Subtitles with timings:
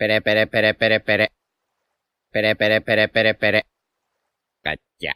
[0.00, 1.28] Pere, pere, pere, pere, pere.
[2.32, 3.62] Pere, pere, pere, pere, pere.
[4.64, 5.12] Cacha.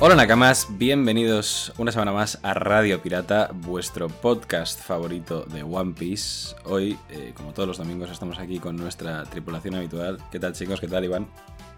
[0.00, 6.56] Hola Nakamas, bienvenidos una semana más a Radio Pirata, vuestro podcast favorito de One Piece.
[6.64, 10.18] Hoy, eh, como todos los domingos, estamos aquí con nuestra tripulación habitual.
[10.32, 10.80] ¿Qué tal chicos?
[10.80, 11.28] ¿Qué tal Iván?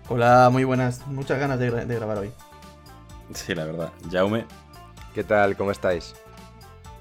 [0.09, 1.07] Hola, muy buenas.
[1.07, 2.31] Muchas ganas de, gra- de grabar hoy.
[3.35, 3.93] Sí, la verdad.
[4.11, 4.45] Jaume,
[5.15, 5.57] ¿Qué tal?
[5.57, 6.15] ¿Cómo estáis?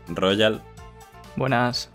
[0.08, 0.62] Royal,
[1.38, 1.90] Buenas.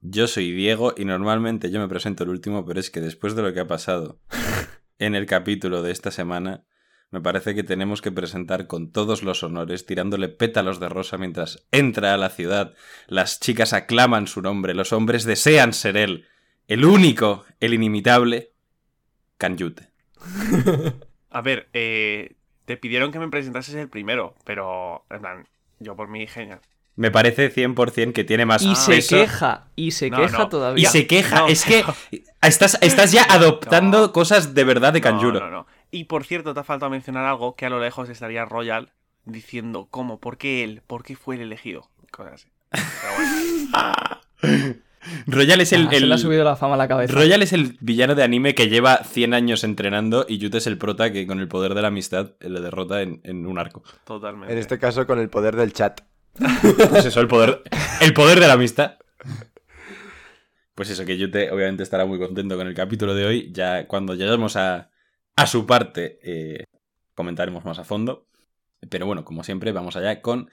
[0.00, 3.42] yo soy Diego y normalmente yo me presento el último, pero es que después de
[3.42, 4.20] lo que ha pasado
[4.98, 6.64] en el capítulo de esta semana,
[7.10, 11.66] me parece que tenemos que presentar con todos los honores, tirándole pétalos de rosa mientras
[11.72, 12.74] entra a la ciudad.
[13.08, 16.26] Las chicas aclaman su nombre, los hombres desean ser él.
[16.68, 18.54] El único, el inimitable,
[19.38, 19.89] Kanyute.
[21.30, 22.34] A ver, eh,
[22.64, 26.60] te pidieron que me presentases el primero, pero, en plan, yo por mí, genial.
[26.96, 29.16] Me parece 100% que tiene más Y se peso.
[29.16, 30.44] queja, y se No, queja no.
[30.44, 30.90] Y todavía.
[30.90, 31.36] se queja.
[31.40, 31.84] No, es que
[32.42, 34.12] estás, estás ya adoptando No.
[34.12, 35.40] cosas de verdad de No, Kanjuro.
[35.40, 35.66] no, no.
[35.92, 38.92] Y por cierto, te ha faltado mencionar algo que a lo lejos estaría Royal
[39.24, 41.88] diciendo cómo, por qué él, por qué fue el elegido.
[42.10, 42.48] Cosas así.
[42.70, 44.76] Pero bueno.
[45.26, 47.12] Royal es el, Ah, se el- le ha subido la fama a la cabeza.
[47.14, 50.76] Royal es el villano de anime que lleva 100 años entrenando y Yute es el
[50.78, 53.82] prota que con el poder de la amistad le derrota en, en un arco.
[54.04, 54.52] Totalmente.
[54.52, 56.00] En este caso con el poder del chat.
[56.90, 57.62] Pues eso, el poder,
[58.00, 58.96] el poder de la amistad.
[60.74, 63.50] Pues eso, que Yute obviamente estará muy contento con el capítulo de hoy.
[63.52, 64.90] Ya cuando lleguemos a,
[65.36, 66.64] a su parte eh,
[67.14, 68.26] comentaremos más a fondo.
[68.88, 70.50] Pero bueno, como siempre, vamos allá con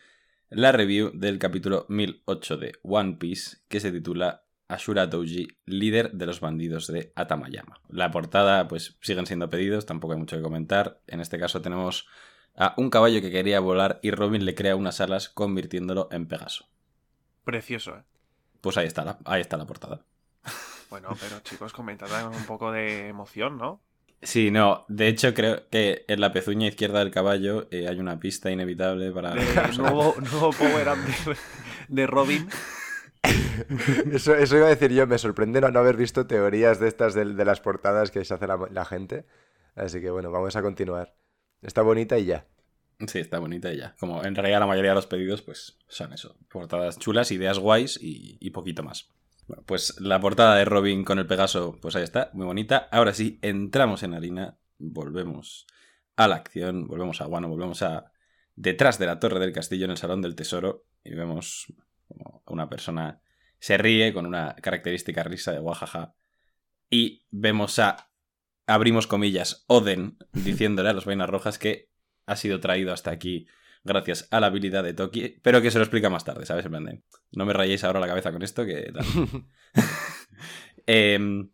[0.49, 6.25] la review del capítulo 1008 de One Piece, que se titula Ashura Doji, líder de
[6.25, 7.81] los bandidos de Atamayama.
[7.89, 11.01] La portada, pues siguen siendo pedidos, tampoco hay mucho que comentar.
[11.07, 12.07] En este caso tenemos
[12.55, 16.65] a un caballo que quería volar y Robin le crea unas alas convirtiéndolo en Pegaso.
[17.43, 18.03] Precioso, ¿eh?
[18.61, 20.02] Pues ahí está la, ahí está la portada.
[20.89, 23.81] Bueno, pero chicos, comentad un poco de emoción, ¿no?
[24.22, 28.20] Sí, no, de hecho creo que en la pezuña izquierda del caballo eh, hay una
[28.20, 29.36] pista inevitable para...
[29.36, 29.44] De
[29.78, 31.38] nuevo, nuevo power-up de,
[31.88, 32.50] de Robin.
[34.11, 37.14] Eso, eso iba a decir yo, me sorprende no no haber visto teorías de estas
[37.14, 39.26] de, de las portadas que se hace la, la gente.
[39.76, 41.16] Así que bueno, vamos a continuar.
[41.61, 42.45] Está bonita y ya.
[43.08, 43.95] Sí, está bonita y ya.
[43.99, 47.99] Como en realidad la mayoría de los pedidos pues son eso, portadas chulas, ideas guays
[48.02, 49.10] y, y poquito más.
[49.47, 52.89] Bueno, pues la portada de Robin con el Pegaso, pues ahí está, muy bonita.
[52.91, 55.65] Ahora sí, entramos en harina, volvemos
[56.17, 58.11] a la acción, volvemos a Guano, volvemos a
[58.55, 61.73] detrás de la torre del castillo en el salón del tesoro y vemos
[62.07, 63.21] como una persona
[63.59, 66.13] se ríe con una característica risa de guajaja
[66.89, 68.11] y vemos a,
[68.65, 71.89] abrimos comillas, Oden diciéndole a los vainas rojas que
[72.25, 73.47] ha sido traído hasta aquí
[73.83, 76.65] gracias a la habilidad de Toki, pero que se lo explica más tarde, ¿sabes?
[76.65, 77.02] En plan de,
[77.32, 79.05] no me rayéis ahora la cabeza con esto, que tal.
[80.86, 81.49] Em,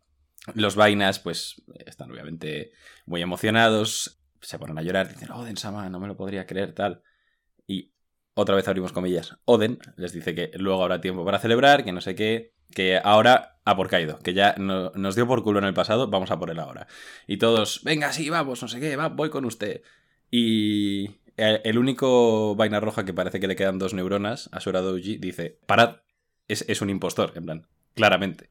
[0.54, 2.72] los vainas, pues, están obviamente
[3.06, 7.02] muy emocionados, se ponen a llorar, dicen, Oden Sama, no me lo podría creer, tal.
[7.66, 7.92] Y
[8.34, 9.36] otra vez abrimos comillas.
[9.44, 13.58] Oden les dice que luego habrá tiempo para celebrar, que no sé qué, que ahora
[13.64, 16.38] a por Kaido, que ya no- nos dio por culo en el pasado, vamos a
[16.38, 16.86] por él ahora.
[17.26, 19.82] Y todos, venga, sí, vamos, no sé qué, va, voy con usted.
[20.30, 25.58] Y el único vaina roja que parece que le quedan dos neuronas, Asura Doji, dice,
[25.66, 25.96] parad,
[26.48, 28.50] es, es un impostor, en plan, claramente.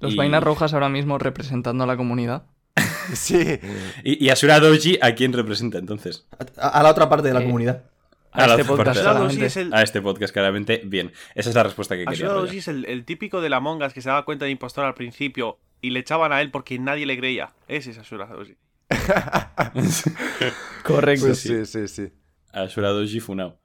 [0.00, 2.44] Los y- vainas rojas ahora mismo representando a la comunidad.
[3.12, 3.60] Sí.
[4.02, 6.26] Y, y Asura Doji, ¿a quién representa entonces?
[6.56, 7.84] A, a la otra parte de la Eh, comunidad.
[8.32, 8.98] A, este podcast
[9.40, 11.12] es el, A este podcast, claramente, bien.
[11.34, 12.26] Esa es la respuesta que quería.
[12.28, 14.94] Doji es el, el típico de la Mongas que se daba cuenta de impostor al
[14.94, 17.50] principio y le echaban a él porque nadie le creía.
[17.68, 18.56] Ese es Ashura Doji.
[20.84, 21.26] Correcto.
[21.26, 22.12] Pues sí, sí, sí.
[22.52, 23.58] Ashura Doji Funao.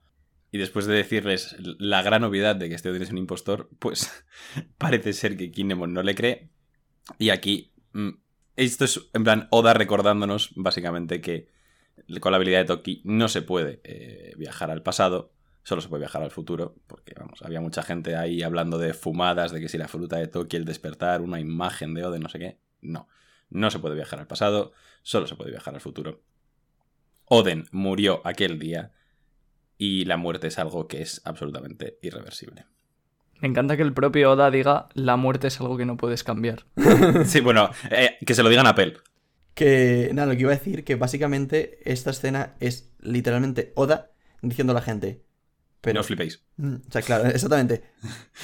[0.52, 4.26] Y después de decirles la gran novedad de que este Odin es un impostor, pues
[4.78, 6.50] parece ser que Kinemon no le cree.
[7.18, 8.10] Y aquí, mm,
[8.56, 11.50] esto es en plan Oda recordándonos básicamente que
[12.20, 15.34] con la habilidad de Toki no se puede eh, viajar al pasado,
[15.64, 19.52] solo se puede viajar al futuro, porque vamos, había mucha gente ahí hablando de fumadas,
[19.52, 22.40] de que si la fruta de Toki, el despertar, una imagen de Oden, no sé
[22.40, 22.60] qué.
[22.82, 23.08] No,
[23.50, 26.22] no se puede viajar al pasado, solo se puede viajar al futuro.
[27.26, 28.92] Oden murió aquel día
[29.78, 32.66] y la muerte es algo que es absolutamente irreversible.
[33.40, 36.66] Me encanta que el propio Oda diga la muerte es algo que no puedes cambiar.
[37.26, 38.98] Sí, bueno, eh, que se lo digan a Pel.
[39.54, 44.12] Que, nada, lo que iba a decir, que básicamente esta escena es literalmente Oda
[44.42, 45.24] diciendo a la gente.
[45.82, 46.44] Pero, No os flipéis.
[46.58, 47.84] Mm, O sea, claro, exactamente.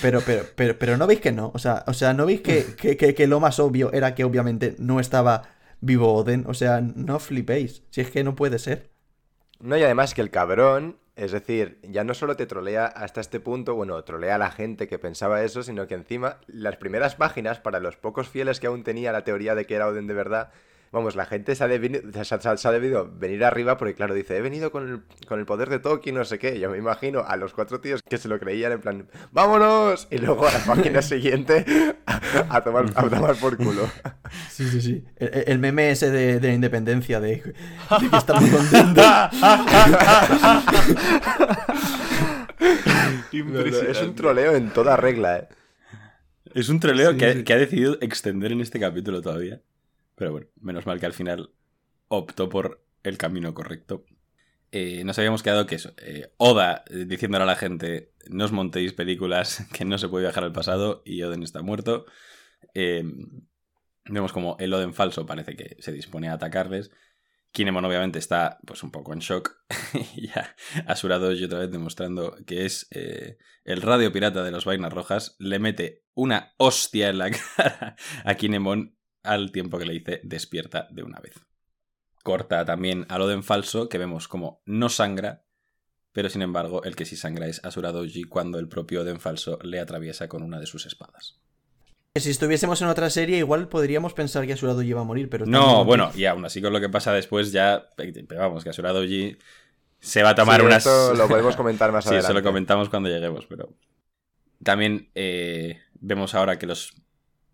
[0.02, 1.52] Pero, pero, pero, pero no veis que no.
[1.54, 4.24] O sea, o sea no veis que, que, que- que lo más obvio era que
[4.24, 5.44] obviamente no estaba
[5.82, 6.46] vivo Oden.
[6.48, 7.84] O sea, no flipéis.
[7.92, 8.90] Si es que no puede ser.
[9.60, 13.40] No, y además que el cabrón, es decir, ya no solo te trolea hasta este
[13.40, 17.60] punto, bueno, trolea a la gente que pensaba eso, sino que encima las primeras páginas,
[17.60, 20.52] para los pocos fieles que aún tenía la teoría de que era Oden de verdad,
[20.96, 24.14] vamos, la gente se ha, debido, se ha- se ha debido venir arriba porque, claro,
[24.16, 26.60] dice, he venido con el, con el poder de Toki, no sé qué.
[26.60, 30.08] Yo me imagino a los cuatro tíos que se lo creían en plan, ¡vámonos!
[30.10, 31.66] Y luego a la página siguiente
[32.50, 33.88] a tomar, a tomar por culo.
[34.50, 35.04] Sí, sí, sí.
[35.18, 39.02] El, el meme ese de, de la independencia, de, de que está muy contento.
[43.34, 45.48] No, no, es un troleo en toda regla, ¿eh?
[46.54, 47.44] Es un troleo Sí, que, sí.
[47.44, 49.60] que ha decidido extender en este capítulo todavía.
[50.16, 51.52] Pero bueno, menos mal que al final
[52.08, 54.06] optó por el camino correcto.
[54.72, 55.94] Eh, nos habíamos quedado que eso.
[55.98, 60.26] eh, Oda eh, diciéndole a la gente: No os montéis películas que no se puede
[60.26, 62.06] viajar al pasado y Oden está muerto.
[64.08, 66.92] Vemos como el Oden falso parece que se dispone a atacarles.
[67.52, 69.56] Kinemon obviamente está pues un poco en shock.
[70.16, 70.56] y ya
[70.88, 75.36] Asura Doji otra vez demostrando que es el radio pirata de las vainas rojas.
[75.40, 77.96] Le mete una hostia en la cara
[78.26, 78.95] a Kinemon
[79.26, 81.34] al tiempo que le dice despierta de una vez.
[82.24, 85.44] Corta también al Oden falso que vemos como no sangra,
[86.12, 89.60] pero sin embargo el que sí sangra es Asura Doji cuando el propio Oden falso
[89.62, 91.40] le atraviesa con una de sus espadas.
[92.16, 95.46] Si estuviésemos en otra serie, igual podríamos pensar que Asurado iba a morir, pero...
[95.46, 98.70] No, en bueno, y aún así con lo que pasa después ya, pero vamos, que
[98.70, 99.38] Asura Doji
[100.00, 100.86] se va a tomar Sí, unas...
[100.86, 102.28] esto lo podemos comentar más sí, adelante.
[102.28, 103.70] eso lo comentamos cuando lleguemos, pero...
[104.64, 106.94] También eh, vemos ahora que los,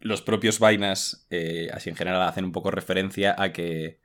[0.02, 4.00] los propios vainas, eh, así en general, hacen un poco referencia a que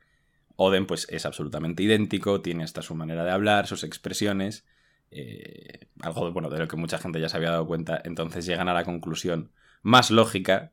[0.56, 4.64] Oden pues es absolutamente idéntico, tiene hasta su manera de hablar, sus expresiones,
[5.10, 8.68] eh, algo bueno, de lo que mucha gente ya se había dado cuenta, entonces llegan
[8.68, 9.50] a la conclusión
[9.82, 10.72] más lógica,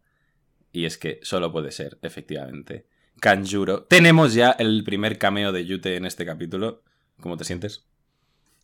[0.71, 2.87] y es que solo puede ser, efectivamente,
[3.19, 3.83] Kanjuro.
[3.83, 6.83] Tenemos ya el primer cameo de Yute en este capítulo.
[7.21, 7.85] ¿Cómo te sientes?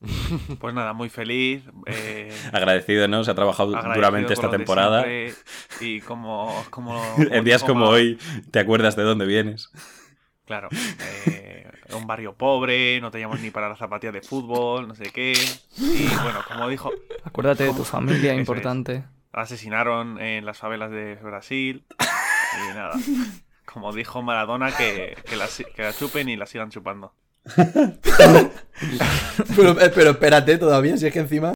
[0.60, 1.64] Pues nada, muy feliz.
[1.86, 3.24] eh, Agradecido, ¿no?
[3.24, 5.06] Se ha trabajado duramente esta temporada.
[5.80, 6.66] Y como.
[6.70, 7.02] como
[7.32, 8.18] En días como hoy,
[8.52, 9.70] te acuerdas de dónde vienes.
[10.46, 10.70] Claro.
[11.28, 15.34] eh, un barrio pobre, no teníamos ni para las zapatillas de fútbol, no sé qué.
[15.78, 16.92] Y bueno, como dijo,
[17.24, 18.40] Acuérdate de tu familia, Eso es.
[18.40, 19.04] importante.
[19.32, 21.86] asesinaron en las favelas de Brasil.
[22.54, 22.94] Y nada.
[23.66, 27.14] Como dijo Maradona, que, que, la, que la chupen y la sigan chupando.
[29.56, 31.54] pero, eh, pero espérate todavía, si es que encima...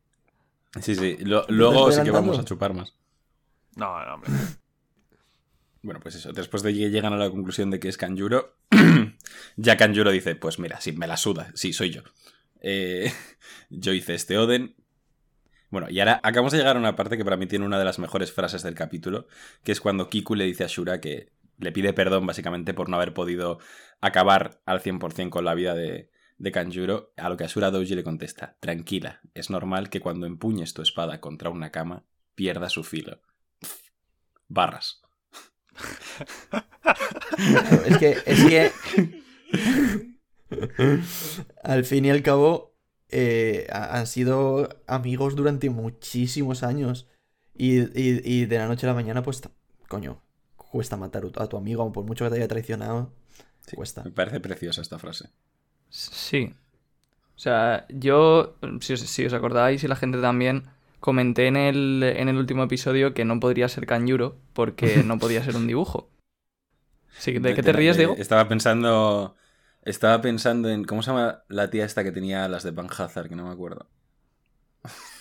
[0.82, 1.18] Sí, sí.
[1.22, 2.94] Lo- luego sí que vamos a chupar más.
[3.76, 4.32] No, no, hombre.
[5.84, 6.32] Bueno, pues eso.
[6.32, 8.56] Después de que llegan a la conclusión de que es Kanjuro,
[9.58, 11.52] ya Kanjuro dice, pues mira, sí, me la suda.
[11.54, 12.02] Sí, soy yo.
[12.62, 13.12] Eh,
[13.70, 14.76] yo hice este Oden.
[15.70, 17.86] Bueno, y ahora acabamos de llegar a una parte que para mí tiene una de
[17.86, 19.28] las mejores frases del capítulo,
[19.64, 22.98] que es cuando Kiku le dice a Shura que le pide perdón básicamente por no
[22.98, 23.60] haber podido
[24.02, 28.04] acabar al 100% con la vida de, de Kanjuro, a lo que Asura Doji le
[28.04, 32.04] contesta, tranquila, es normal que cuando empuñes tu espada contra una cama
[32.36, 33.22] pierda su filo.
[34.48, 35.02] Barras.
[37.86, 38.72] Es que,
[41.64, 42.76] al fin y al cabo,
[43.10, 47.08] eh, ha- han sido amigos durante muchísimos años.
[47.56, 49.42] Y, y- y de la noche a la mañana, pues,
[49.88, 50.22] coño,
[50.74, 53.12] cuesta matar a tu amigo, por mucho que te haya traicionado.
[53.68, 54.04] Sí, Cuesta.
[54.04, 55.30] Me parece preciosa esta frase.
[55.90, 56.52] Sí.
[57.36, 60.64] O sea, yo, si os, si os acordáis y la gente también,
[61.00, 65.44] comenté en el, en el último episodio que no podría ser Kanjuro porque no podía
[65.44, 66.10] ser un dibujo.
[67.20, 68.16] Sí, ¿De qué te ríes, Diego?
[68.18, 69.36] Estaba pensando.
[69.84, 70.86] Estaba pensando en.
[70.86, 73.30] ¿Cómo se llama la tía esta que tenía las de Van Hazard?
[73.30, 73.86] Que no me acuerdo.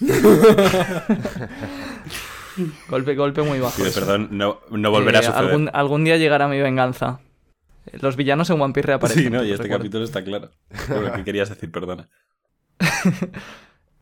[2.89, 3.83] Golpe, golpe muy bajo.
[3.95, 5.45] Perdón, no, no volverá a Eh, suceder.
[5.51, 7.21] algún, algún día llegará mi venganza.
[8.01, 9.25] Los villanos en One Piece reaparecen.
[9.25, 9.83] sí, no, y este recuerdo.
[9.85, 10.51] capítulo está claro.
[10.89, 12.09] Por lo que querías decir, perdona.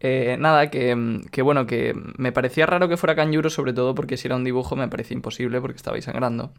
[0.03, 4.17] Eh, nada, que, que bueno, que me parecía raro que fuera Kanjuro, sobre todo porque
[4.17, 6.55] si era un dibujo me parecía imposible porque estabais sangrando.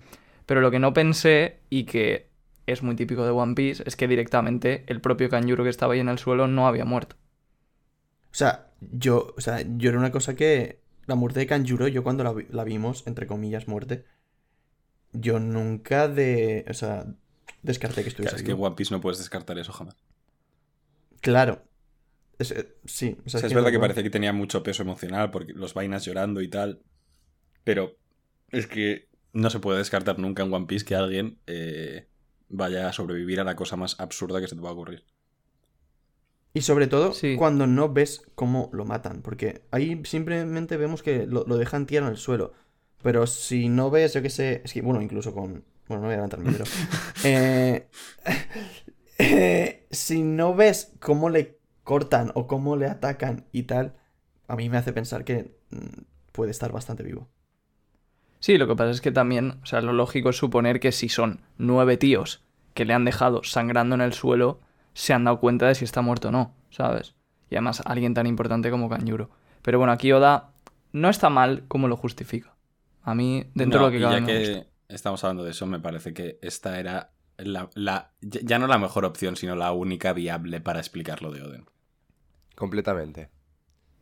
[0.45, 2.29] Pero lo que no pensé, y que
[2.67, 6.00] es muy típico de One Piece, es que directamente el propio Kanjuro que estaba ahí
[6.01, 7.15] en el suelo no había muerto.
[8.31, 10.81] O sea, yo, o sea, yo era una cosa que.
[11.08, 14.05] La muerte de Kanjuro, yo cuando la, la vimos, entre comillas, muerte,
[15.13, 16.65] yo nunca de.
[16.70, 17.05] O sea,
[17.63, 18.62] descarté que estuviese Claro, es que.
[18.65, 19.96] One Piece no puedes descartar eso jamás.
[21.22, 21.63] Claro.
[22.39, 24.34] Es- eh, sí, o O sea, es que verdad no- que no- parece que tenía
[24.34, 26.81] mucho peso emocional porque los vainas llorando y tal.
[27.63, 27.96] Pero
[28.50, 32.08] es que no se puede descartar nunca en One Piece que alguien eh,
[32.50, 35.05] vaya a sobrevivir a la cosa más absurda que se te va a ocurrir.
[36.53, 37.36] Y sobre todo Sí.
[37.38, 42.08] cuando no ves cómo lo matan, porque ahí simplemente vemos que lo, lo dejan tirado
[42.08, 42.53] en el suelo.
[43.01, 46.13] Pero si no ves, yo qué sé, es que bueno, incluso con Bueno, no voy
[46.13, 46.65] a levantar micro.
[47.24, 47.88] Eh,
[49.17, 53.96] eh, si no ves cómo le cortan o cómo le atacan y tal,
[54.48, 57.29] a mí me hace pensar que mm, puede estar bastante vivo.
[58.39, 61.10] Sí, lo que pasa es que también, o sea, lo lógico es suponer que si
[61.10, 62.43] son nueve tíos
[62.74, 64.62] que le han dejado sangrando en el suelo,
[64.93, 67.15] se han dado cuenta de si está muerto o no, ¿sabes?
[67.50, 69.29] Y además alguien tan importante como Kanjuro.
[69.62, 70.51] Pero bueno, aquí Oda
[70.91, 72.53] no está mal como lo justifica.
[73.03, 74.67] A mí, dentro No, de lo que cabe, ya me que gusta.
[74.89, 79.05] estamos hablando de eso, me parece que esta era la, la- ya no la mejor
[79.05, 81.65] opción, sino la única viable para explicar lo de Oden.
[82.55, 83.29] Completamente.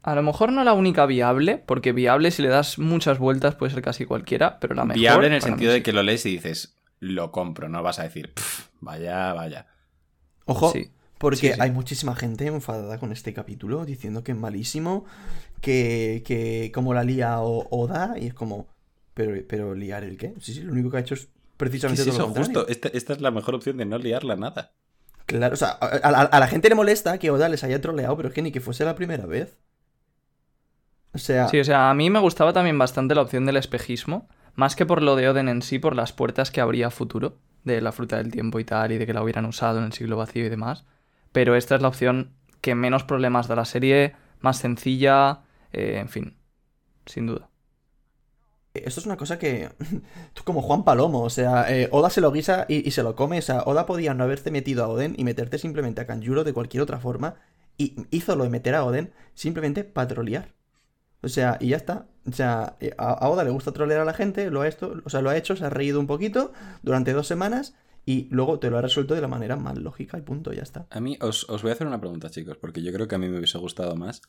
[0.01, 3.74] A lo mejor no la única viable, porque viable si le das muchas vueltas puede
[3.74, 5.00] ser casi cualquiera, pero la mejor...
[5.00, 5.84] Viable en el sentido de sí.
[5.84, 9.67] que lo lees y dices, lo compro, no vas a decir, "Pff, vaya, vaya.
[10.51, 10.91] Ojo, Sí.
[11.18, 11.60] porque Sí, sí.
[11.60, 15.06] hay muchísima gente enfadada con este capítulo diciendo que es malísimo,
[15.62, 18.68] que, que como la lía o Oda, y es como,
[19.13, 20.34] pero, pero liar el qué?
[20.41, 22.34] Sí, sí, lo único que ha hecho es ¿Qué precisamente es todo lo eso?
[22.34, 22.60] contrario.
[22.62, 24.74] Justo, esta, esta es la mejor opción de no liarla nada.
[25.25, 28.15] Claro, o sea, a, a- a la gente le molesta que Oda les haya troleado,
[28.18, 29.58] pero es que ni que fuese la primera vez.
[31.13, 34.27] O sea, Sí, o sea, a mí me gustaba también bastante la opción del espejismo,
[34.56, 37.38] más que por lo de Oden en sí, por las puertas que habría a futuro,
[37.63, 39.94] de la fruta del tiempo y tal, y de que la hubieran usado en el
[39.94, 40.86] siglo vacío y demás.
[41.32, 46.10] Pero esta es la opción que menos problemas da la serie, más sencilla, eh, en
[46.10, 46.38] fin,
[47.06, 47.50] sin duda.
[48.74, 49.70] esto es una cosa que.
[50.34, 53.16] Tú como Juan Palomo, o sea, eh, Oda se lo guisa y, y se lo
[53.16, 53.39] come.
[53.39, 56.54] O sea, Oda podía no haberte metido a Oden y meterte simplemente a Kanjuro de
[56.54, 57.36] cualquier otra forma.
[57.78, 60.59] Y hizo lo de meter a Oden simplemente para trolear.
[61.22, 62.08] O sea, y ya está.
[62.26, 65.10] O sea, eh, a, Oda le gusta trolear a la gente, lo ha, esto, o
[65.10, 68.70] sea, lo ha hecho, se ha reído un poquito durante dos semanas y luego te
[68.70, 70.88] lo ha resuelto de la manera más lógica y punto, ya está.
[70.90, 73.18] A mí os, os voy a hacer una pregunta, chicos, porque yo creo que a
[73.18, 74.22] mí me hubiese gustado más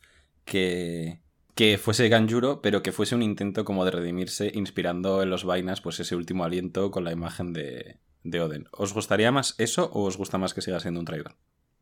[0.44, 1.20] que,
[1.54, 5.80] que fuese Ganjuro, pero que fuese un intento como de redimirse inspirando en los vainas
[5.80, 8.68] pues ese último aliento con la imagen de, de Oden.
[8.72, 11.36] ¿Os gustaría más eso o os gusta más que siga siendo un traidor?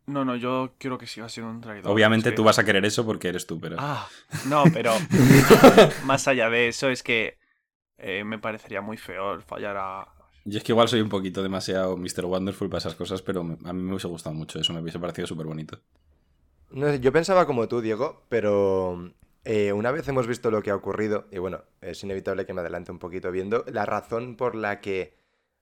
[0.09, 1.93] No, no, yo quiero que siga siendo un traidor.
[1.93, 3.77] Obviamente tú vas a querer eso porque eres tú, pero...
[3.79, 4.09] Ah,
[4.47, 4.95] no, pero
[6.05, 7.37] más allá de eso es que
[7.99, 10.09] eh, me parecería muy feo fallar a...
[10.47, 12.25] Yo es que igual soy un poquito demasiado Mr.
[12.25, 15.27] Wonderful para esas cosas, pero a mí me hubiese gustado mucho eso, me hubiese parecido
[15.27, 15.79] súper bonito.
[16.71, 19.13] No sé, yo pensaba como tú, Diego, pero
[19.45, 22.63] eh, una vez hemos visto lo que ha ocurrido, y bueno, es inevitable que me
[22.63, 25.18] adelante un poquito viendo la razón por la que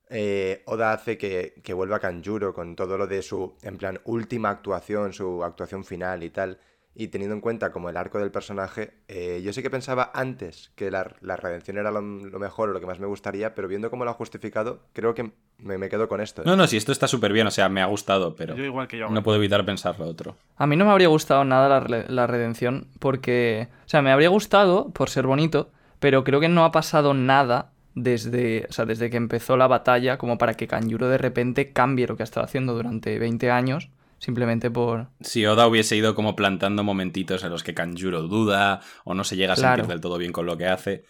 [0.09, 4.51] eh, Oda hace que, que vuelva Kanjuro con todo lo de su, en plan, última
[4.51, 6.59] actuación, su actuación final y tal,
[6.99, 10.73] y teniendo en cuenta como el arco del personaje, eh, yo sí que pensaba antes
[10.77, 13.69] que la, la redención era lo, lo mejor o lo que más me gustaría, pero
[13.69, 16.41] viendo cómo lo ha justificado, creo que me, me quedo con esto.
[16.41, 16.45] ¿eh?
[16.47, 18.89] No, no, si esto está súper bien, o sea, me ha gustado, pero Yo igual
[18.89, 19.11] que yo.
[19.11, 20.37] no puedo evitar pensar lo otro.
[20.57, 24.31] A mí no me habría gustado nada la, la redención porque, o sea, me habría
[24.31, 29.11] gustado por ser bonito, pero creo que no ha pasado nada desde, o sea, desde
[29.11, 32.47] que empezó la batalla como para que Kanjuro de repente cambie lo que ha estado
[32.47, 35.09] haciendo durante 20 años, simplemente por...
[35.21, 39.37] Si Oda hubiese ido como plantando momentitos en los que Kanjuro duda o no se
[39.37, 39.83] llega a Claro.
[39.83, 41.05] sentir del todo bien con lo que hace,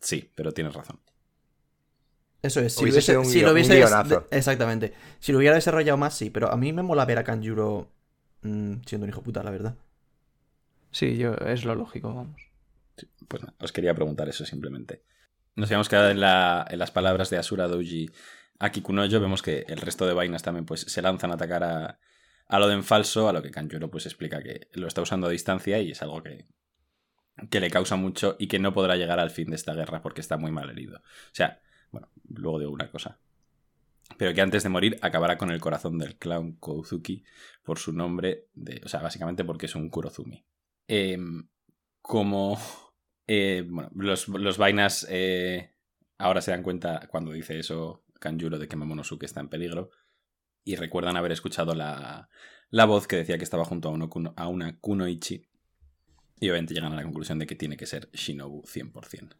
[0.00, 1.00] sí, pero tienes razón.
[2.42, 4.20] Eso es, si Hubiese lo hubiese, sido un si guion- lo un hubiese guionazo.
[4.30, 4.92] de- exactamente.
[5.20, 7.90] Si lo hubiera desarrollado más, sí, pero a mí me mola ver a Kanjuro
[8.42, 9.76] mm, siendo un hijo puta, la verdad.
[10.92, 12.40] Sí, yo, es lo lógico, vamos.
[13.28, 15.02] Pues nada, os quería preguntar eso simplemente.
[15.56, 18.10] Nos habíamos quedado en, la- en las palabras de Asura Doji
[18.58, 19.20] a Kikunoyo.
[19.20, 21.98] Vemos que el resto de vainas también pues, se lanzan a atacar a,
[22.48, 25.26] a lo de en falso, a lo que Kanjuro pues, explica que lo está usando
[25.26, 26.46] a distancia y es algo que,
[27.50, 30.20] que le causa mucho y que no podrá llegar al fin de esta guerra porque
[30.20, 30.98] está muy mal herido.
[30.98, 31.02] O
[31.34, 33.18] sea, bueno, luego digo una cosa.
[34.18, 37.24] Pero que antes de morir acabará con el corazón del clown Kouzuki
[37.62, 38.48] por su nombre,
[38.84, 40.44] o sea, básicamente porque es un Kurozumi.
[40.86, 41.48] Em,
[42.02, 42.58] como
[43.26, 45.72] eh, bueno, los, los vainas eh,
[46.18, 49.90] ahora se dan cuenta cuando dice eso Kanjuro de que Momonosuke está en peligro
[50.64, 52.28] y recuerdan haber escuchado la,
[52.70, 55.46] la voz que decía que estaba junto a, a una Kunoichi
[56.40, 59.36] y obviamente llegan a la conclusión de que tiene que ser Shinobu 100%.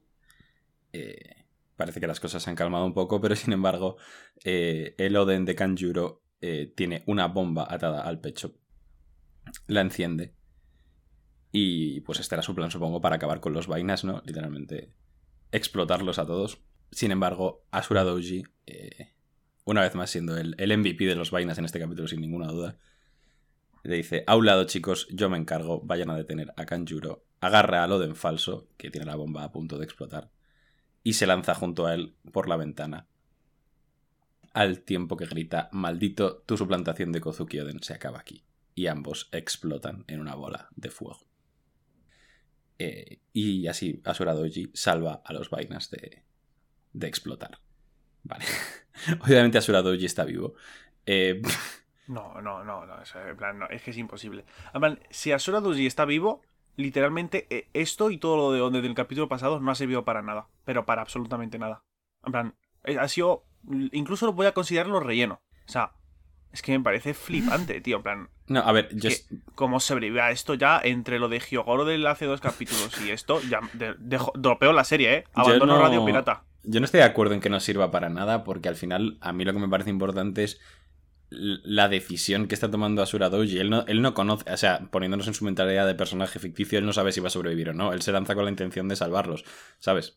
[0.93, 1.45] Eh,
[1.76, 3.97] parece que las cosas se han calmado un poco, pero sin embargo
[4.45, 8.55] eh, el Oden de Kanjuro eh, tiene una bomba atada al pecho,
[9.67, 10.35] la enciende
[11.57, 14.21] y pues este era su plan, supongo, para acabar con los vainas, ¿no?
[14.27, 14.91] Literalmente
[15.53, 16.59] explotarlos a todos.
[16.91, 19.13] Sin embargo, Asura Doji, eh,
[19.65, 22.49] una vez más siendo el, el MVP de los vainas en este capítulo, sin ninguna
[22.49, 22.77] duda,
[23.85, 27.85] le dice, a un lado chicos, yo me encargo, vayan a detener a Kanjuro, agarra
[27.85, 30.33] a Loden falso, que tiene la bomba a punto de explotar,
[31.05, 33.07] y se lanza junto a él por la ventana.
[34.53, 38.43] Al tiempo que grita, maldito, tu suplantación de Kozuki Oden se acaba aquí.
[38.75, 41.21] Y ambos explotan en una bola de fuego.
[42.78, 46.25] Eh, y así Asura Doji salva a los vainas de,
[46.93, 47.59] de explotar.
[48.23, 48.45] Vale.
[49.21, 50.54] Obviamente Asura Doji está vivo.
[51.07, 51.40] Eh,
[52.07, 53.00] No, no, no, no,
[53.71, 54.45] es que es imposible.
[54.73, 56.43] Plan, si Asura Doji está vivo,
[56.76, 60.23] literalmente eh, esto y todo lo de donde del capítulo pasado no ha servido para
[60.23, 61.83] nada, pero para absolutamente nada.
[62.23, 62.54] En plan,
[63.00, 63.45] ha sido,
[63.93, 65.40] incluso lo voy a considerarlo relleno.
[65.66, 65.93] O sea,
[66.55, 69.11] es que me parece flipante, tío, en plan, no, a ver, yo...
[69.11, 69.17] que
[69.55, 73.41] cómo sobrevive a esto ya entre lo de Hyogoro del hace dos capítulos y esto,
[73.43, 75.25] ya de- dejo- dropeo la serie, ¿eh?
[75.35, 76.45] Abandono no- Radio Pirata.
[76.63, 79.35] Yo no estoy de acuerdo en que no sirva para nada, porque al final a
[79.35, 80.59] mí lo que me parece importante es
[81.29, 83.59] la decisión que está tomando Asura Doji.
[83.59, 86.87] Él no, él no conoce, o sea, poniéndonos en su mentalidad de personaje ficticio, él
[86.87, 87.93] no sabe si va a sobrevivir o no.
[87.93, 89.45] Él se lanza con la intención de salvarlos,
[89.79, 90.17] ¿sabes?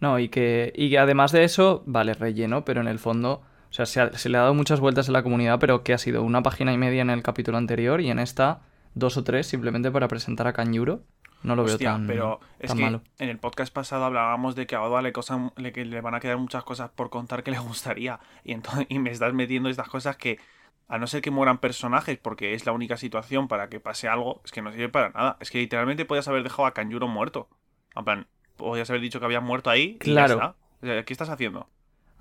[0.00, 3.74] No, y que, y que además de eso, vale, relleno, pero en el fondo, o
[3.74, 5.98] sea, se, ha- se le ha dado muchas vueltas en la comunidad, pero que ha
[5.98, 8.60] sido una página y media en el capítulo anterior y en esta
[8.94, 11.00] dos o tres simplemente para presentar a Kanjuro.
[11.42, 13.02] No lo veo tan, pero es tan que malo.
[13.18, 16.14] en el podcast pasado hablábamos de que a Oda le, cosa- le, que le van
[16.14, 18.20] a quedar muchas cosas por contar que le gustaría.
[18.44, 20.38] Y, entonces, y me estás metiendo estas cosas que,
[20.86, 24.40] a no ser que mueran personajes, porque es la única situación para que pase algo,
[24.44, 25.36] es que no sirve para nada.
[25.40, 27.48] Es que literalmente podías haber dejado a Kanjuro muerto.
[27.96, 28.26] En plan,
[28.56, 29.96] podías haber dicho que había muerto ahí.
[29.98, 30.34] Claro.
[30.34, 30.56] Y ya está.
[30.82, 31.68] O sea, ¿Qué estás haciendo?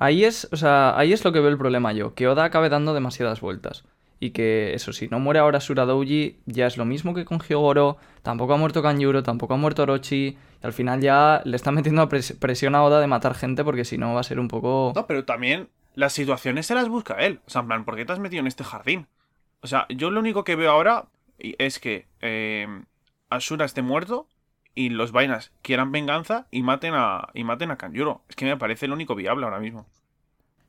[0.01, 2.69] Ahí es, o sea, ahí es lo que veo el problema yo, que Oda acabe
[2.69, 3.83] dando demasiadas vueltas.
[4.19, 7.97] Y que, eso sí, no muere ahora Suradouji, ya es lo mismo que con Hyogoro,
[8.23, 12.09] tampoco ha muerto Kanjuro, tampoco ha muerto Orochi, y al final ya le están metiendo
[12.09, 14.91] presión a Oda de matar gente porque si no va a ser un poco...
[14.95, 17.39] No, pero también las situaciones se las busca él.
[17.45, 19.05] O sea, en plan, ¿por qué te has metido en este jardín?
[19.61, 22.65] O sea, yo lo único que veo ahora es que eh,
[23.29, 24.27] Ashura esté muerto
[24.75, 28.23] y los vainas quieran venganza y maten a y maten a Kanjuro.
[28.29, 29.87] Es que me parece lo único viable ahora mismo.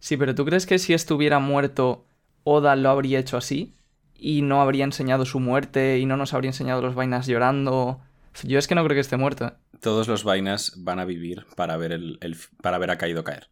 [0.01, 2.05] Sí, pero ¿tú crees que si estuviera muerto,
[2.45, 3.75] Oda lo habría hecho así?
[4.15, 8.01] Y no habría enseñado su muerte y no nos habría enseñado los vainas llorando.
[8.45, 9.55] Yo es que no creo que esté muerto.
[9.81, 13.51] Todos los vainas van a vivir para ver, el, el- para ver a Kaido caer.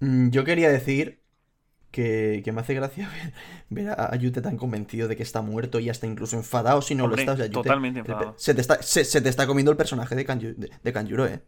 [0.00, 1.22] Mm, Yo quería decir
[1.90, 3.08] que, que me hace gracia
[3.70, 6.82] ver, ver a, a Yute tan convencido de que está muerto y hasta incluso enfadado
[6.82, 7.32] si no Hombre, lo está.
[7.32, 8.34] O sea, Yute- totalmente enfadado.
[8.36, 11.26] Se te, está, se, se te está comiendo el personaje de, Kanju- de, de Kanjuro,
[11.26, 11.40] eh.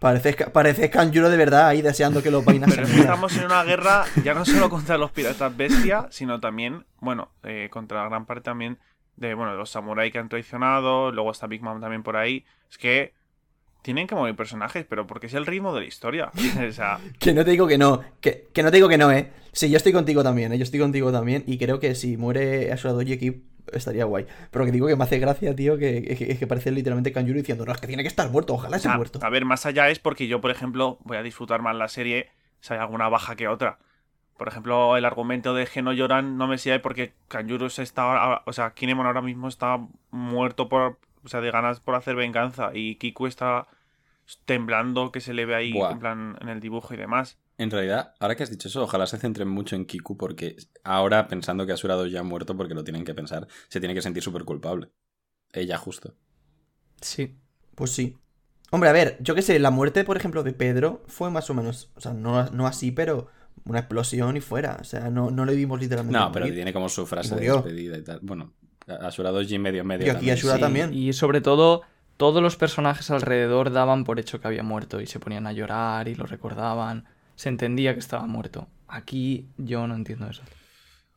[0.00, 3.62] Pareces, pareces Kanjuro de verdad ahí deseando que los vainas Pero se estamos en una
[3.64, 8.42] guerra ya no solo contra los piratas bestia, sino también, bueno, eh, contra gran parte
[8.42, 8.78] también
[9.14, 12.44] de, bueno, los samuráis que han traicionado, luego está Big Mom también por ahí.
[12.68, 13.14] Es que
[13.82, 16.30] tienen que morir personajes, pero porque es el ritmo de la historia.
[16.68, 19.10] o sea, Que no te digo que no, que, que no te digo que no,
[19.12, 19.30] eh.
[19.52, 20.58] Sí, yo estoy contigo también, eh.
[20.58, 23.42] Yo estoy contigo también y creo que si muere Asura Doji aquí
[23.72, 24.26] estaría guay.
[24.50, 27.38] Pero que digo que me hace gracia, tío, que, que, que- que parece literalmente Kanjuro
[27.38, 29.18] diciendo, no, es que tiene que estar muerto, ojalá esté Ah, muerto.
[29.22, 32.28] A ver, más allá es porque yo, por ejemplo, voy a disfrutar más la serie
[32.60, 33.78] si hay alguna baja que otra.
[34.38, 38.42] Por ejemplo, el argumento de que no lloran no me sirve porque Kanjuro se está.
[38.46, 39.78] O sea, Kinemon ahora mismo está
[40.10, 40.98] muerto por.
[41.24, 42.70] O sea, de ganas por hacer venganza.
[42.74, 43.66] Y Kiku está
[44.44, 45.92] temblando, que se le ve ahí Buah.
[45.92, 47.38] en plan en el dibujo y demás.
[47.58, 51.28] En realidad, ahora que has dicho eso, ojalá se centren mucho en Kiku, porque ahora,
[51.28, 54.22] pensando que Asura Doji ha muerto, porque lo tienen que pensar, se tiene que sentir
[54.22, 54.90] súper culpable.
[55.52, 56.14] Ella, justo.
[57.00, 57.38] Sí.
[57.74, 58.16] Pues sí.
[58.70, 61.54] Hombre, a ver, yo qué sé, la muerte, por ejemplo, de Pedro fue más o
[61.54, 63.28] menos, o sea, no, no así, pero
[63.64, 64.78] una explosión y fuera.
[64.80, 66.18] O sea, no, no le vimos literalmente.
[66.18, 66.54] No, pero morir.
[66.54, 68.20] tiene como su frase de despedida y tal.
[68.22, 68.54] Bueno,
[68.86, 70.06] Asura Doji medio medio.
[70.06, 70.34] Y aquí también.
[70.36, 70.94] Ashura Sí, también.
[70.94, 71.82] Y sobre todo,
[72.16, 76.08] todos los personajes alrededor daban por hecho que había muerto y se ponían a llorar
[76.08, 77.06] y lo recordaban.
[77.36, 78.68] Se entendía que estaba muerto.
[78.88, 80.42] Aquí yo no entiendo eso.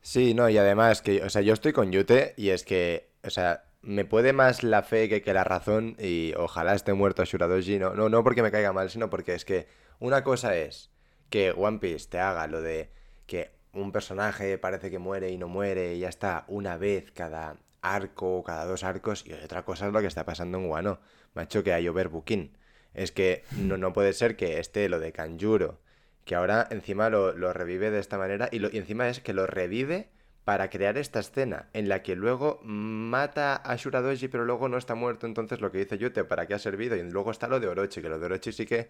[0.00, 3.30] Sí, no, y además que, o sea, yo estoy con Yute y es que, o
[3.30, 7.78] sea, me puede más la fe que, que la razón y ojalá esté muerto Shuradoji,
[7.78, 9.66] no, no, no porque me caiga mal, sino porque es que
[9.98, 10.90] una cosa es
[11.28, 12.90] que One Piece te haga lo de
[13.26, 13.50] que
[13.82, 18.38] un personaje parece que muere y no muere y ya está una vez cada arco
[18.38, 21.00] o cada dos arcos y otra cosa es lo que está pasando en Wano,
[21.34, 22.56] macho, que hay overbooking.
[22.94, 25.80] Es que no, no puede ser que esté lo de Kanjuro,
[26.24, 29.32] que ahora encima lo, lo revive de esta manera y, lo, y encima es que
[29.32, 30.08] lo revive
[30.44, 34.94] para crear esta escena en la que luego mata a Shuradoji pero luego no está
[34.94, 36.96] muerto, entonces lo que dice Yute, ¿para qué ha servido?
[36.96, 38.88] Y luego está lo de Orochi, que lo de Orochi sí que,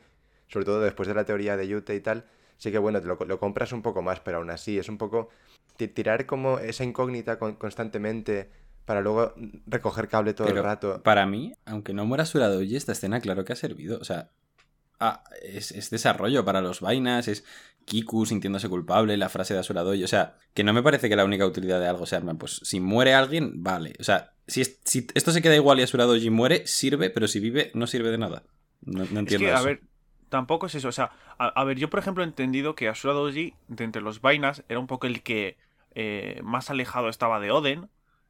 [0.48, 2.26] sobre todo después de la teoría de Yute y tal,
[2.58, 4.98] sí que bueno, te lo, lo compras un poco más, pero aún así es un
[4.98, 5.28] poco
[5.76, 8.50] ti- tirar como esa incógnita con- constantemente
[8.84, 9.34] para luego
[9.66, 11.02] recoger cable todo Pero el rato.
[11.02, 13.98] Para mí, aunque no muera Asura Doji, esta escena claro que ha servido.
[14.00, 14.30] O sea,
[15.00, 17.44] ah, es, es desarrollo para los vainas, es
[17.84, 20.04] Kiku sintiéndose culpable, la frase de Asura Doji.
[20.04, 22.80] O sea, que no me parece que la única utilidad de algo sea, pues si
[22.80, 23.94] muere alguien, vale.
[24.00, 27.28] O sea, si, es- si esto se queda igual y Asura Doji muere, sirve, pero
[27.28, 28.44] si vive, no sirve de nada.
[28.82, 29.80] No, no Es entiendo que, a ver,
[30.28, 30.88] tampoco es eso.
[30.88, 34.20] O sea, a, ver, yo por ejemplo he entendido que Asura Doji, de entre los
[34.20, 35.56] vainas, era un poco el que
[35.94, 37.88] eh, más alejado estaba de Oden.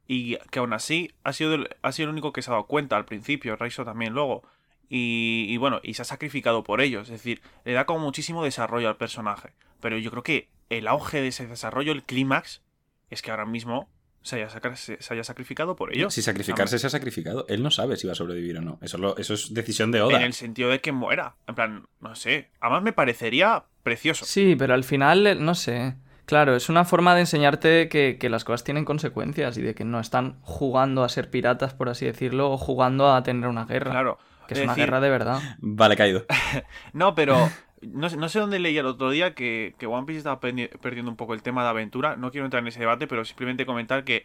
[0.08, 2.66] Y que aún así ha sido, el, ha sido el único que se ha dado
[2.66, 4.44] cuenta al principio, Raizo también luego.
[4.88, 7.08] y, y bueno, y se ha sacrificado por ellos.
[7.08, 9.52] Es decir, le da como muchísimo desarrollo al personaje.
[9.80, 12.62] Pero yo creo que el auge de ese desarrollo, el clímax,
[13.10, 13.88] es que ahora mismo
[14.26, 16.12] se haya, se, se haya sacrificado por ellos.
[16.12, 17.46] Si sacrificarse se ha sacrificado.
[17.48, 18.78] Él no sabe si va a sobrevivir o no.
[18.82, 20.16] Eso, lo- eso es decisión de Oda.
[20.18, 21.36] En el sentido de que muera.
[21.46, 22.50] En plan, no sé.
[22.60, 24.24] Además me parecería precioso.
[24.24, 25.94] Sí, pero al final, eh, no sé.
[26.24, 29.84] Claro, es una forma de enseñarte que, que las cosas tienen consecuencias y de que
[29.84, 33.92] no están jugando a ser piratas, por así decirlo, o jugando a tener una guerra.
[33.92, 34.18] Claro.
[34.48, 35.40] Que es Es una decir, guerra de verdad.
[35.58, 36.24] Vale, caído.
[36.92, 37.48] No, pero
[37.82, 41.10] no, sé- no sé dónde leí el otro día que, que One Piece estaba perdiendo
[41.10, 42.16] un poco el tema de aventura.
[42.16, 44.24] No quiero entrar en ese debate, pero simplemente comentar que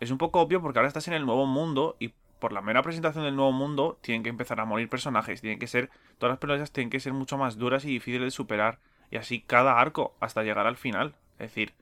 [0.00, 2.82] es un poco obvio porque ahora estás en el nuevo mundo y por la mera
[2.82, 5.40] presentación del nuevo mundo tienen que empezar a morir personajes.
[5.40, 8.30] Tienen que ser, todas las peleas tienen que ser mucho más duras y difíciles de
[8.30, 8.78] superar.
[9.10, 11.14] Y así cada arco hasta llegar al final.
[11.34, 11.72] Es decir,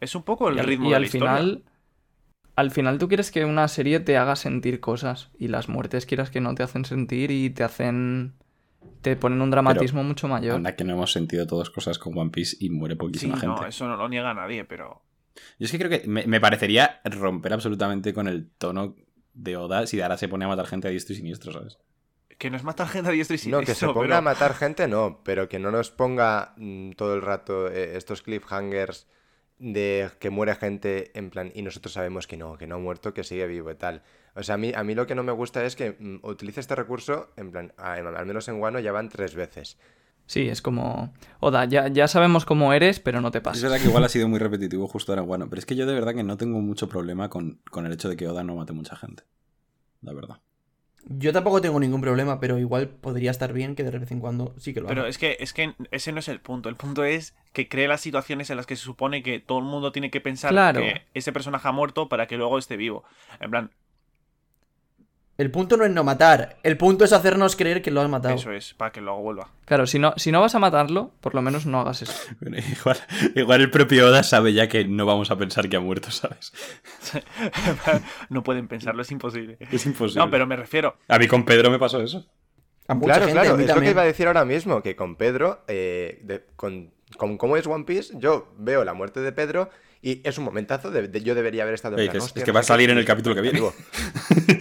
[0.00, 1.36] es un poco el y al, ritmo y de al la historia.
[1.36, 1.64] final,
[2.56, 6.30] al final tú quieres que una serie te haga sentir cosas y las muertes quieras
[6.30, 8.34] que no te hacen sentir y te hacen
[9.02, 10.56] te ponen un dramatismo mucho mayor.
[10.56, 13.60] Anda que no hemos sentido todas cosas con One Piece y muere Sí, poquísima gente.
[13.62, 15.02] no, eso no lo niega nadie, pero
[15.58, 18.96] Yo es que creo que me, me parecería romper absolutamente con el tono
[19.34, 21.78] de Oda si ahora se pone a matar gente a diestro y siniestro, ¿sabes?
[22.38, 24.20] que no es matar gente a diestro y No, que se siniestro, ponga pero- a
[24.20, 29.06] matar gente, no, pero que no nos ponga mm, todo el rato eh, estos cliffhangers
[29.58, 33.14] de que muere gente en plan y nosotros sabemos que no, que no ha muerto,
[33.14, 34.02] que sigue vivo y tal.
[34.36, 36.60] O sea, a mí, a mí lo que no me gusta es que mm, utilice
[36.60, 39.78] este recurso, en plan, a- al menos en Wano ya van tres veces.
[40.26, 43.62] Sí, es como Oda, ya, ya sabemos cómo eres, pero no te Es pases.
[43.62, 45.94] verdad que igual ha sido muy repetitivo justo ahora, bueno, pero es que yo de
[45.94, 48.72] verdad que no tengo mucho problema con, con el hecho de que Oda no mate
[48.72, 49.22] mucha gente.
[50.02, 50.40] La verdad.
[51.08, 54.54] Yo tampoco tengo ningún problema, pero igual podría estar bien que de vez en cuando
[54.58, 54.94] sí que lo haga.
[54.96, 56.68] Pero es que, es que ese no es el punto.
[56.68, 59.64] El punto es que cree las situaciones en las que se supone que todo el
[59.64, 60.80] mundo tiene que pensar Claro.
[60.80, 63.04] que ese personaje ha muerto para que luego esté vivo.
[63.38, 63.70] En plan,
[65.38, 68.34] El punto no es no matar, el punto es hacernos creer que lo has matado.
[68.34, 69.50] eso es, para que luego vuelva.
[69.66, 72.14] Claro, si no, si no vas a matarlo, por lo menos no hagas eso.
[72.40, 72.96] Bueno, igual,
[73.34, 76.52] igual el propio Oda sabe ya que no vamos a pensar que ha muerto, ¿sabes?
[78.30, 79.58] no pueden pensarlo, es imposible.
[79.70, 80.24] Es imposible.
[80.24, 80.96] No, pero me refiero.
[81.08, 82.26] A mí con Pedro me pasó eso.
[82.88, 84.82] A mucha Claro, gente, a claro, mí es lo que iba a decir ahora mismo,
[84.82, 89.20] que con Pedro, eh, de- con, con cómo es One Piece, yo veo la muerte
[89.20, 89.70] de Pedro
[90.02, 92.40] y es un momentazo, de, de- yo debería haber estado en Oye, plan, es- "Hostia,
[92.40, 93.56] es que no va a sé qué", salir en el capítulo que viene.
[93.58, 93.74] digo,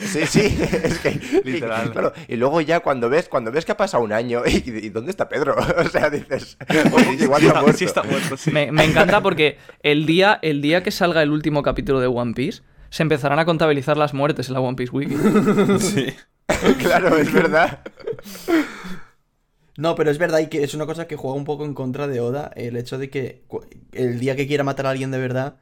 [0.06, 0.40] Sí, sí,
[0.84, 1.88] es que Literal.
[1.88, 4.64] Y, claro, y luego ya cuando ves, cuando ves que ha pasado un año y,
[4.66, 5.56] y ¿dónde está Pedro?
[5.78, 6.58] O sea, dices,
[6.94, 7.78] "Oye, igual está muerto.
[7.78, 8.52] sí está muerto, sí.
[8.52, 12.34] Me, me encanta porque el día, el día que salga el último capítulo de One
[12.34, 15.16] Piece, se empezarán a contabilizar las muertes en la One Piece Wiki.
[15.80, 16.14] Sí.
[16.80, 17.80] claro, es verdad.
[19.78, 22.08] No, pero es verdad y que es una cosa que juega un poco en contra
[22.08, 23.44] de Oda, el hecho de que
[23.92, 25.58] el día que quiera matar a alguien de verdad,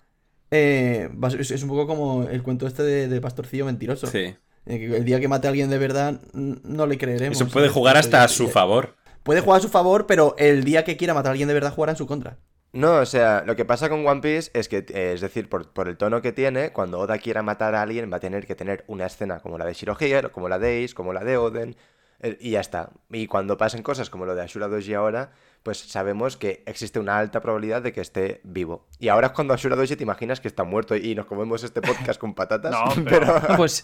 [0.52, 4.08] eh, va a ser- es, un poco como el cuento este de, de Pastorcillo Mentiroso.
[4.08, 4.36] Sí.
[4.66, 7.40] Eh, El día que mate a alguien de verdad, no le creeremos.
[7.40, 8.96] Eso puede jugar hasta a su favor.
[9.24, 11.74] Puede jugar a su favor, pero el día que quiera matar a alguien de verdad,
[11.74, 12.38] jugará en su contra.
[12.74, 15.72] No, o sea, lo que pasa con One Piece es que, eh, es decir, por,
[15.72, 18.56] por el tono que tiene, cuando Oda quiera matar a alguien va a tener que
[18.56, 21.76] tener una escena como la de Shirohige, como la de Ace, como la de Oden,
[22.40, 22.90] y ya está.
[23.12, 25.32] Y cuando pasen cosas como lo de Ashura Doji ahora,
[25.64, 28.86] pues sabemos que existe una alta probabilidad de que esté vivo.
[29.00, 31.82] Y ahora es cuando Ashura Doji te imaginas que está muerto y nos comemos este
[31.82, 32.72] podcast con patatas.
[32.72, 33.84] No, pero- Pues,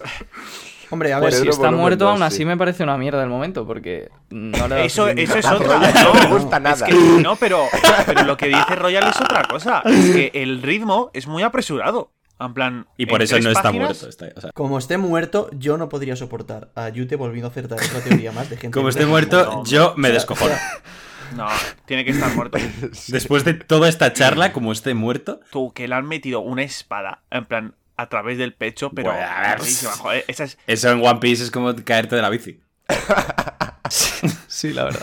[0.92, 2.46] Hombre, a ver, pues si está muerto, aún así sí.
[2.46, 5.78] me parece una mierda el momento, porque no le Eso, eso es otra.
[5.80, 6.86] No No, le gusta es nada.
[6.88, 7.66] que- no, pero,
[8.08, 9.84] pero lo que dice Royal es otra cosa.
[9.86, 12.12] Es que el ritmo es muy apresurado.
[12.40, 12.88] En plan.
[12.98, 14.10] Y por eso no está páginas- muerto.
[14.10, 17.78] está- o sea, como esté muerto, yo no podría soportar a Yute volviendo a acertar
[17.84, 18.74] otra teoría más de gente.
[18.74, 20.54] como esté muerto, no, yo me O sea, descojono.
[20.54, 20.82] o sea,
[21.36, 21.48] No,
[21.86, 22.58] tiene que estar muerto.
[23.10, 27.24] Después de toda esta charla, como esté muerto, Tú, que le han metido una espada,
[27.30, 29.12] en plan, a través del pecho, pero.
[29.12, 29.60] Bueno, a ver.
[29.60, 30.58] rarísima, joder, esa es.
[30.66, 32.60] eso en One Piece es como caerte de la bici.
[34.48, 35.02] Sí, la verdad.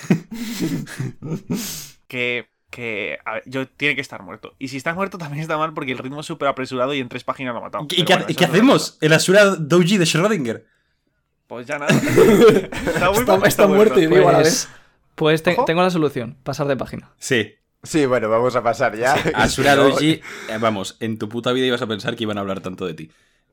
[2.09, 2.49] Que.
[2.77, 4.55] Que ver, yo tiene que estar muerto.
[4.59, 7.09] Y si está muerto también está mal porque el ritmo es súper apresurado y en
[7.09, 7.87] tres páginas lo ha matado.
[7.91, 8.99] ¿Y, bueno, y qué hacemos?
[9.01, 10.65] El Asura Doji de Schrödinger.
[11.47, 11.93] Pues ya nada.
[11.97, 14.69] Está, muy Está- mal, está muerto y vivo a la Pues, vez.
[15.15, 15.65] pues te- Ojo.
[15.65, 17.11] tengo la solución, pasar de página.
[17.19, 17.55] Sí.
[17.83, 19.13] Sí, bueno, vamos a pasar ya.
[19.35, 20.11] Asura Doji,
[20.49, 22.95] eh, vamos, en tu puta vida ibas a pensar que iban a hablar tanto de
[22.95, 23.11] ti.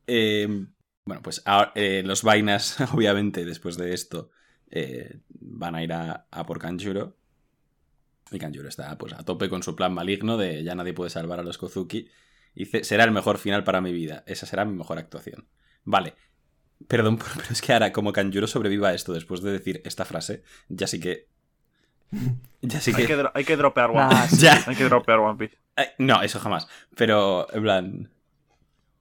[0.08, 0.66] Eh,
[1.06, 4.32] bueno, pues ahora, eh, los vainas, obviamente, después de esto,
[4.72, 7.16] eh, van a ir a, a por Kanjuro.
[8.34, 11.40] Y Kanjuro está pues, a tope con su plan maligno de ya nadie puede salvar
[11.40, 12.10] a los Kozuki.
[12.56, 14.24] Y dice, será el mejor final para mi vida.
[14.28, 15.48] Esa será mi mejor actuación.
[15.84, 16.16] Vale.
[16.88, 20.44] Perdón, pero es que ahora, como Kanjuro sobreviva a esto después de decir esta frase,
[20.70, 21.28] ya sí que...
[22.62, 23.18] Ya sí Hay que...
[23.18, 24.38] dro- hay que dropear One Piece.
[24.46, 24.64] Ya.
[24.68, 25.58] Hay que dropear One Piece.
[25.76, 26.68] Eh, no, eso jamás.
[26.96, 28.12] Pero, en plan.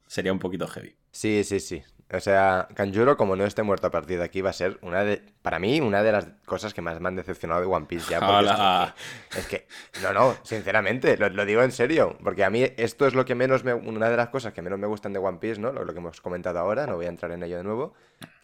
[0.07, 0.97] Sería un poquito heavy.
[1.11, 1.83] Sí, sí, sí.
[2.13, 5.03] O sea, Kanjuro, como no esté muerto a partir de aquí, va a ser una
[5.03, 8.11] de, para mí, una de las cosas que más me han decepcionado de One Piece
[8.11, 8.19] ya.
[8.29, 8.95] Hola.
[9.31, 12.65] Es, que, es que- no, no, sinceramente, lo, lo digo en serio, porque a mí
[12.77, 15.19] esto es lo que menos me, una de las cosas que menos me gustan de
[15.21, 15.73] One Piece, ¿no?
[15.73, 17.95] Lo, lo que hemos comentado ahora, no voy a entrar en ello de nuevo.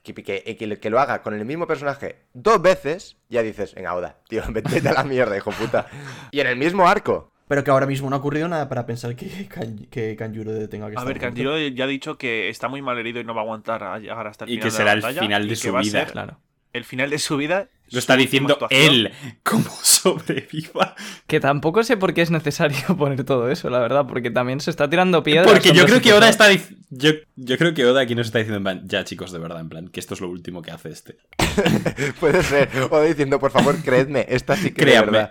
[0.02, 3.94] Que, que, que- que lo haga con el mismo personaje dos veces, ya dices, venga,
[3.94, 5.86] Oda, tío, vete a la mierda, hijo puta.
[6.30, 7.30] Y en el mismo arco.
[7.48, 10.86] Pero que ahora mismo no ha ocurrido nada para pensar que, Kan- que Kanjuro tenga
[10.86, 11.20] que A estar ver, muerto.
[11.20, 13.98] Kanjiro ya ha dicho que está muy mal herido y no va a aguantar a
[13.98, 14.64] llegar hasta el Y final.
[14.64, 16.06] que de será la el batalla, final de y que su a vida.
[16.06, 16.38] Claro.
[16.74, 17.68] El final de su vida.
[17.90, 18.82] Lo está diciendo actuación.
[18.94, 20.94] él, como sobreviva.
[21.26, 24.68] Que tampoco sé por qué es necesario poner todo eso, la verdad, porque también se
[24.70, 25.50] está tirando piedras.
[25.50, 26.48] Porque yo creo que Oda está
[26.90, 29.60] yo, yo creo que Oda aquí nos está diciendo en plan, ya chicos, de verdad,
[29.60, 31.16] en plan, que esto es lo último que hace este.
[32.20, 32.68] Puede ser.
[32.90, 35.10] O diciendo, por favor, creedme, esta sí que de Créanme.
[35.12, 35.30] verdad.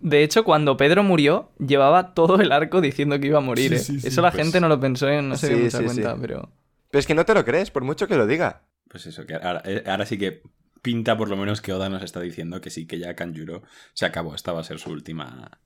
[0.00, 3.70] De hecho, cuando Pedro murió, llevaba todo el arco diciendo que iba a morir.
[3.70, 3.78] Sí, ¿eh?
[3.78, 5.84] sí, sí, Eso la pues- gente no lo pensó, y no se dio mucha sí,
[5.84, 6.18] cuenta, sí.
[6.20, 6.50] pero.
[6.90, 8.62] Pero es que no te lo crees, por mucho que lo diga.
[8.88, 10.42] Pues eso, que ahora, eh, ahora sí que
[10.82, 14.06] pinta por lo menos que Oda nos está diciendo que sí, que ya Kanjuro se
[14.06, 14.34] acabó.
[14.34, 15.58] Esta va a ser su última.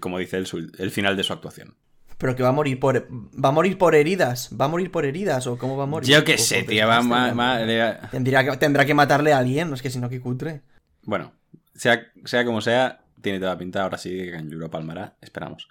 [0.00, 1.74] Como dice él, su- el final de su actuación.
[2.18, 3.08] Pero que va a morir por.
[3.10, 4.50] Va a morir por heridas.
[4.58, 5.46] ¿Va a morir por heridas?
[5.48, 6.08] ¿O cómo va a morir?
[6.08, 9.74] Yo qué sé, tío, va, ma- le- Tendría que, tendrá que matarle a alguien, no
[9.74, 10.62] es que si no, que cutre.
[11.02, 11.32] Bueno,
[11.74, 13.82] sea, sea como sea, tiene toda la pinta.
[13.82, 15.16] Ahora sí que Kanjuro palmará.
[15.20, 15.66] Esperamos.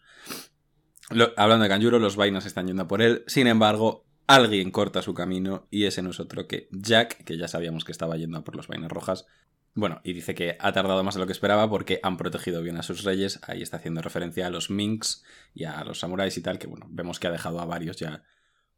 [1.10, 3.24] Lo- hablando de Kanjuro, los vainas están yendo por él.
[3.28, 7.48] Sin embargo, alguien corta su camino y ese no es otro que Jack, que ya
[7.48, 9.26] sabíamos que estaba yendo por los vainas rojas.
[9.76, 12.78] Bueno, y dice que ha tardado más de lo que esperaba porque han protegido bien
[12.78, 13.40] a sus reyes.
[13.48, 16.86] Ahí está haciendo referencia a los minks y a los samuráis y tal, que bueno,
[16.90, 18.24] vemos que ha dejado a varios ya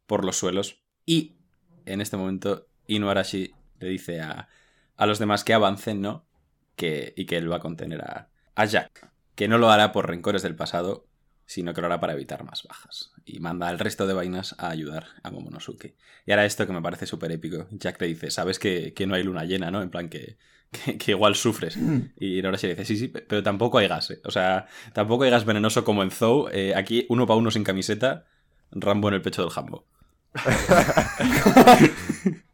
[0.06, 0.82] por los suelos.
[1.04, 1.36] Y
[1.84, 4.48] en este momento, Inuarashi le dice a,
[4.96, 6.26] a los demás que avancen, ¿no?
[6.76, 9.12] Que, y que él va a contener a, a Jack.
[9.36, 11.06] Que no lo hará por rencores del pasado,
[11.44, 13.12] sino que lo hará para evitar más bajas.
[13.24, 15.94] Y manda al resto de vainas a ayudar a Momonosuke.
[16.26, 17.68] Y ahora esto que me parece súper épico.
[17.70, 19.82] Jack le dice, sabes que, que no hay luna llena, ¿no?
[19.82, 20.38] En plan que,
[20.72, 21.78] que, que igual sufres.
[22.18, 24.10] Y ahora sí dice, sí, sí, pero tampoco hay gas.
[24.10, 24.20] ¿eh?
[24.24, 26.48] O sea, tampoco hay gas venenoso como en Zou.
[26.50, 28.26] Eh, aquí uno para uno sin camiseta,
[28.72, 29.86] Rambo en el pecho del jambo.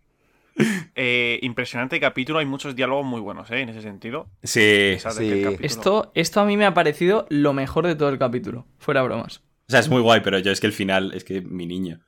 [0.95, 3.61] Eh, impresionante capítulo, hay muchos diálogos muy buenos, ¿eh?
[3.61, 4.29] En ese sentido.
[4.43, 5.03] Sí, sí.
[5.03, 8.67] capítulo- Esto, esto a mí me ha parecido lo mejor de todo el capítulo.
[8.79, 9.39] Fuera bromas.
[9.69, 12.01] O sea, es muy guay, pero yo es que el final, es que mi niño.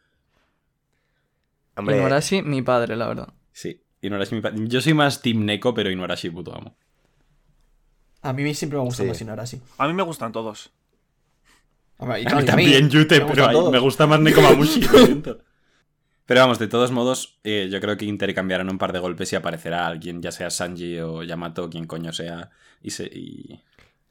[1.76, 3.32] Hombre, Inuarashi, mi padre, la verdad.
[3.52, 3.80] Sí.
[4.02, 6.76] Inuarashi mi pa- Yo soy más Team Neko, pero Inuarashi puto amo.
[8.22, 9.08] A mí siempre me gusta Sí.
[9.08, 9.60] más Inarashi.
[9.78, 10.72] A mí me gustan todos.
[11.96, 15.38] Hombre, y A mí y también, Yute, pero me gusta más Nekomamushi, lo siento.
[16.26, 19.36] Pero vamos, de todos modos, eh, yo creo que intercambiarán un par de golpes y
[19.36, 22.50] aparecerá alguien, ya sea Sanji o Yamato, quien coño sea,
[22.82, 23.04] y se...
[23.06, 23.62] y-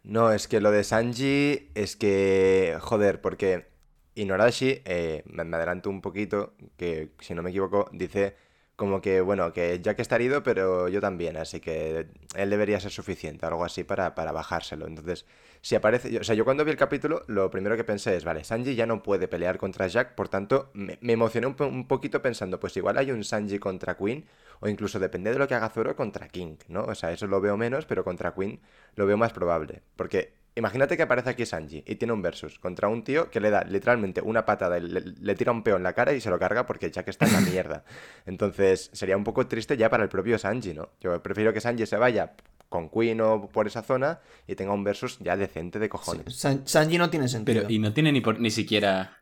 [0.03, 3.67] No, es que lo de Sanji es que, joder, porque
[4.15, 8.35] Inuarashi, eh, me adelanto un poquito, que si no me equivoco, dice
[8.75, 12.91] como que, bueno, que Jack está herido, pero yo también, así que él debería ser
[12.91, 14.87] suficiente, algo así para, para bajárselo.
[14.87, 15.25] Entonces,
[15.61, 18.43] si aparece, o sea, yo cuando vi el capítulo, lo primero que pensé es, vale,
[18.43, 22.59] Sanji ya no puede pelear contra Jack, por tanto, me, emocioné un, un poquito pensando,
[22.59, 24.25] pues igual hay un Sanji contra Queen,
[24.59, 26.83] o incluso depende de lo que haga Zoro contra King, ¿no?
[26.85, 28.59] O sea, eso lo veo menos, pero contra Queen
[28.95, 29.83] lo veo más probable.
[29.95, 33.49] Porque imagínate que aparece aquí Sanji y tiene un versus contra un tío que le
[33.49, 36.29] da literalmente una patada, y le, le tira un peo en la cara y se
[36.29, 37.83] lo carga porque Jack está en la mierda.
[38.25, 40.89] Entonces sería un poco triste ya para el propio Sanji, ¿no?
[41.01, 42.33] Yo prefiero que Sanji se vaya
[42.69, 46.35] con Queen o por esa zona y tenga un versus ya decente de cojones.
[46.35, 47.61] San- Sanji no tiene sentido.
[47.61, 49.17] Pero, y no tiene ni, por- ni siquiera...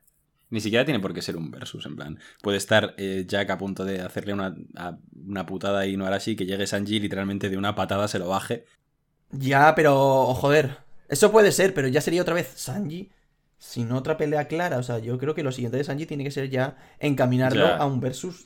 [0.50, 2.20] Ni siquiera tiene por qué ser un versus, en plan.
[2.42, 6.46] Puede estar eh, Jack a punto de hacerle una, a- una putada a Inuarashi, que
[6.46, 8.66] llegue Sanji y literalmente de una patada se lo baje.
[9.32, 10.78] Ya, pero joder.
[11.12, 13.12] Eso puede ser, pero ya sería otra vez Sanji
[13.60, 14.78] sin otra pelea clara.
[14.80, 17.78] O sea, yo creo que lo siguiente de Sanji tiene que ser ya encaminarlo Ya.
[17.78, 18.46] a un versus.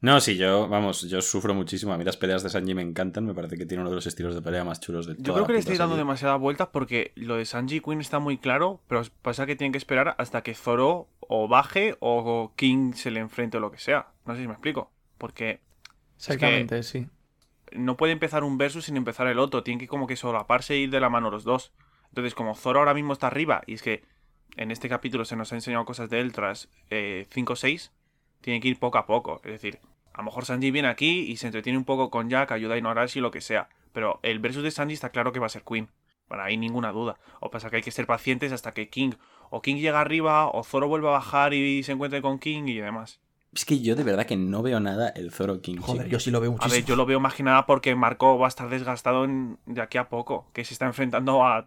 [0.00, 1.92] No, sí, yo, vamos, yo sufro muchísimo.
[1.92, 3.24] A mí las peleas de Sanji me encantan.
[3.24, 5.34] Me parece que tiene uno de los estilos de pelea más chulos de Yo toda
[5.34, 8.18] creo la que le estoy dando demasiadas vueltas porque lo de Sanji y Queen está
[8.18, 12.92] muy claro, pero pasa que tienen que esperar hasta que Zoro o baje o King
[12.94, 14.08] se le enfrente o lo que sea.
[14.26, 14.90] No sé si me explico.
[15.16, 15.60] Porque
[16.16, 17.06] Exactamente, sí.
[17.74, 19.62] No puede empezar un versus sin empezar el otro.
[19.62, 21.72] Tienen que como que solaparse e ir de la mano los dos.
[22.08, 24.04] Entonces, como Zoro ahora mismo está arriba, y es que
[24.56, 27.92] en este capítulo se nos ha enseñado cosas de él tras 5 o 6,
[28.40, 29.40] tiene que ir poco a poco.
[29.44, 29.80] Es decir,
[30.12, 32.78] a lo mejor Sanji viene aquí y se entretiene un poco con Jack, ayuda a
[32.78, 33.68] Inuarashi, lo que sea.
[33.92, 35.88] Pero el versus de Sanji está claro que va a ser Queen.
[36.28, 37.18] Bueno, hay ninguna duda.
[37.40, 39.12] O pasa que hay que ser pacientes hasta que King
[39.50, 42.78] o King llega arriba o Zoro vuelva a bajar y se encuentre con King y
[42.78, 43.20] demás.
[43.54, 45.76] Es que yo de verdad que no veo nada el Zoro King.
[45.78, 46.12] Joder, chico.
[46.12, 46.74] yo sí lo veo A muchísimo.
[46.74, 49.80] ver, yo lo veo más que nada porque Marco va a estar desgastado en- de
[49.80, 50.50] aquí a poco.
[50.52, 51.66] Que se está enfrentando a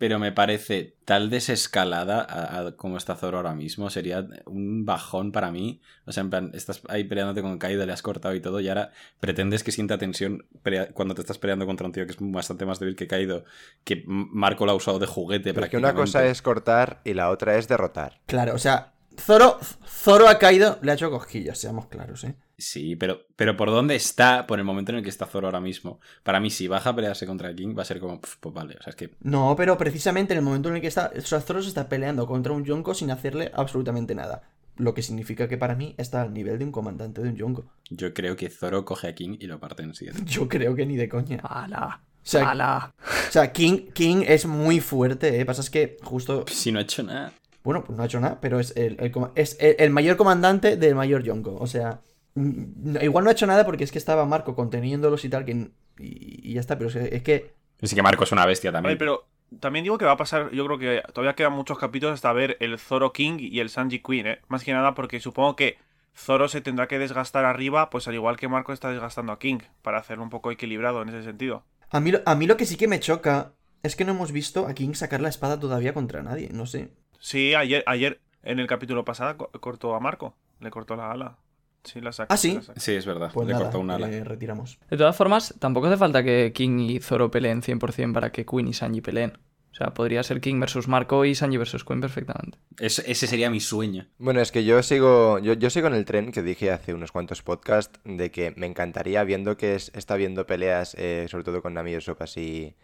[0.00, 3.90] pero me parece tal desescalada a, a como está Zoro ahora mismo.
[3.90, 5.80] Sería un bajón para mí.
[6.06, 8.68] O sea, en plan, estás ahí peleándote con Kaido, le has cortado y todo, y
[8.68, 10.46] ahora pretendes que sienta tensión
[10.94, 13.42] cuando te estás peleando contra un tío que es bastante más débil que Kaido,
[13.82, 17.14] que Marco lo ha usado de juguete Pero es que una cosa es cortar y
[17.14, 18.20] la otra es derrotar.
[18.26, 22.34] Claro, o sea, Zoro, Zoro ha caído, le ha hecho cosquillas, seamos claros, ¿eh?
[22.56, 25.60] Sí, pero, pero por dónde está, por el momento en el que está Zoro ahora
[25.60, 26.00] mismo.
[26.24, 28.76] Para mí, si baja a pelearse contra King, va a ser como, pf, pues vale,
[28.78, 31.20] o sea, es que No, pero precisamente en el momento en el que está, o
[31.20, 34.42] sea, Zoro se está peleando contra un Yonko sin hacerle absolutamente nada.
[34.76, 37.64] Lo que significa que para mí está al nivel de un comandante de un Yonko.
[37.90, 40.18] yo creo que Zoro coge a King y lo parte en siete.
[40.24, 41.40] Yo creo que ni de coña.
[41.42, 42.00] ¡Hala!
[42.02, 42.94] O sea, ¡Hala!
[43.28, 45.44] o sea, King, King es muy fuerte, ¿eh?
[45.44, 47.32] Pasa es que justo Si no ha hecho nada.
[47.68, 50.78] Bueno, pues no ha hecho nada, pero es el, el es el, el mayor comandante
[50.78, 51.54] del mayor Yonko.
[51.56, 52.00] O sea,
[52.34, 55.52] mm, igual no ha hecho nada porque es que estaba Marco conteniéndolos y tal, que,
[55.98, 58.96] y, y ya está, pero es que, es que Marco es una bestia Vale, también.
[58.96, 59.26] pero
[59.60, 62.56] también digo que va a pasar, yo creo que todavía quedan muchos capítulos hasta ver
[62.60, 64.38] el Zoro King y el Sanji Queen, ¿eh?
[64.48, 65.76] Más que nada porque supongo que
[66.16, 69.58] Zoro se tendrá que desgastar arriba, pues al igual que Marco está desgastando a King,
[69.82, 71.64] para hacerlo un poco equilibrado en ese sentido.
[71.90, 73.52] a mí, a mí lo que sí que me choca
[73.82, 76.88] es que no hemos visto a King sacar la espada todavía contra nadie, no sé.
[77.18, 81.36] Sí, ayer, ayer en el capítulo pasado co- cortó a Marco, le cortó la ala.
[81.84, 82.32] Sí, la sacó.
[82.32, 82.58] ¿Ah, sí?
[82.76, 83.30] Sí, es verdad.
[83.32, 84.10] Pues le nada, cortó un ala.
[84.10, 84.78] eh, retiramos.
[84.90, 88.68] De todas formas, tampoco hace falta que King y Zoro peleen 100% para que Queen
[88.68, 89.38] y Sanji peleen.
[89.70, 92.58] O sea, podría ser King versus Marco y Sanji versus Queen perfectamente.
[92.78, 94.08] Es- ese sería mi sueño.
[94.18, 97.12] Bueno, es que yo sigo, yo, yo sigo en el tren que dije hace unos
[97.12, 101.62] cuantos podcasts de que me encantaría, viendo que es- está viendo peleas, eh, sobre todo
[101.62, 102.74] con Nami Usopp así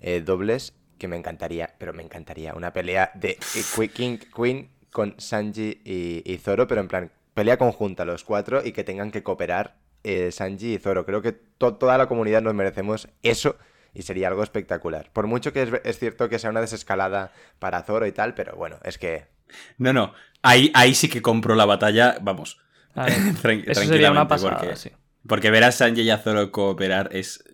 [0.00, 5.14] eh, dobles, que me encantaría, pero me encantaría una pelea de eh, King, Queen con
[5.18, 9.22] Sanji y, y Zoro, pero en plan, pelea conjunta los cuatro y que tengan que
[9.22, 11.04] cooperar eh, Sanji y Zoro.
[11.06, 13.56] Creo que to- toda la comunidad nos merecemos eso
[13.94, 15.10] y sería algo espectacular.
[15.12, 18.56] Por mucho que es, es cierto que sea una desescalada para Zoro y tal, pero
[18.56, 19.26] bueno, es que...
[19.78, 20.12] No, no.
[20.42, 22.60] Ahí, ahí sí que compro la batalla, vamos.
[22.94, 23.14] Vale.
[23.42, 24.90] tran- Eso sería una pasada, porque, sí.
[25.26, 27.44] porque ver a Sanji y a Zoro cooperar es.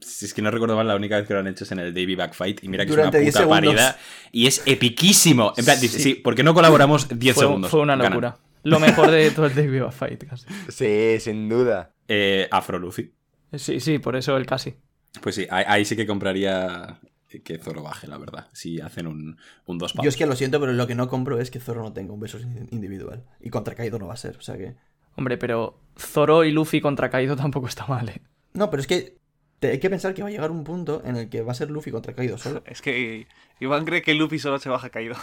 [0.00, 1.78] Si es que no recuerdo mal, la única vez que lo han hecho es en
[1.78, 2.64] el Davy Backfight.
[2.64, 3.98] Y mira que Durante es 10 una puta parida.
[4.32, 5.52] Y es epiquísimo.
[5.56, 5.88] En plan, Sí.
[5.88, 7.70] sí, ¿por qué no colaboramos 10 Fue, segundos?
[7.70, 8.12] fue una Ganan.
[8.12, 8.38] locura.
[8.62, 10.46] Lo mejor de todo el David Fight, casi.
[10.68, 11.92] Sí, sin duda.
[12.08, 13.12] Eh, Afro Luffy.
[13.54, 14.74] Sí, sí, por eso el casi.
[15.22, 17.00] Pues sí, ahí, ahí sí que compraría
[17.44, 18.48] que Zoro baje, la verdad.
[18.52, 19.36] Si hacen un,
[19.66, 20.04] un dos pavos.
[20.04, 22.12] Yo es que lo siento, pero lo que no compro es que Zoro no tenga
[22.12, 22.38] un beso
[22.70, 23.24] individual.
[23.40, 24.74] Y contra Kaido no va a ser, o sea que...
[25.16, 28.20] Hombre, pero Zoro y Luffy contra Kaido tampoco está mal, ¿eh?
[28.52, 29.19] No, pero es que
[29.62, 31.70] hay que pensar que va a llegar un punto en el que va a ser
[31.70, 32.62] Luffy contra Kaido solo.
[32.66, 33.26] Es que
[33.60, 35.16] Iván cree que Luffy solo se baja caído.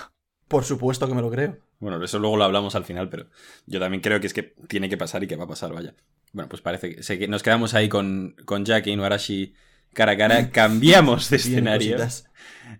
[0.47, 1.57] Por supuesto que me lo creo.
[1.79, 3.27] Bueno, eso luego lo hablamos al final, pero
[3.65, 5.93] yo también creo que es que tiene que pasar y que va a pasar, vaya.
[6.31, 9.53] Bueno, pues parece que, sé que nos quedamos ahí con, con Jack y Nuarashi
[9.93, 10.49] cara a cara.
[10.51, 11.97] Cambiamos de escenario.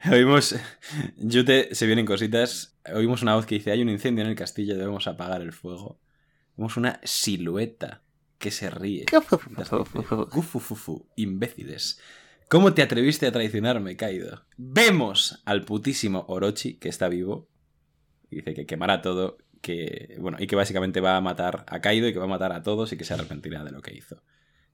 [0.10, 0.56] Oímos.
[1.18, 2.78] Yute, se vienen cositas.
[2.94, 6.00] Oímos una voz que dice: Hay un incendio en el castillo, debemos apagar el fuego.
[6.56, 8.02] Vemos una silueta
[8.38, 9.06] que se ríe.
[10.32, 12.00] Gufufufu, imbéciles.
[12.50, 14.46] ¿Cómo te atreviste a traicionarme, Kaido?
[14.58, 17.50] Vemos al putísimo Orochi, que está vivo.
[18.30, 19.38] Y dice que quemará todo.
[19.62, 22.54] Que, bueno, y que básicamente va a matar a Kaido y que va a matar
[22.54, 24.22] a todos y que se arrepentirá de lo que hizo.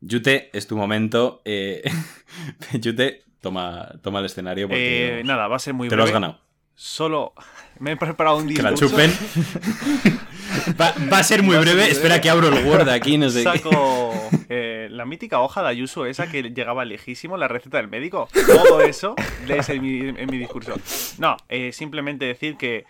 [0.01, 1.41] Yute, es tu momento.
[1.45, 1.81] eh,
[2.73, 6.11] Yute, toma, toma el escenario porque Eh, nada, va a ser muy te lo has
[6.11, 6.41] ganado.
[6.75, 7.33] Solo
[7.79, 8.95] me he preparado un Que la discurso.
[8.95, 9.11] chupen.
[10.79, 11.89] va, va a ser muy breve.
[11.89, 13.59] Espera que abro el Word aquí, no sé qué.
[13.59, 14.13] Saco
[14.49, 18.27] eh, la mítica hoja de Ayuso, esa que llegaba lejísimo, la receta del médico.
[18.47, 19.15] Todo eso
[19.47, 20.75] lees en mi, en mi discurso.
[21.17, 22.85] No, eh, simplemente decir que,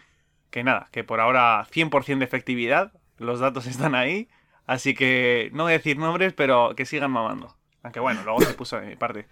[0.50, 4.28] que nada, que por ahora 100% de efectividad, los datos están ahí,
[4.66, 7.56] así que no voy a decir nombres, pero que sigan mamando.
[7.84, 9.28] Aunque bueno, luego se puso de mi parte.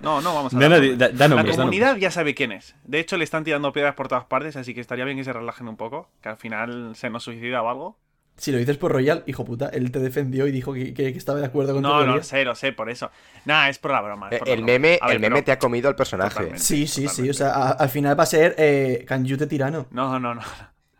[0.00, 0.68] No, no vamos a da-
[1.08, 2.74] da La nombres, comunidad ya sabe quién es.
[2.84, 5.32] De hecho, le están tirando piedras por todas partes, así que estaría bien que se
[5.32, 7.98] relajen un poco, que al final se nos suicida o algo.
[8.36, 11.18] Si lo dices por Royal, hijo puta, él te defendió y dijo que, que- que
[11.18, 13.10] estaba de acuerdo con tu No, no, sé, lo sé, por eso.
[13.44, 14.28] Nada, es por la broma.
[14.30, 14.66] Eh, la El broma.
[14.66, 16.30] meme, ver, el meme pero- te ha comido al personaje.
[16.30, 16.58] Totalmente.
[16.60, 17.28] Sí, sí, sí.
[17.30, 19.86] O sea, a- al final va a ser eh, Kanjute tirano.
[19.90, 20.40] No, no, no.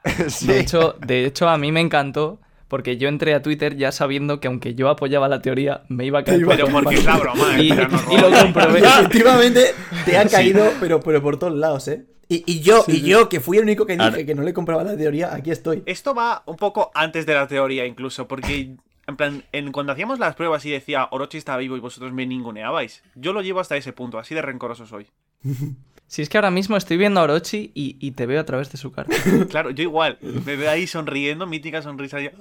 [0.29, 0.47] Sí.
[0.47, 2.39] De hecho, de hecho, a mí me encantó
[2.73, 6.21] porque yo entré a Twitter ya sabiendo que aunque yo apoyaba la teoría, me iba
[6.21, 6.43] a caer.
[6.47, 8.81] Pero porque es la broma, Y- eh, y lo comprobé.
[8.81, 9.75] Y efectivamente
[10.07, 12.07] te ha caído, pero, pero por todos lados, ¿eh?
[12.31, 14.55] Y, y yo, y yo, que fui el único que dije Ahora- que no le
[14.55, 15.83] compraba la teoría, aquí estoy.
[15.85, 18.75] Esto va un poco antes de la teoría, incluso, porque.
[19.07, 22.25] En plan, en, cuando hacíamos las pruebas y decía Orochi está vivo y vosotros me
[22.25, 25.09] ninguneabais, yo lo llevo hasta ese punto, así de rencoroso soy.
[26.13, 28.71] Si es que ahora mismo estoy viendo a Orochi y, y te veo a través
[28.71, 29.09] de su cara.
[29.49, 32.21] Claro, yo igual, me veo ahí sonriendo, mítica sonrisa.
[32.21, 32.29] y-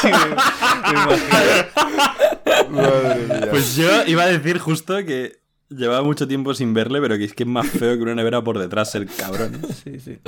[0.00, 2.70] Sí, me- me imagino.
[2.70, 3.48] Madre mía.
[3.50, 5.38] Pues yo iba a decir justo que
[5.68, 8.42] Llevaba mucho tiempo sin verle, pero que es que es más feo que una nevera
[8.42, 9.60] por detrás, el cabrón.
[9.84, 10.18] Sí, sí.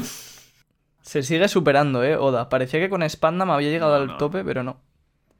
[1.00, 2.16] Se sigue superando, ¿eh?
[2.16, 2.48] Oda.
[2.50, 4.16] Parecía que con Spandam había llegado No, al no.
[4.18, 4.80] tope, pero no.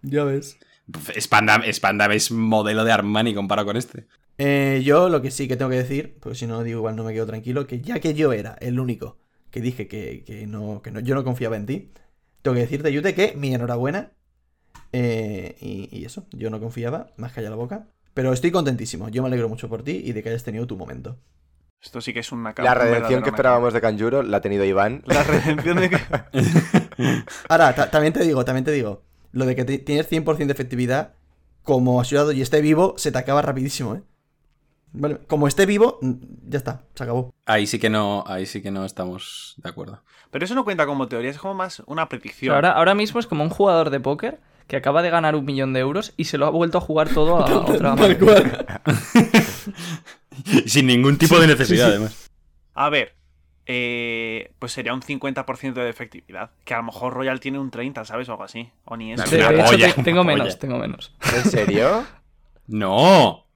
[0.00, 0.58] Ya ves.
[1.20, 4.06] Spandam, Spandam es modelo de Armani comparado con este.
[4.44, 7.04] Eh, yo lo que sí que tengo que decir, porque si no digo igual no
[7.04, 9.18] me quedo tranquilo, que ya que yo era el único
[9.50, 11.90] que dije que, que no, que no, yo no confiaba en ti,
[12.42, 14.12] tengo que decirte, Yute, que mi enhorabuena.
[14.92, 17.88] eh, y, y eso, yo no confiaba, más calla la boca.
[18.14, 20.76] Pero estoy contentísimo, yo me alegro mucho por ti y de que hayas tenido tu
[20.76, 21.18] momento.
[21.82, 25.02] Esto sí que es una La redención que esperábamos de Kanjuro la ha tenido Iván.
[25.06, 25.90] La redención de.
[27.48, 31.14] Ahora, ta- también te digo, también te digo, lo de que tienes 100% de efectividad,
[31.62, 34.02] como ayudado y esté vivo, se te acaba rapidísimo, ¿eh?
[34.92, 36.12] Vale, como esté vivo, mm,
[36.48, 37.32] ya está, se acabó.
[37.46, 40.02] Ahí sí que no, ahí sí que no estamos de acuerdo.
[40.30, 42.54] Pero eso no cuenta como teoría, es como más una predicción.
[42.54, 45.72] ahora, ahora mismo es como un jugador de póker que acaba de ganar un millón
[45.72, 48.66] de euros y se lo ha vuelto a jugar todo a otra cual.
[50.66, 52.30] Sin ningún tipo de necesidad, además.
[52.74, 53.14] A ver,
[53.66, 56.50] eh, pues sería un 50% de efectividad.
[56.64, 58.28] Que a lo mejor Royal tiene un 30, ¿sabes?
[58.28, 58.70] O algo así.
[58.84, 59.24] O ni eso.
[59.24, 60.58] De, hecho, tengo menos, polla.
[60.58, 61.14] tengo menos.
[61.34, 62.04] ¿En serio?
[62.66, 63.46] ¡No!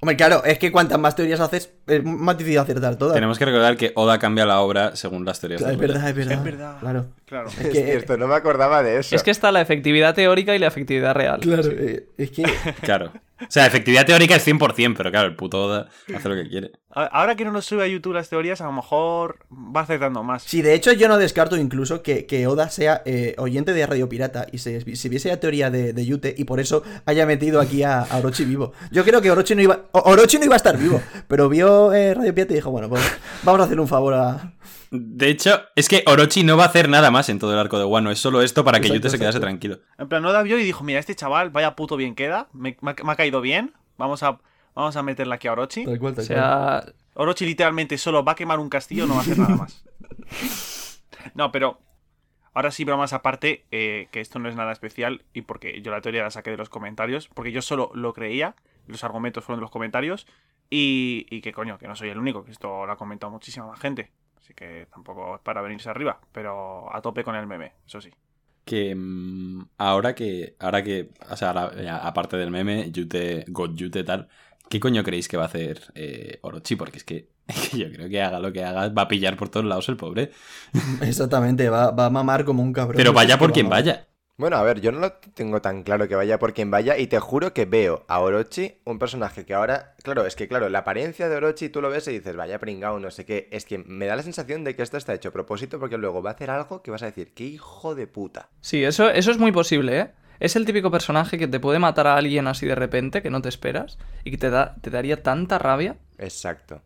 [0.00, 3.14] Hombre, claro, es que cuantas más teorías haces, es más difícil acertar todas.
[3.14, 5.60] Tenemos que recordar que Oda cambia la obra según las teorías.
[5.60, 6.32] Claro, de es verdad, es verdad.
[6.38, 6.76] Es verdad.
[6.80, 7.06] Claro.
[7.26, 7.48] Claro.
[7.48, 9.14] Es Es que- cierto, no me acordaba de eso.
[9.14, 11.40] Es que está la efectividad teórica y la efectividad real.
[11.40, 12.42] Claro, eh, es que.
[12.82, 13.12] Claro.
[13.40, 16.72] O sea, efectividad teórica es 100%, pero claro, el puto Oda hace lo que quiere.
[16.90, 20.42] Ahora que no nos sube a YouTube las teorías, a lo mejor va acertando más.
[20.42, 24.08] Sí, de hecho, yo no descarto incluso que, que Oda sea eh, oyente de Radio
[24.08, 27.60] Pirata y se, si viese la teoría de, de Yute y por eso haya metido
[27.60, 28.72] aquí a, a Orochi vivo.
[28.90, 32.14] Yo creo que Orochi no iba, Orochi no iba a estar vivo, pero vio eh,
[32.14, 33.02] Radio Pirata y dijo: Bueno, pues
[33.42, 34.52] vamos a hacerle un favor a.
[34.90, 37.78] De hecho, es que Orochi no va a hacer nada más en todo el arco
[37.78, 38.10] de Wano.
[38.10, 39.46] Es solo esto para que Exacto, Yute se quedase exacto.
[39.46, 39.78] tranquilo.
[39.98, 42.92] En plan, Oda vio y dijo, mira, este chaval, vaya puto bien queda, me, me
[42.92, 44.38] ha- me ha caído bien, vamos a,
[44.74, 45.84] vamos a meterle aquí a Orochi.
[45.84, 46.38] Tal cual, O tal cual.
[46.38, 49.84] sea, Orochi literalmente solo va a quemar un castillo, no va a hacer nada más.
[51.34, 51.80] No, pero
[52.54, 56.00] ahora sí, bromas aparte, eh, que esto no es nada especial y porque yo la
[56.00, 58.54] teoría la saqué de los comentarios, porque yo solo lo creía,
[58.86, 60.26] los argumentos fueron de los comentarios
[60.70, 63.66] y, y que coño, que no soy el único, que esto lo ha comentado muchísima
[63.66, 64.10] más gente.
[64.38, 68.10] Así que tampoco es para venirse arriba, pero a tope con el meme, eso sí.
[68.64, 73.74] Que mm, ahora que, ahora que, o sea, ahora, ya, aparte del meme, Yute, God
[73.74, 74.28] Yute tal,
[74.68, 76.76] ¿qué coño creéis que va a hacer eh, Orochi?
[76.76, 79.36] Porque es que, es que yo creo que haga lo que haga, va a pillar
[79.36, 80.32] por todos lados el pobre.
[81.02, 82.96] Exactamente, va, va a mamar como un cabrón.
[82.96, 84.07] Pero vaya por quien vaya.
[84.38, 87.08] Bueno, a ver, yo no lo tengo tan claro que vaya por quien vaya y
[87.08, 90.78] te juro que veo a Orochi, un personaje que ahora, claro, es que claro, la
[90.78, 93.78] apariencia de Orochi tú lo ves y dices, vaya pringao, no sé qué, es que
[93.78, 96.32] me da la sensación de que esto está hecho a propósito porque luego va a
[96.34, 98.48] hacer algo que vas a decir, qué hijo de puta.
[98.60, 100.10] sí, eso, eso es muy posible, ¿eh?
[100.38, 103.42] Es el típico personaje que te puede matar a alguien así de repente, que no
[103.42, 105.96] te esperas, y que te, da, te daría tanta rabia.
[106.16, 106.80] Exacto.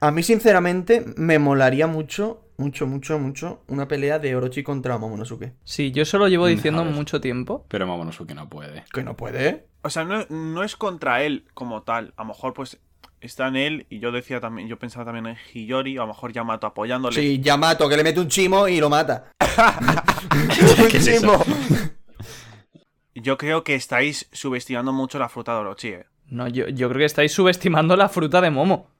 [0.00, 5.52] A mí, sinceramente, me molaría mucho, mucho, mucho, mucho una pelea de Orochi contra Momonosuke.
[5.64, 7.64] Sí, yo eso lo llevo Mm, diciendo mucho tiempo.
[7.68, 8.84] Pero Momonosuke no puede.
[8.92, 9.66] Que no puede.
[9.82, 12.12] O sea, no, no es contra él como tal.
[12.16, 12.78] A lo mejor, pues,
[13.20, 13.86] está en él.
[13.88, 15.96] Y yo decía también, yo pensaba también en Hiyori.
[15.96, 17.14] A lo mejor Yamato apoyándole.
[17.14, 19.30] Sí, Yamato, que le mete un chimo y lo mata.
[20.90, 21.44] ¿Qué es eso?
[23.14, 26.06] Yo creo que estáis subestimando mucho la fruta de Orochi, eh.
[26.30, 28.90] No, yo, yo creo que estáis subestimando la fruta de Momo,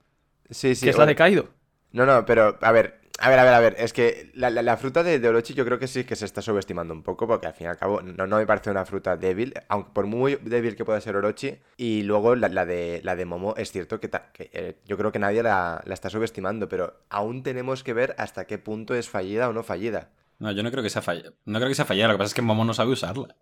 [0.49, 0.85] Sí, sí.
[0.85, 1.49] que es la de Kaido.
[1.91, 4.61] No, no, pero a ver, a ver, a ver, a ver, es que la, la-
[4.61, 7.27] la fruta de, de Orochi yo creo que sí que se está subestimando un poco
[7.27, 10.05] porque al fin y al cabo no, no me parece una fruta débil, aunque por
[10.07, 13.71] muy débil que pueda ser Orochi, y luego la, la de, la de Momo es
[13.71, 17.43] cierto que, ta- que, eh, yo creo que nadie la, la está subestimando, pero aún
[17.43, 20.09] tenemos que ver hasta qué punto es fallida o no fallida.
[20.39, 21.33] No, yo no creo que sea falla.
[21.45, 22.09] No creo que sea fallada.
[22.09, 23.35] Lo que pasa es que Momo no sabe usarla.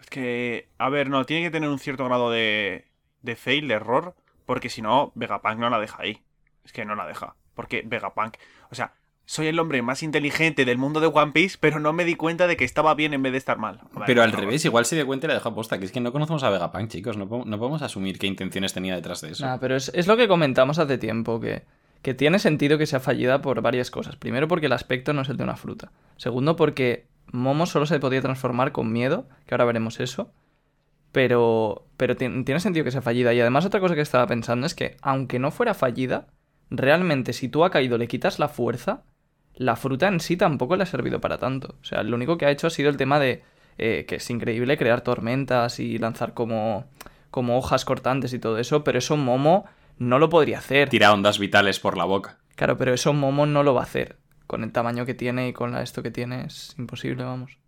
[0.00, 2.86] Es que, a ver, no, tiene que tener un cierto grado de,
[3.22, 4.14] de fail, de error,
[4.46, 6.22] porque si no, Vegapunk no la deja ahí.
[6.64, 7.36] Es que no la deja.
[7.54, 8.34] Porque Vegapunk,
[8.70, 8.92] o sea,
[9.26, 12.46] soy el hombre más inteligente del mundo de One Piece, pero no me di cuenta
[12.46, 13.80] de que estaba bien en vez de estar mal.
[13.92, 15.78] Vale, Pero al revés, igual se dio cuenta y la dejó aposta.
[15.78, 17.16] Que es que no conocemos a Vegapunk, chicos.
[17.16, 19.46] No, podemos- no podemos asumir qué intenciones tenía detrás de eso.
[19.46, 21.62] Nah, pero es, es lo que comentamos hace tiempo, que,
[22.02, 24.16] que tiene sentido que sea fallida por varias cosas.
[24.16, 25.90] Primero porque el aspecto no es el de una fruta.
[26.18, 30.30] Segundo porque Momo solo se podía transformar con miedo, que ahora veremos eso.
[31.12, 33.32] Pero, pero ti- tiene sentido que sea fallida.
[33.32, 36.26] Y además otra cosa que estaba pensando es que aunque no fuera fallida,
[36.76, 39.02] realmente si tú a Kaido le quitas la fuerza,
[39.54, 41.76] la fruta en sí tampoco le ha servido para tanto.
[41.80, 43.42] O sea, lo único que ha hecho ha sido el tema de
[43.78, 46.86] eh, que es increíble crear tormentas y lanzar como,
[47.30, 49.64] como hojas cortantes y todo eso, pero eso Momo
[49.98, 50.88] no lo podría hacer.
[50.88, 52.38] Tira ondas vitales por la boca.
[52.56, 54.18] Claro, pero eso Momo no lo va a hacer.
[54.46, 57.58] Con el tamaño que tiene y con la esto que tiene es imposible, vamos.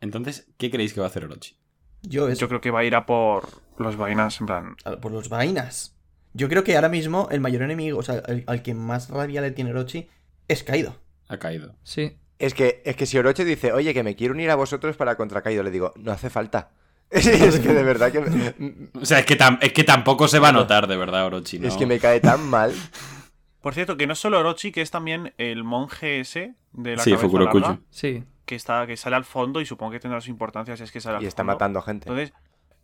[0.00, 1.56] Entonces, ¿qué creéis que va a hacer Orochi?
[2.02, 2.28] Yo.
[2.30, 4.76] Yo creo que va a ir a por los vainas, en plan.
[4.84, 5.91] a- Por los vainas.
[6.34, 9.40] Yo creo que ahora mismo el mayor enemigo, o sea, el- al que más rabia
[9.40, 10.08] le tiene Orochi
[10.48, 10.96] es Kaido.
[11.28, 11.74] Ha caído.
[11.82, 12.16] Sí.
[12.38, 15.16] Es que, es que si Orochi dice, oye, que me quiero unir a vosotros para
[15.16, 16.70] contra Kaido, le digo, no hace falta.
[17.10, 20.38] es que de verdad que me, O sea, es que, tam- es que tampoco se
[20.38, 21.58] va a notar, de verdad, Orochi.
[21.58, 21.68] ¿no?
[21.68, 22.72] es que me cae tan mal.
[23.60, 27.02] Por cierto, que no es solo Orochi, que es también el monje ese de la
[27.02, 27.78] Sí, cabeza Fukuro larga.
[27.90, 28.24] Sí.
[28.44, 31.00] que está que sale al fondo y supongo que tendrá su importancia si es que
[31.00, 31.52] sale al Y está fondo.
[31.52, 32.08] matando gente.
[32.08, 32.32] Entonces,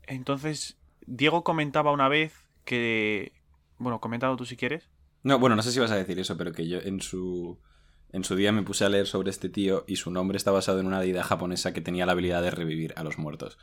[0.07, 0.77] entonces,
[1.07, 2.33] Diego comentaba una vez
[2.65, 3.33] que.
[3.79, 4.89] Bueno, comentado tú si quieres.
[5.23, 7.59] No, bueno, no sé si vas a decir eso, pero que yo en su,
[8.13, 10.81] en su día me puse a leer sobre este tío y su nombre está basado
[10.81, 13.59] en una deidad japonesa que tenía la habilidad de revivir a los muertos.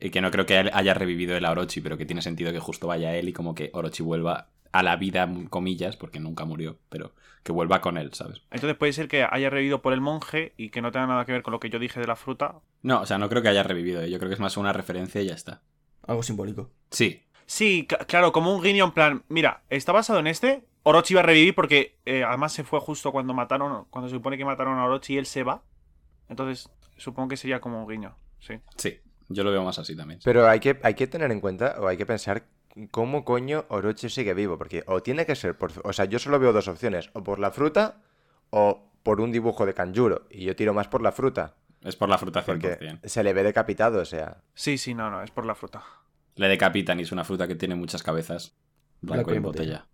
[0.00, 2.52] Y que no creo que él haya revivido el a Orochi, pero que tiene sentido
[2.52, 6.44] que justo vaya él y como que Orochi vuelva a la vida, comillas, porque nunca
[6.44, 7.12] murió, pero
[7.42, 8.42] que vuelva con él, ¿sabes?
[8.50, 11.32] Entonces puede ser que haya revivido por el monje y que no tenga nada que
[11.32, 12.60] ver con lo que yo dije de la fruta.
[12.82, 14.10] No, o sea, no creo que haya revivido, ¿eh?
[14.10, 15.62] yo creo que es más una referencia y ya está.
[16.06, 16.70] Algo simbólico.
[16.90, 19.24] Sí, Sí, claro, como un guiño en plan.
[19.28, 20.62] Mira, está basado en este.
[20.84, 23.86] Orochi va a revivir porque eh, además se fue justo cuando mataron.
[23.90, 25.60] Cuando se supone que mataron a Orochi y él se va.
[26.28, 28.14] Entonces, supongo que sería como un guiño.
[28.38, 28.60] Sí.
[28.76, 30.20] sí, yo lo veo más así también.
[30.22, 32.44] Pero hay que, hay que tener en cuenta o hay que pensar
[32.92, 34.56] cómo coño Orochi sigue vivo.
[34.56, 35.72] Porque o tiene que ser por...
[35.82, 37.10] O sea, yo solo veo dos opciones.
[37.14, 38.00] O por la fruta
[38.50, 40.28] o por un dibujo de Kanjuro.
[40.30, 41.56] Y yo tiro más por la fruta.
[41.82, 42.46] Es por la fruta 100%.
[42.46, 44.36] Porque se le ve decapitado, o sea...
[44.54, 45.82] Sí, sí, no, no, es por la fruta.
[46.36, 48.56] Le decapitan y es una fruta que tiene muchas cabezas.
[49.00, 49.78] Blanco Blanco y y en botella.
[49.78, 49.88] botella.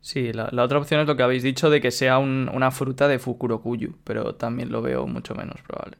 [0.00, 2.70] Sí, la, la otra opción es lo que habéis dicho de que sea un- una
[2.70, 5.98] fruta de Fukurokuyu, pero también lo veo mucho menos probable.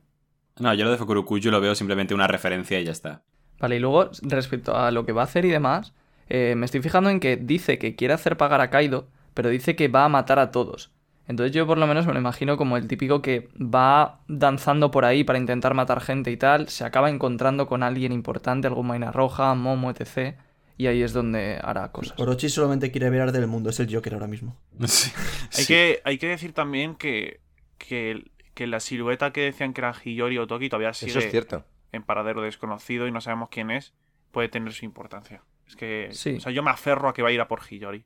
[0.59, 3.25] No, yo lo de Fukurokuyu lo veo simplemente una referencia y ya está.
[3.59, 5.95] Vale, y luego, respecto a lo que va a hacer y demás,
[6.29, 9.77] eh, me estoy fijando en que dice que quiere hacer pagar a Kaido, pero dice
[9.77, 10.91] que va a matar a todos.
[11.29, 15.05] Entonces yo por lo menos me lo imagino como el típico que va danzando por
[15.05, 19.11] ahí para intentar matar gente y tal, se acaba encontrando con alguien importante, algún vaina
[19.11, 20.37] roja, Momo, etc.
[20.79, 22.19] Y ahí es donde hará cosas.
[22.21, 24.57] Orochi solamente quiere ver arder el mundo, es el Joker ahora mismo.
[24.87, 25.11] Sí,
[25.57, 27.41] Hay, que, hay que decir también que,
[27.79, 31.31] que, que la silueta que decían que era Hiyori o Toki todavía sigue Eso es
[31.31, 31.65] cierto.
[31.93, 33.95] en paradero desconocido y no sabemos quién es.
[34.31, 35.43] Puede tener su importancia.
[35.67, 36.09] Es que.
[36.13, 36.37] Sí.
[36.37, 38.05] O sea, yo me aferro a que va a ir a por Hiyori.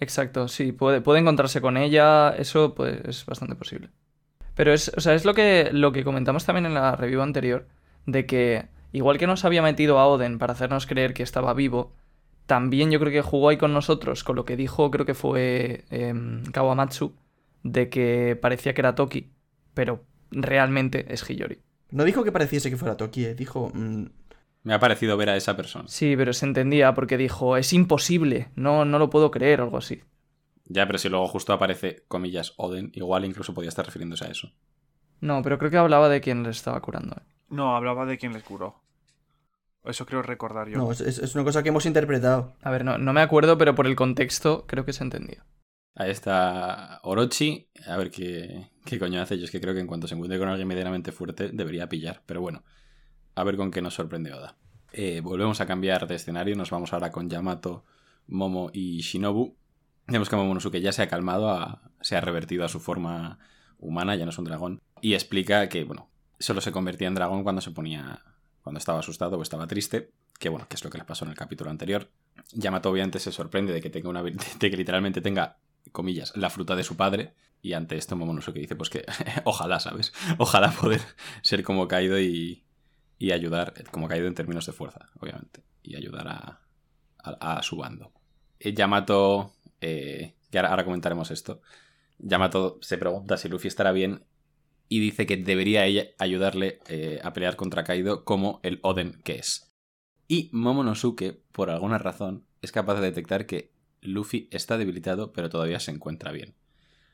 [0.00, 3.90] Exacto, sí, puede, encontrarse con ella, eso pues es bastante posible.
[4.54, 7.68] Pero es, o sea, es lo que, lo que comentamos también en la review anterior,
[8.06, 11.92] de que igual que nos había metido a Oden para hacernos creer que estaba vivo,
[12.46, 15.84] también yo creo que jugó ahí con nosotros, con lo que dijo, creo que fue
[15.90, 17.14] em, Kawamatsu,
[17.62, 19.30] de que parecía que era Toki,
[19.74, 21.58] pero realmente es Hiyori.
[21.90, 23.70] No dijo que pareciese que fuera Toki, eh, dijo...
[23.74, 24.06] mm,
[24.62, 25.88] Me ha parecido ver a esa persona.
[25.88, 29.78] Sí, pero se entendía porque dijo, es imposible, no, no lo puedo creer, o algo
[29.78, 30.02] así.
[30.66, 34.52] Ya, pero si luego justo aparece, comillas, Oden, igual incluso podía estar refiriéndose a eso.
[35.20, 37.16] No, pero creo que hablaba de quien le estaba curando.
[37.16, 37.22] eh.
[37.48, 38.76] No, hablaba de quién les curó.
[39.84, 40.78] Eso creo recordar yo.
[40.78, 42.54] no, es, es- es una cosa que hemos interpretado.
[42.62, 45.44] A ver, no, no me acuerdo, pero por el contexto creo que se entendía.
[45.94, 47.68] Ahí está Orochi.
[47.86, 49.38] A ver qué, qué coño hace.
[49.38, 52.22] Yo es que creo que en cuanto se encuentre con alguien medianamente fuerte, debería pillar.
[52.26, 52.62] Pero bueno,
[53.34, 54.56] a ver con qué nos sorprende Oda.
[54.92, 56.56] Eh, volvemos a cambiar de escenario.
[56.56, 57.84] Nos vamos ahora con Yamato,
[58.26, 59.56] Momo y Shinobu.
[60.06, 63.38] Vemos que Momonosuke ya se ha calmado, se ha revertido a su forma
[63.78, 64.80] humana, ya no es un dragón.
[65.00, 68.20] Y explica que, bueno, solo se convertía en dragón cuando se ponía.
[68.62, 70.10] cuando estaba asustado o estaba triste.
[70.38, 72.10] Que bueno, que es lo que le pasó en el capítulo anterior.
[72.52, 75.58] Yamato obviamente se sorprende de que tenga una de que literalmente tenga
[75.92, 79.04] comillas la fruta de su padre y ante esto Momonosuke dice pues que
[79.44, 80.12] ojalá, ¿sabes?
[80.38, 81.00] Ojalá poder
[81.42, 82.64] ser como Kaido y,
[83.20, 86.60] y ayudar, como Kaido en términos de fuerza, obviamente, y ayudar a,
[87.22, 88.12] a, su bando.
[88.58, 89.52] Eh, Yamato,
[89.82, 91.60] eh, ahora comentaremos esto,
[92.18, 94.24] Yamato se pregunta si Luffy estará bien
[94.88, 99.36] y dice que debería ella ayudarle eh, a pelear contra Kaido como el Oden que
[99.36, 99.70] es.
[100.26, 105.78] Y Momonosuke, por alguna razón, es capaz de detectar que Luffy está debilitado, pero todavía
[105.78, 106.54] se encuentra bien.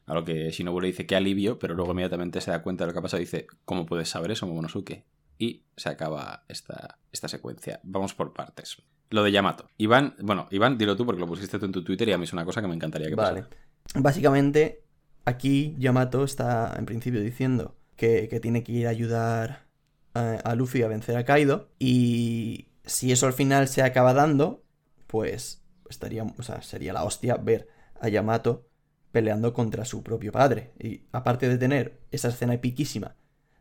[0.04, 2.88] A lo que Shinobu le dice que alivio, pero luego inmediatamente se da cuenta de
[2.88, 5.04] lo que ha pasado y dice, ¿cómo puedes saber eso, Momonosuke?
[5.38, 7.80] Y se acaba esta, esta secuencia.
[7.82, 8.76] Vamos por partes.
[9.10, 9.68] Lo de Yamato.
[9.76, 12.24] Iván, bueno, Iván, dilo tú porque lo pusiste tú en tu Twitter y a mí
[12.24, 13.42] es una cosa que me encantaría que Vale.
[13.42, 13.56] pasara.
[13.94, 14.82] Básicamente,
[15.24, 19.66] aquí Yamato está en principio diciendo que, que tiene que ir a ayudar
[20.14, 21.68] a, a Luffy a vencer a Kaido.
[21.78, 24.64] Y si eso al final se acaba dando,
[25.06, 27.68] pues estaría, o sea, sería la hostia ver
[28.00, 28.66] a Yamato
[29.12, 30.72] peleando contra su propio padre.
[30.80, 33.14] Y aparte de tener esa escena epiquísima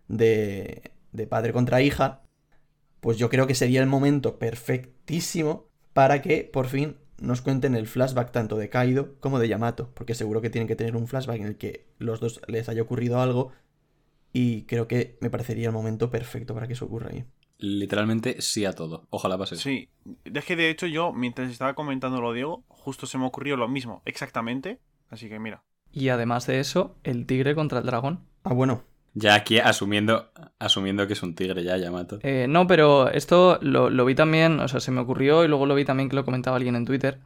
[0.07, 2.21] de, de padre contra hija,
[2.99, 7.87] pues yo creo que sería el momento perfectísimo para que por fin nos cuenten el
[7.87, 11.39] flashback tanto de Kaido como de Yamato, porque seguro que tienen que tener un flashback
[11.39, 13.51] en el que los dos les haya ocurrido algo
[14.33, 17.23] y creo que me parecería el momento perfecto para que eso ocurra ahí.
[17.57, 19.07] literalmente sí a todo.
[19.09, 19.55] Ojalá pase.
[19.55, 19.87] Sí,
[20.25, 23.69] es que de hecho yo, mientras estaba comentando lo Diego, justo se me ocurrió lo
[23.69, 24.79] mismo, exactamente.
[25.09, 25.63] Así que mira.
[25.91, 28.25] Y además de eso, el tigre contra el dragón.
[28.43, 28.83] Ah, bueno.
[29.17, 32.19] Ya aquí asumiendo, asumiendo que es un tigre ya, Yamato.
[32.21, 35.73] Eh, no, pero esto lo, vi también, o sea, se me ocurrió y luego lo
[35.73, 37.19] vi también que lo comentaba alguien en Twitter.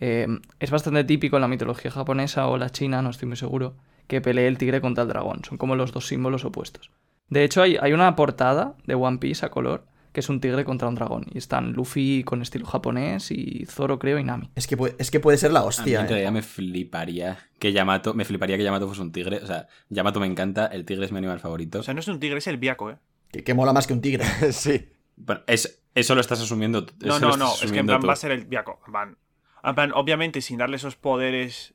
[0.00, 0.26] Eh,
[0.58, 3.76] es bastante típico en la mitología japonesa o la china, no estoy muy seguro,
[4.08, 5.44] que pelee el tigre contra el dragón.
[5.44, 6.90] Son como los dos símbolos opuestos.
[7.28, 10.64] De hecho, hay, hay una portada de One Piece a color que es un tigre
[10.64, 11.26] contra un dragón.
[11.32, 14.50] Y están Luffy con estilo japonés y Zoro, creo, y Nami.
[14.54, 16.00] Es que puede, es que puede ser la A mí hostia.
[16.00, 16.08] en ¿eh?
[16.08, 19.38] realidad me fliparía que Yamato, me fliparía que Yamato fuese un tigre.
[19.42, 21.80] O sea, Yamato me encanta, el tigre es mi animal favorito.
[21.80, 22.96] O sea, no es un tigre, es el biaco, ¿eh?
[23.30, 24.24] Que, que mola más que un tigre.
[24.52, 24.88] sí.
[25.16, 26.86] Bueno, es, eso lo estás asumiendo.
[27.00, 28.06] No, no, no, es que en plan tú.
[28.06, 28.80] va a ser el biaco.
[28.86, 29.16] en plan-
[29.64, 31.74] en plan, obviamente sin darle esos poderes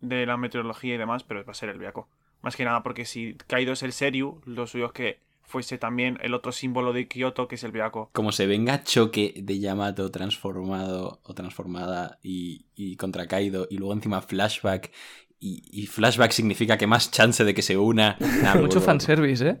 [0.00, 2.08] de la meteorología y demás, pero va a ser el biaco.
[2.42, 6.18] Más que nada porque si Kaido es el Seryu, lo suyo es que fuese también
[6.22, 8.10] el otro símbolo de Kyoto, que es el biaco.
[8.12, 13.92] Como se venga choque de Yamato transformado o transformada y, y contra Kaido y luego
[13.94, 14.90] encima flashback
[15.38, 18.16] y, y flashback significa que más chance de que se una.
[18.42, 19.60] Nah, Mucho fanservice, ¿eh?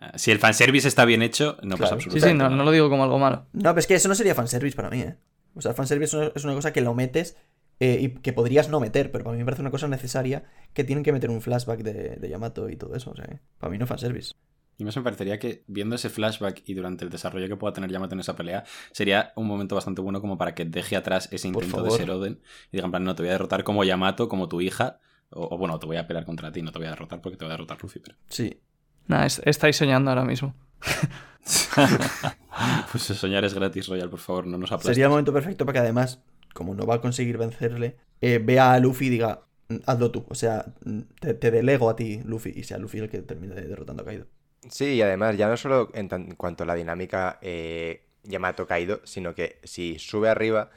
[0.00, 2.00] Ah, Si el fanservice está bien hecho, no pasa Claro.
[2.00, 3.46] Sí, absolutamente sí, no, no lo digo como algo malo.
[3.52, 5.16] No, pero es que eso no sería fanservice para mí, ¿eh?
[5.54, 7.36] O sea, fanservice es una, es una cosa que lo metes
[7.80, 10.84] eh, y que podrías no meter, pero para mí me parece una cosa necesaria que
[10.84, 13.10] tienen que meter un flashback de, de Yamato y todo eso.
[13.10, 14.34] O sea, que para mí no fanservice.
[14.76, 17.90] Y más me parecería que viendo ese flashback y durante el desarrollo que pueda tener
[17.90, 21.46] Yamato en esa pelea, sería un momento bastante bueno como para que deje atrás ese
[21.46, 22.40] intento de ser Oden
[22.72, 24.98] y diga en plan, no, te voy a derrotar como Yamato, como tu hija,
[25.30, 27.36] o, o bueno, te voy a pelear contra ti, no te voy a derrotar porque
[27.36, 28.16] te voy a derrotar Luffy, pero...
[28.28, 28.60] Sí.
[29.06, 30.56] Nada, es- estáis soñando ahora mismo.
[32.90, 34.94] pues soñar es gratis, Royal, por favor, no nos aplastes.
[34.94, 36.20] Sería el momento perfecto para que además,
[36.54, 40.24] como no va a conseguir vencerle, eh, vea a Luffy y diga, "Mm, hazlo tú.
[40.30, 43.54] O sea, mm, te, te delego a ti, Luffy, y sea Luffy el que termine
[43.56, 44.26] derrotando a Kaido.
[44.70, 48.66] Sí, y además, ya no solo en, tan- en cuanto a la dinámica eh, Yamato
[48.66, 50.70] Kaido, sino que si sube arriba,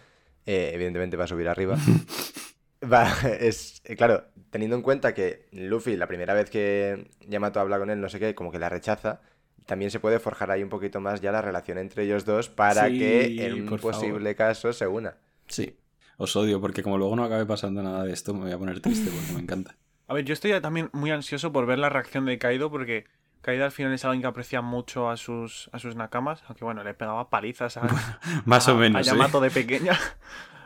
[0.46, 1.78] eh, evidentemente va a subir arriba.
[2.84, 7.90] Va, es claro, teniendo en cuenta que Luffy, la primera vez que Yamato habla con
[7.90, 9.22] él, no sé qué, como que la rechaza,
[9.66, 12.90] también se puede forjar ahí un poquito más ya la relación entre ellos dos para
[12.92, 13.80] Sí, que en un favor.
[13.82, 15.18] posible caso se una.
[15.48, 15.76] Sí.
[16.18, 18.80] Os odio porque como luego no acabe pasando nada de esto, me voy a poner
[18.80, 19.76] triste porque me encanta.
[20.08, 23.06] A ver, yo estoy también muy ansioso por ver la reacción de Kaido, porque
[23.42, 26.82] Kaido al final es alguien que aprecia mucho a sus, a sus nakamas, aunque bueno,
[26.84, 27.82] le pegaba palizas a,
[28.46, 29.04] Más a- o menos, a ¿eh?
[29.04, 30.00] Yamato de pequeña.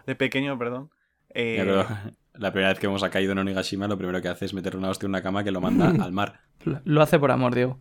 [0.06, 0.92] De pequeño, perdón.
[1.34, 1.88] Eh, Pero
[2.34, 4.78] la primera vez que vemos a Kaido en Onigashima, lo primero que hace es meterle
[4.80, 6.42] una hostia en una cama que lo manda al mar.
[6.84, 7.80] Lo, hace por amor, Diego.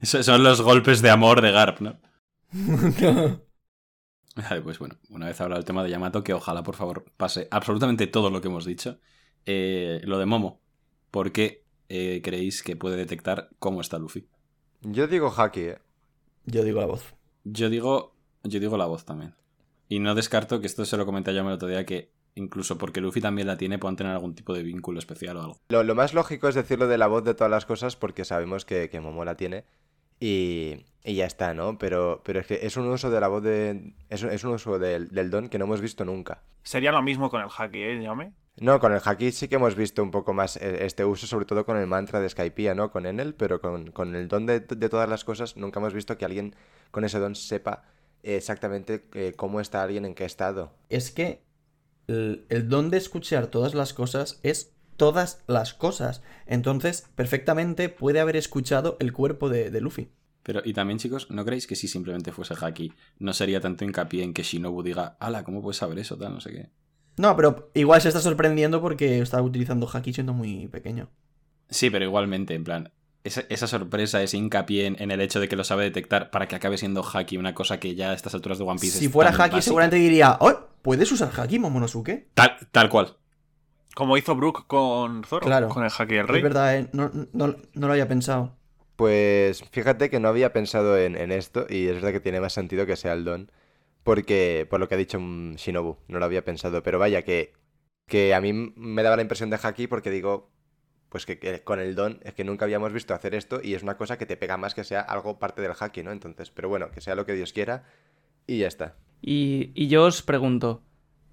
[0.00, 1.98] Esos son los golpes de amor de Garp, ¿no?
[2.52, 3.40] Vale,
[4.64, 8.06] pues bueno, una vez hablado el tema de Yamato, que ojalá por favor pase absolutamente
[8.06, 8.98] todo lo que hemos dicho.
[9.46, 10.60] Eh, lo de Momo,
[11.10, 14.26] ¿por qué eh, creéis que puede detectar cómo está Luffy?
[14.80, 15.78] Yo digo Haki, ¿eh?
[16.46, 17.14] Yo digo la voz.
[17.44, 19.34] Yo digo, yo digo la voz también.
[19.88, 22.78] Y no descarto que esto se lo comenté a Yama el otro día, que incluso
[22.78, 25.60] porque Luffy también la tiene, puedan tener algún tipo de vínculo especial o algo.
[25.68, 28.64] Lo, lo más lógico es decirlo de la voz de todas las cosas porque sabemos
[28.64, 29.64] que, que Momo la tiene
[30.20, 31.78] y, y ya está, ¿no?
[31.78, 33.94] Pero, pero es que es un uso de la voz de...
[34.08, 36.42] Es, un- es un uso del, del don que no hemos visto nunca.
[36.62, 38.00] Sería lo mismo con el haki, ¿eh?
[38.00, 38.32] Llame.
[38.56, 41.44] No, con el Haki sí que hemos visto un poco más eh, este uso, sobre
[41.44, 42.92] todo con el mantra de Skypiea, ¿no?
[42.92, 46.16] Con Enel, pero con, con el don de, de todas las cosas nunca hemos visto
[46.16, 46.54] que alguien
[46.92, 47.82] con ese don sepa
[48.22, 50.72] exactamente eh, cómo está alguien en qué estado.
[50.88, 51.42] Es que
[52.06, 56.22] el, el don de escuchar todas las cosas es todas las cosas.
[56.46, 60.10] Entonces, perfectamente puede haber escuchado el cuerpo de, de Luffy.
[60.42, 64.22] Pero, y también, chicos, ¿no creéis que si simplemente fuese Haki, no sería tanto hincapié
[64.22, 66.18] en que Shinobu diga, ala, ¿cómo puedes saber eso?
[66.18, 66.70] Tal, no sé qué.
[67.16, 71.08] No, pero igual se está sorprendiendo porque está utilizando Haki siendo muy pequeño.
[71.70, 72.92] Sí, pero igualmente, en plan,
[73.22, 76.46] esa, esa sorpresa, ese hincapié en, en el hecho de que lo sabe detectar para
[76.46, 79.06] que acabe siendo Haki, una cosa que ya a estas alturas de One Piece Si
[79.06, 79.62] es fuera Haki, básica.
[79.62, 80.52] seguramente diría, ¡Oh!
[80.82, 82.28] ¿Puedes usar Haki, Momonosuke?
[82.34, 83.16] Tal, tal cual.
[83.94, 85.68] Como hizo Brook con Zoro, Claro.
[85.68, 86.42] con el haki del Es rey.
[86.42, 86.88] verdad, ¿eh?
[86.92, 88.56] no, no- no lo había pensado.
[88.96, 92.52] Pues fíjate que no había pensado en, en esto y es verdad que tiene más
[92.52, 93.50] sentido que sea el don,
[94.04, 97.52] porque por lo que ha dicho mm, Shinobu, no lo había pensado, pero vaya que,
[98.06, 100.50] que a mí me daba la impresión de Haki porque digo,
[101.08, 103.82] pues que, que con el don es que nunca habíamos visto hacer esto y es
[103.82, 106.12] una cosa que te pega más que sea algo parte del Haki, ¿no?
[106.12, 107.84] Entonces, pero bueno, que sea lo que Dios quiera
[108.46, 108.96] y ya está.
[109.22, 110.82] Y, y yo os pregunto,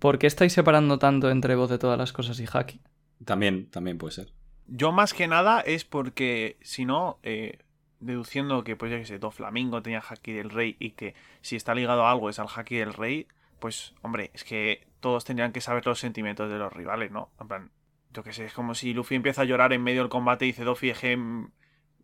[0.02, 2.82] ¿por qué estáis separando tanto entre voz de todas las cosas y haki?
[3.24, 4.34] También, también puede ser.
[4.66, 7.60] Yo más que nada es porque, si no, eh,
[7.99, 11.76] deduciendo que, pues ya que sé, Doflamingo tenía haki del rey y que si está
[11.76, 13.28] ligado a algo es al haki del rey,
[13.60, 17.30] pues, hombre, es que todos tendrían que saber los sentimientos de los rivales, ¿no?
[17.39, 17.72] En plan,
[18.12, 20.49] yo que sé, es como si Luffy empieza a llorar en medio del combate y
[20.49, 21.52] dice, Doffy, es que, mm,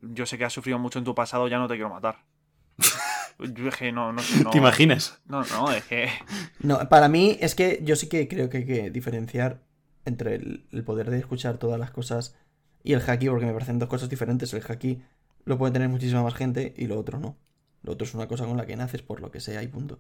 [0.02, 2.20] yo sé que has sufrido mucho en tu pasado, ya no te quiero matar.
[3.39, 4.21] Yo es que no, no,
[4.51, 5.19] ¿Te imaginas?
[5.27, 6.09] No, no, es que...
[6.59, 9.61] No, para mí es que yo sí que creo que hay que diferenciar
[10.05, 12.35] entre el, el poder de escuchar todas las cosas
[12.83, 14.53] y el haki, porque me parecen dos cosas diferentes.
[14.53, 15.01] El haki
[15.45, 17.38] lo puede tener muchísima más gente y lo otro no.
[17.83, 19.99] Lo otro es una cosa con la que naces por lo que sea y punto.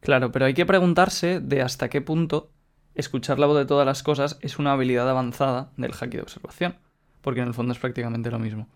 [0.00, 2.50] Claro, pero hay que preguntarse de hasta qué punto
[2.94, 6.76] escuchar la voz de todas las cosas es una habilidad avanzada del haki de observación.
[7.20, 8.68] Porque en el fondo es prácticamente lo mismo.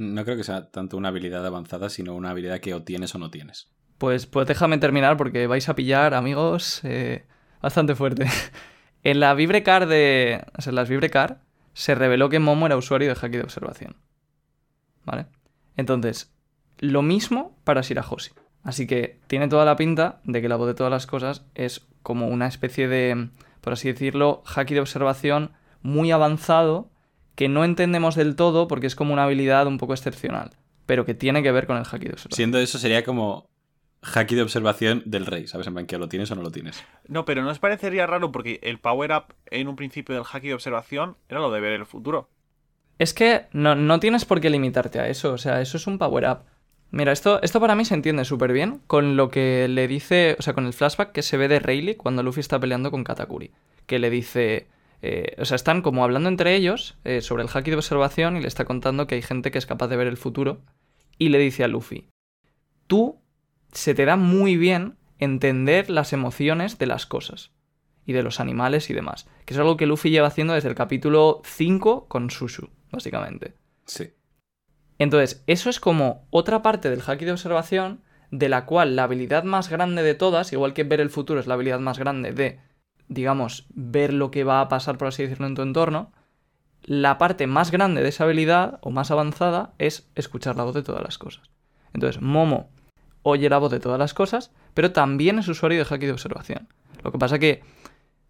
[0.00, 3.18] No creo que sea tanto una habilidad avanzada, sino una habilidad que o tienes o
[3.18, 3.68] no tienes.
[3.98, 7.26] Pues, pues déjame terminar porque vais a pillar, amigos, eh,
[7.60, 8.26] bastante fuerte.
[9.02, 10.42] en la Vibrecar de.
[10.56, 11.42] O sea, en las Vibrecar
[11.74, 13.96] se reveló que Momo era usuario de haki de observación.
[15.04, 15.26] ¿Vale?
[15.76, 16.32] Entonces,
[16.78, 18.30] lo mismo para Shirahoshi.
[18.62, 21.86] Así que tiene toda la pinta de que la voz de todas las cosas es
[22.02, 23.28] como una especie de,
[23.60, 26.90] por así decirlo, haki de observación muy avanzado
[27.40, 30.50] que no entendemos del todo porque es como una habilidad un poco excepcional,
[30.84, 32.36] pero que tiene que ver con el haki de observación.
[32.36, 33.48] Siendo eso, sería como
[34.02, 35.66] haki de observación del rey, ¿sabes?
[35.66, 36.84] En plan, que lo tienes o no lo tienes.
[37.08, 38.30] No, pero ¿no os parecería raro?
[38.30, 41.86] Porque el power-up en un principio del haki de observación era lo de ver el
[41.86, 42.28] futuro.
[42.98, 45.96] Es que no, no tienes por qué limitarte a eso, o sea, eso es un
[45.96, 46.40] power-up.
[46.90, 50.42] Mira, esto, esto para mí se entiende súper bien con lo que le dice, o
[50.42, 53.50] sea, con el flashback que se ve de Rayleigh cuando Luffy está peleando con Katakuri.
[53.86, 54.68] Que le dice,
[55.02, 58.40] eh, o sea, están como hablando entre ellos eh, sobre el haki de observación y
[58.40, 60.60] le está contando que hay gente que es capaz de ver el futuro.
[61.18, 62.08] Y le dice a Luffy,
[62.86, 63.20] tú
[63.72, 67.52] se te da muy bien entender las emociones de las cosas
[68.06, 69.26] y de los animales y demás.
[69.44, 73.54] Que es algo que Luffy lleva haciendo desde el capítulo 5 con Sushu, básicamente.
[73.84, 74.12] Sí.
[74.98, 79.44] Entonces, eso es como otra parte del haki de observación, de la cual la habilidad
[79.44, 82.60] más grande de todas, igual que ver el futuro es la habilidad más grande de,
[83.10, 86.12] digamos, ver lo que va a pasar, por así decirlo, en tu entorno,
[86.82, 90.82] la parte más grande de esa habilidad, o más avanzada, es escuchar la voz de
[90.82, 91.50] todas las cosas.
[91.92, 92.70] Entonces, Momo
[93.22, 96.68] oye la voz de todas las cosas, pero también es usuario de haki de observación.
[97.02, 97.62] Lo que pasa que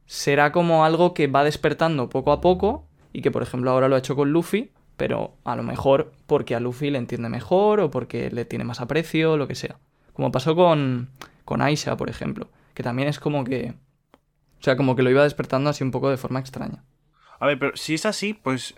[0.07, 3.95] será como algo que va despertando poco a poco y que, por ejemplo, ahora lo
[3.95, 7.91] ha hecho con Luffy, pero a lo mejor porque a Luffy le entiende mejor o
[7.91, 9.79] porque le tiene más aprecio, lo que sea.
[10.13, 11.11] Como pasó con,
[11.45, 13.75] con Aisha, por ejemplo, que también es como que...
[14.61, 16.85] O sea, como que lo iba despertando así un poco de forma extraña.
[17.39, 18.75] A ver, pero si es así, pues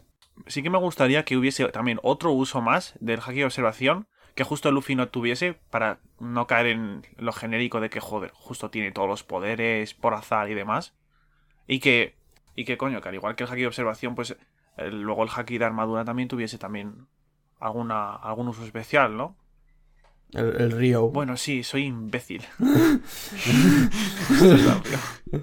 [0.46, 4.44] sí que me gustaría que hubiese también otro uso más del haki de observación que
[4.44, 8.92] justo Luffy no tuviese para no caer en lo genérico de que, joder, justo tiene
[8.92, 10.94] todos los poderes por azar y demás.
[11.66, 12.16] Y que,
[12.54, 14.36] y que coño, que al igual que el haki de observación, pues
[14.76, 17.08] eh, luego el haki de armadura también tuviese también
[17.60, 19.36] alguna, algún uso especial, ¿no?
[20.32, 21.08] El, el Río.
[21.10, 22.42] Bueno, sí, soy imbécil.
[24.32, 25.42] Esto es obvio.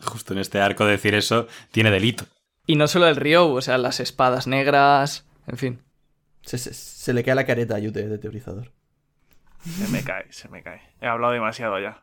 [0.00, 2.24] Justo en este arco decir eso tiene delito.
[2.66, 5.82] Y no solo el Ryo, o sea, las espadas negras, en fin.
[6.42, 8.72] Se, se- se le cae la careta a Yute de teorizador.
[9.64, 10.80] se me cae, se me cae.
[11.00, 12.02] He hablado demasiado ya.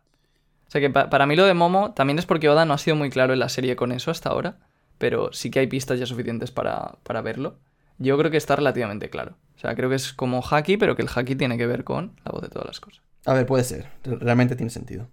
[0.68, 2.78] O sea que pa- para mí lo de Momo también es porque Oda no ha
[2.78, 4.60] sido muy claro en la serie con eso hasta ahora,
[4.98, 7.60] pero sí que hay pistas ya suficientes para, para verlo.
[7.98, 9.38] Yo creo que está relativamente claro.
[9.60, 12.16] O sea, creo que es como haki, pero que el haki tiene que ver con
[12.24, 13.04] la voz de todas las cosas.
[13.26, 13.90] A ver, puede ser.
[14.06, 15.12] Realmente tiene sentido.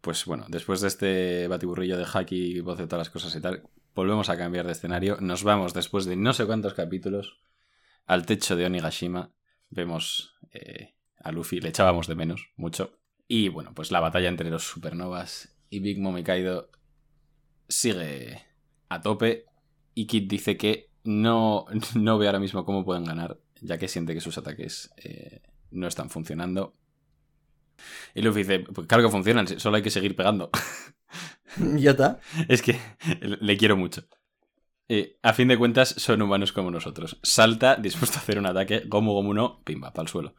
[0.00, 3.68] Pues bueno, después de este batiburrillo de haki, voz de todas las cosas y tal,
[3.94, 5.18] volvemos a cambiar de escenario.
[5.20, 7.42] Nos vamos después de no sé cuántos capítulos
[8.06, 9.34] al techo de Onigashima.
[9.68, 13.00] Vemos eh, a Luffy, le echábamos de menos, mucho.
[13.28, 16.70] Y bueno, pues la batalla entre los supernovas y Big Mom y Kaido
[17.68, 18.40] sigue
[18.88, 19.44] a tope.
[19.92, 24.14] Y Kid dice que no, no ve ahora mismo cómo pueden ganar, ya que siente
[24.14, 26.74] que sus ataques eh, no están funcionando.
[28.14, 30.50] Y Luffy dice, pues claro que funcionan, solo hay que seguir pegando.
[31.76, 32.20] ya está.
[32.48, 32.78] es que
[33.20, 34.04] le quiero mucho.
[34.88, 37.18] Eh, a fin de cuentas, son humanos como nosotros.
[37.22, 40.34] Salta, dispuesto a hacer un ataque, Gomu Gomu no, pimba, para el suelo.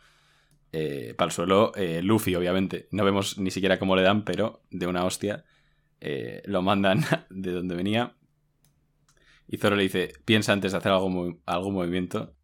[0.71, 2.87] para el suelo, eh, Luffy, obviamente.
[2.91, 5.43] No vemos ni siquiera cómo le dan, pero de una hostia
[6.05, 8.13] eh, lo mandan de donde venía.
[9.47, 12.35] Y Zoro le dice, piensa antes de hacer algún, algún movimiento.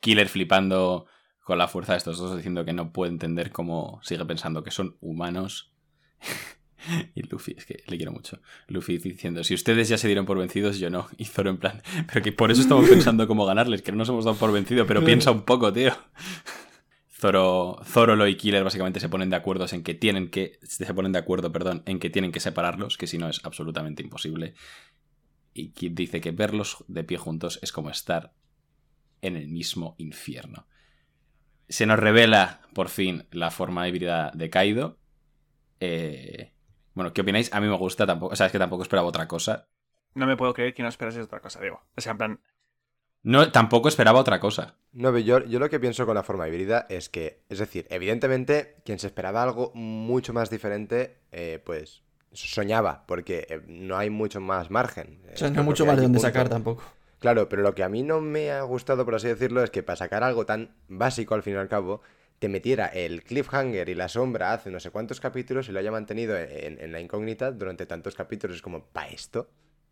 [0.00, 1.06] Killer flipando
[1.44, 4.70] con la fuerza de estos dos, diciendo que no puede entender cómo sigue pensando que
[4.70, 5.72] son humanos.
[7.14, 8.40] y Luffy, es que le quiero mucho.
[8.68, 11.08] Luffy diciendo, si ustedes ya se dieron por vencidos, yo no.
[11.16, 14.08] Y Zoro en plan, pero que por eso estamos pensando cómo ganarles, que no nos
[14.08, 15.92] hemos dado por vencido, pero piensa un poco, tío.
[17.20, 20.58] Zoro, Zorolo y Killer básicamente se ponen de acuerdo en que tienen que.
[20.62, 24.02] Se ponen de acuerdo, perdón, en que tienen que separarlos, que si no es absolutamente
[24.02, 24.54] imposible.
[25.52, 28.34] Y Kid dice que verlos de pie juntos es como estar
[29.22, 30.66] en el mismo infierno.
[31.68, 34.98] Se nos revela por fin la forma híbrida de Kaido.
[35.80, 36.54] Eh,
[36.94, 37.52] bueno, ¿qué opináis?
[37.54, 39.68] A mí me gusta, tampoco, o sea, es que tampoco esperaba otra cosa.
[40.14, 41.82] No me puedo creer que no esperases otra cosa, Diego.
[41.96, 42.40] O sea, en plan,
[43.22, 44.76] No, tampoco esperaba otra cosa.
[44.92, 47.86] No, pero yo, yo lo que pienso con la forma híbrida es que, es decir,
[47.90, 52.02] evidentemente, quien se esperaba algo mucho más diferente, eh, pues
[52.32, 55.20] soñaba, porque eh, no hay mucho más margen.
[55.22, 56.82] O sea, Esto no hay mucho más de dónde sacar tampoco.
[57.18, 59.82] Claro, pero lo que a mí no me ha gustado, por así decirlo, es que
[59.82, 62.00] para sacar algo tan básico al fin y al cabo,
[62.38, 65.90] te metiera el cliffhanger y la sombra hace no sé cuántos capítulos y lo haya
[65.92, 68.56] mantenido en, en la incógnita durante tantos capítulos.
[68.56, 69.50] Es como, ¿pa esto?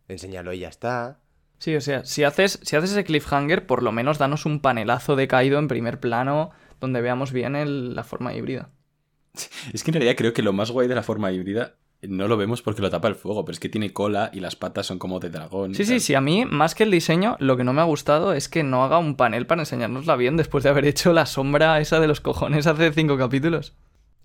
[0.09, 1.19] Enséñalo y ya está.
[1.59, 5.17] Sí, o sea, si haces, si haces ese cliffhanger, por lo menos danos un panelazo
[5.17, 8.71] de Kaido en primer plano donde veamos bien el- la forma híbrida.
[9.73, 12.37] Es que en realidad creo que lo más guay de la forma híbrida no lo
[12.37, 14.99] vemos porque lo tapa el fuego, pero es que tiene cola y las patas son
[14.99, 15.75] como de dragón.
[15.75, 16.01] Sí, sí, tal.
[16.01, 18.63] sí, a mí, más que el diseño, lo que no me ha gustado es que
[18.63, 22.07] no haga un panel para enseñárnosla bien después de haber hecho la sombra esa de
[22.09, 23.75] los cojones hace cinco capítulos.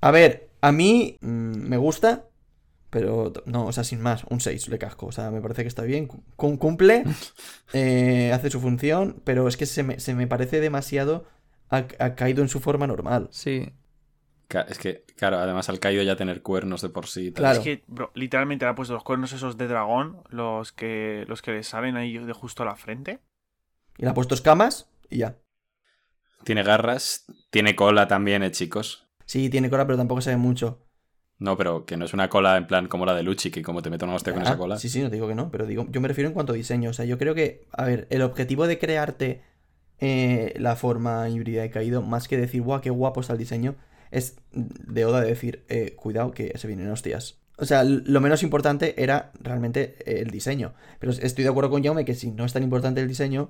[0.02, 1.28] A ver, a mí mm,
[1.70, 2.26] me gusta,
[2.90, 5.08] pero no, o sea, sin más, un 6 le casco.
[5.08, 7.06] O sea, me parece que está bien, cum- cumple,
[7.74, 11.26] eh, hace su función, pero es que se me, se me parece demasiado
[11.70, 13.30] a, a Kaido en su forma normal.
[13.32, 13.72] Sí,
[14.62, 17.28] Es que, claro, además al caído ya tener cuernos de por sí.
[17.28, 17.42] y tal.
[17.44, 17.58] Claro.
[17.60, 21.42] Es que, bro, literalmente le ha puesto los cuernos esos de dragón, los que, los
[21.42, 23.20] que le salen ahí de justo a la frente.
[23.98, 25.38] Y le ha puesto escamas y ya.
[26.44, 29.08] Tiene garras, tiene cola también, eh, chicos.
[29.26, 30.80] Sí, tiene cola, pero tampoco se ve mucho.
[31.40, 33.82] No, pero que no es una cola en plan como la de Luchi, que como
[33.82, 34.78] te meto una hostia con Ah, esa cola.
[34.78, 36.56] Sí, sí, no te digo que no, pero digo, yo me refiero en cuanto a
[36.56, 36.90] diseño.
[36.90, 39.42] O sea, yo creo que, a ver, el objetivo de crearte
[40.00, 43.76] eh, la forma híbrida de caído, más que decir, guau, qué guapo está el diseño,
[44.14, 47.40] es de Oda de decir, eh, cuidado que se vienen hostias.
[47.58, 50.74] O sea, lo menos importante era realmente eh, el diseño.
[51.00, 53.50] Pero estoy de acuerdo con Jaume que si no es tan importante el diseño,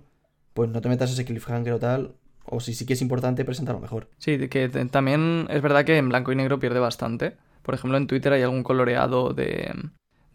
[0.53, 2.15] pues no te metas ese cliffhanger o tal.
[2.45, 4.09] O si sí que es importante, preséntalo mejor.
[4.17, 7.37] sí, que también es verdad que en blanco y negro pierde bastante.
[7.61, 9.73] Por ejemplo, en Twitter hay algún coloreado de,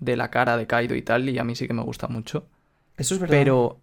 [0.00, 2.46] de la cara de Kaido y tal, y a mí sí que me gusta mucho.
[2.96, 3.36] Eso es verdad.
[3.36, 3.80] Pero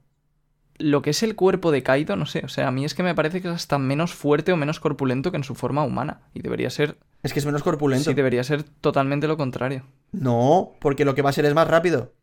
[0.77, 3.03] lo que es el cuerpo de Kaido, no sé, o sea, a mí es que
[3.03, 6.21] me parece que es hasta menos fuerte o menos corpulento que en su forma humana.
[6.33, 8.09] Y debería ser, Es que es menos corpulento.
[8.09, 9.83] sí, debería ser totalmente lo contrario.
[10.11, 12.13] No, porque lo que va a ser es más rápido.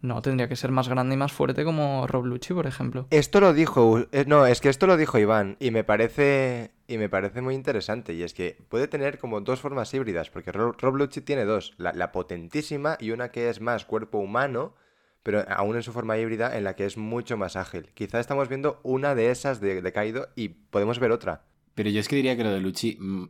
[0.00, 3.06] No, tendría que ser más grande y más fuerte como Rob Lucci, por ejemplo.
[3.10, 6.98] Esto lo dijo, eh, no, es que esto lo dijo Iván y me parece y
[6.98, 10.76] me parece muy interesante y es que puede tener como dos formas híbridas, porque Rob,
[10.78, 14.74] Rob Lucci tiene dos, la, la potentísima y una que es más cuerpo humano,
[15.24, 17.88] pero aún en su forma híbrida en la que es mucho más ágil.
[17.94, 21.42] Quizá estamos viendo una de esas de, de Kaido y podemos ver otra.
[21.74, 23.24] Pero yo es que diría que lo de Luchi, mm,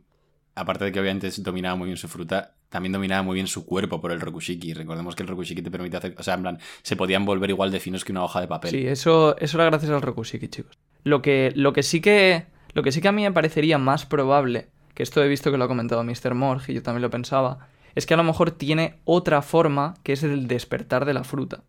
[0.55, 4.01] aparte de que obviamente dominaba muy bien su fruta, también dominaba muy bien su cuerpo
[4.01, 4.73] por el Rokushiki.
[4.73, 6.15] Recordemos que el Rokushiki te permite hacer.
[6.17, 8.71] O sea, en plan, se podían volver igual de finos que una hoja de papel.
[8.71, 10.77] Sí, eso, eso era gracias al Rokushiki, chicos.
[11.05, 12.45] Lo que, lo que sí que.
[12.73, 15.57] Lo que sí que a mí me parecería más probable, que esto he visto que
[15.57, 16.33] lo ha comentado Mr.
[16.33, 20.11] Morg y yo también lo pensaba, es que a lo mejor tiene otra forma que
[20.11, 21.63] es el despertar de la fruta.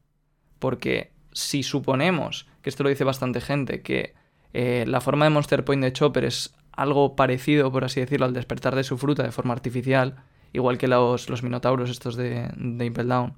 [0.58, 4.14] Porque si suponemos, que esto lo dice bastante gente, que
[4.52, 8.34] eh, la forma de Monster Point de Chopper es algo parecido, por así decirlo, al
[8.34, 12.84] despertar de su fruta de forma artificial, igual que los, los minotauros estos de, de
[12.84, 13.36] Impel Down,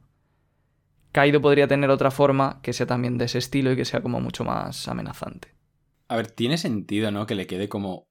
[1.13, 4.21] Kaido podría tener otra forma que sea también de ese estilo y que sea como
[4.21, 5.55] mucho más amenazante.
[6.09, 7.27] A ver, tiene sentido, ¿no?
[7.27, 8.08] Que le quede como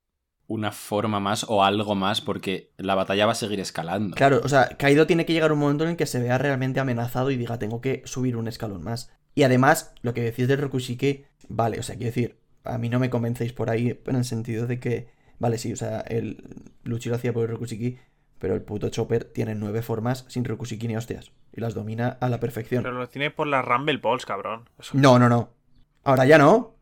[0.48, 4.16] una forma más o algo más, porque la batalla va a seguir escalando.
[4.16, 6.80] Claro, o sea, Kaido tiene que llegar un momento en el que se vea realmente
[6.80, 9.12] amenazado y diga, tengo que subir un escalón más.
[9.36, 13.00] Y además, lo que decís del Rokushiki, vale, o sea, quiero decir, a mí no
[13.00, 16.44] me convencéis por ahí en el sentido de que, vale, sí, o sea, el
[16.84, 17.98] Luchi lo hacía por el Rokushiki,
[18.40, 21.32] pero el puto Chopper tiene nueve formas sin Rokushiki ni hostias.
[21.54, 22.84] Y las domina a la perfección.
[22.84, 24.70] Pero lo tiene por las Rumble Balls, cabrón.
[24.80, 25.50] Eso- No, no, no.
[26.04, 26.76] Ahora ya no.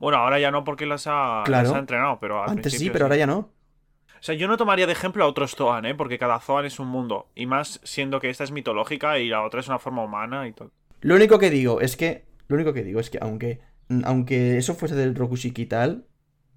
[0.00, 1.68] Bueno, ahora ya no porque las ha, Claro.
[1.68, 3.38] las ha entrenado, pero al Antes sí, pero ahora ya no.
[3.38, 5.94] O sea, yo no tomaría de ejemplo a otros Zoan, ¿eh?
[5.94, 7.28] Porque cada Zoan es un mundo.
[7.34, 10.52] Y más siendo que esta es mitológica y la otra es una forma humana y
[10.52, 10.72] todo.
[11.02, 12.24] Lo único que digo es que.
[12.48, 13.60] Lo único que digo es que aunque.
[14.04, 16.06] Aunque eso fuese del Rokushiki y tal.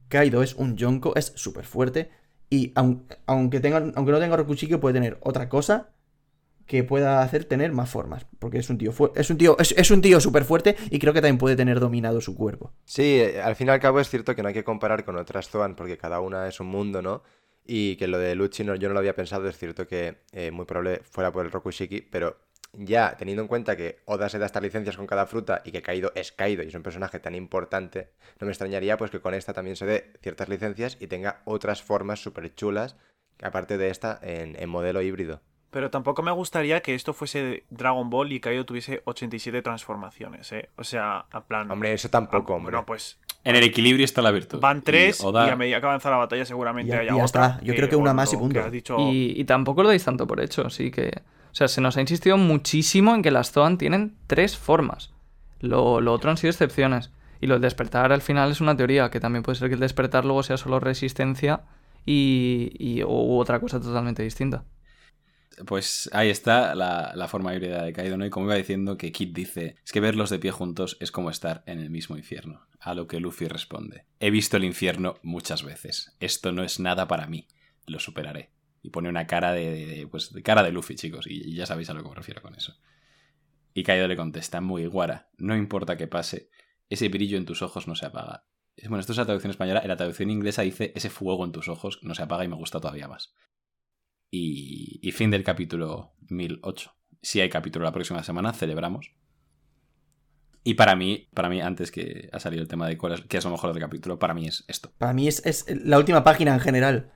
[0.09, 2.09] Kaido es un Yonko, es súper fuerte.
[2.49, 5.89] Y aun- aunque, tenga, aunque no tenga Rokushiki, puede tener otra cosa
[6.65, 8.25] que pueda hacer tener más formas.
[8.39, 11.13] Porque es un tío es un tío, es, es un tío súper fuerte y creo
[11.13, 12.71] que también puede tener dominado su cuerpo.
[12.85, 15.17] Sí, eh, al fin y al cabo es cierto que no hay que comparar con
[15.17, 17.23] otras Zoan porque cada una es un mundo, ¿no?
[17.65, 20.51] Y que lo de Luchi no, yo no lo había pensado, es cierto que eh,
[20.51, 22.37] muy probable fuera por el Rokushiki, pero
[22.73, 25.81] ya teniendo en cuenta que Oda se da estas licencias con cada fruta y que
[25.81, 28.09] Kaido es Kaido y es un personaje tan importante,
[28.39, 31.83] no me extrañaría pues que con esta también se dé ciertas licencias y tenga otras
[31.83, 32.97] formas súper chulas,
[33.41, 35.41] aparte de esta, en, en modelo híbrido.
[35.73, 40.69] Pero tampoco me gustaría que esto fuese Dragon Ball y Kaido tuviese 87 transformaciones, ¿eh?
[40.77, 41.69] O sea, a plan...
[41.71, 42.71] Hombre, eso tampoco, ah, hombre.
[42.75, 44.59] Bueno, pues En el equilibrio está la virtud.
[44.61, 47.25] van tres Y y, Oda- a medida que avanza la batalla seguramente Ya- haya ya
[47.25, 47.25] otra.
[47.25, 47.59] está.
[47.63, 48.53] Yo creo que una más y punto.
[48.53, 48.97] que has dicho...
[49.11, 51.21] Y, y tampoco lo dais tanto por hecho, sí que...
[51.51, 55.11] O sea, se nos ha insistido muchísimo en que las Zoan tienen tres formas.
[55.59, 57.11] Lo, lo otro han sido excepciones.
[57.41, 59.79] Y lo del despertar al final es una teoría, que también puede ser que el
[59.79, 61.61] despertar luego sea solo resistencia
[62.05, 64.63] y, y- u otra cosa totalmente distinta.
[65.65, 68.25] Pues ahí está la, forma híbrida de Kaido, ¿no?
[68.25, 71.29] Y como iba diciendo que Kid dice, es que verlos de pie juntos es como
[71.29, 72.67] estar en el mismo infierno.
[72.79, 76.15] A lo que Luffy responde, he visto el infierno muchas veces.
[76.19, 77.47] Esto no es nada para mí.
[77.85, 78.51] Lo superaré.
[78.81, 82.03] Y pone una cara de, pues, cara de Luffy, chicos, y, ya sabéis a lo
[82.03, 82.75] que me refiero con eso.
[83.73, 86.49] Y Kaido le contesta, muy guara, no importa qué pase,
[86.89, 88.45] ese brillo en tus ojos no se apaga.
[88.83, 91.69] Bueno, esto es la traducción española, en la traducción inglesa dice, ese fuego en tus
[91.69, 93.33] ojos no se apaga y me gusta todavía más.
[94.35, 96.91] Y, y fin del capítulo 1008.
[97.21, 99.11] Si hay capítulo la próxima semana, celebramos.
[100.63, 103.37] Y para mí, para mí, antes que ha salido el tema de cuál es, qué
[103.37, 104.91] es lo mejor del capítulo, para mí es esto.
[104.97, 107.11] Para mí es, es la última página en general.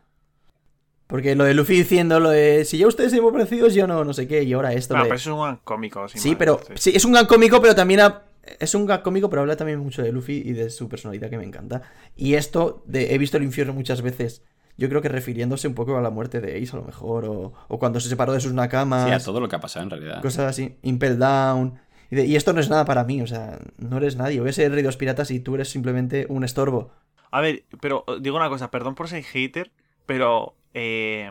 [1.08, 4.04] Porque lo de Luffy diciendo lo de si ya ustedes se me parecidos, yo no,
[4.04, 4.96] no sé qué, y ahora esto.
[4.96, 6.08] Ah, de- pero eso es un cómico.
[6.08, 8.26] sin Sí, pero sí, es un gag cómico, pero también ha-
[8.60, 11.38] es un gag cómico, pero habla también mucho de Luffy y de su personalidad que
[11.40, 11.82] me encanta.
[12.16, 14.44] Y esto de he visto el infierno muchas veces.
[14.78, 17.54] Yo creo que refiriéndose un poco a la muerte de Ace a lo mejor, o,
[17.68, 19.90] o cuando se separó de sus nakamas, Sí, a todo lo que ha pasado en
[19.90, 20.22] realidad.
[20.22, 21.80] cosas así, Impel Down.
[22.12, 24.40] Y, de- y esto no es nada para mí, o sea, no eres nadie.
[24.40, 26.92] Voy a ser el rey de los piratas y tú eres simplemente un estorbo.
[27.32, 29.72] A ver, pero eh, digo una cosa, perdón por ser hater,
[30.06, 31.30] pero eh,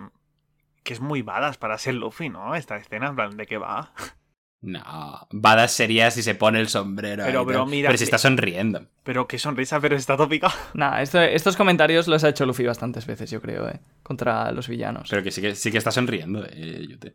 [0.83, 2.55] que es muy badas para ser Luffy, ¿no?
[2.55, 3.93] Esta escena, en plan, ¿de qué va?
[4.63, 7.25] No, Badass sería si se pone el sombrero.
[7.25, 8.05] Pero, mira, pero si sí.
[8.05, 8.87] está sonriendo.
[9.05, 10.53] Pero qué sonrisa, pero está tópica.
[10.75, 13.81] Nah, esto- estos comentarios los ha hecho Luffy bastantes veces, yo creo, ¿eh?
[14.03, 15.09] Contra los villanos.
[15.11, 17.15] Pero que sí que, sí que está sonriendo, eh, Yute.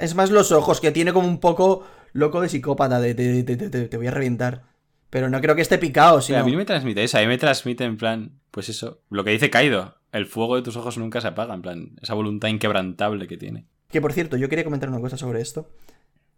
[0.00, 4.06] Es más los ojos, que tiene como un poco loco de psicópata, de te, voy
[4.06, 4.62] a reventar.
[5.10, 6.38] Pero no creo que esté picado, sino...
[6.38, 9.30] a mí me transmite eso, a mí me transmite en plan, pues eso, lo que
[9.30, 13.26] dice Kaido, el fuego de tus ojos nunca se apaga, en plan, esa voluntad inquebrantable
[13.26, 13.66] que tiene.
[13.90, 15.68] Que por cierto, yo quería comentar una cosa sobre esto.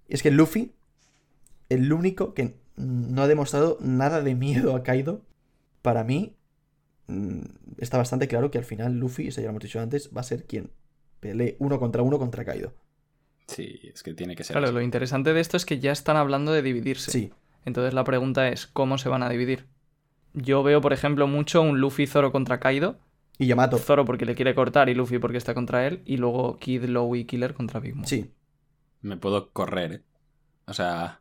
[0.09, 0.73] Y es que Luffy,
[1.69, 5.23] el único que no ha demostrado nada de miedo a Kaido,
[5.83, 6.37] para mí,
[7.07, 7.41] mm,
[7.79, 10.25] está bastante claro que al final Luffy, eso ya lo hemos dicho antes, va a
[10.25, 10.71] ser quien
[11.21, 12.75] pelee uno contra uno contra Kaido.
[13.47, 14.75] Sí, es que tiene que ser Claro, así.
[14.75, 17.11] lo interesante de esto es que ya están hablando de dividirse.
[17.11, 17.33] Sí.
[17.65, 19.67] Entonces la pregunta es, ¿cómo se van a dividir?
[20.35, 22.99] Yo veo, por ejemplo, mucho un Luffy Zoro contra Kaido.
[23.39, 23.79] Y Yamato.
[23.79, 26.03] Zoro porque le quiere cortar y Luffy porque está contra él.
[26.05, 28.05] Y luego Kid, Low y Killer contra Big Mom.
[28.05, 28.31] Sí.
[29.07, 30.03] Me puedo correr, ¿eh?
[30.67, 31.21] O sea,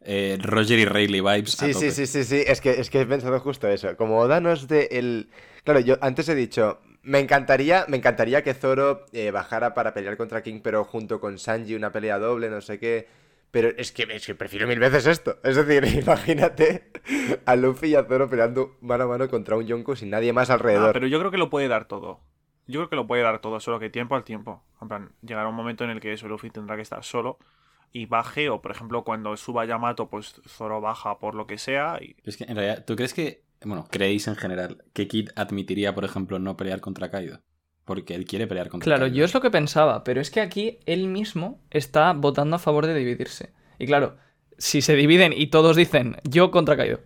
[0.00, 1.60] eh, Roger y Rayleigh vibes.
[1.62, 1.90] a Sí, tope.
[1.90, 2.44] sí, sí, sí, sí.
[2.46, 3.96] Es que, es que he pensado justo eso.
[3.96, 5.30] Como Oda no es de el.
[5.64, 6.80] Claro, yo antes he dicho.
[7.02, 11.38] Me encantaría, me encantaría que Zoro eh, bajara para pelear contra King, pero junto con
[11.38, 13.06] Sanji, una pelea doble, no sé qué.
[13.50, 15.38] Pero es que, es que prefiero mil veces esto.
[15.44, 16.90] Es decir, imagínate
[17.44, 20.48] a Luffy y a Zoro peleando mano a mano contra un Yonko sin nadie más
[20.50, 20.92] Ah, alrededor.
[20.92, 22.20] pero yo creo que lo puede dar todo.
[22.66, 24.62] Yo creo que lo puede dar todo, solo que tiempo al tiempo.
[24.80, 27.38] En plan, llegará un momento en el que eso Luffy tendrá que estar solo
[27.92, 31.98] y baje, o por ejemplo, cuando suba Yamato, pues Zoro baja por lo que sea.
[32.02, 32.16] Y...
[32.24, 36.04] Es que en realidad, ¿tú crees que, bueno, creéis en general que Kid admitiría, por
[36.04, 37.40] ejemplo, no pelear contra Kaido?
[37.84, 39.16] Porque él quiere pelear contra Claro, Kaido.
[39.16, 42.86] yo es lo que pensaba, pero es que aquí él mismo está votando a favor
[42.86, 43.52] de dividirse.
[43.78, 44.16] Y claro,
[44.58, 47.00] si se dividen y todos dicen yo contra Kaido.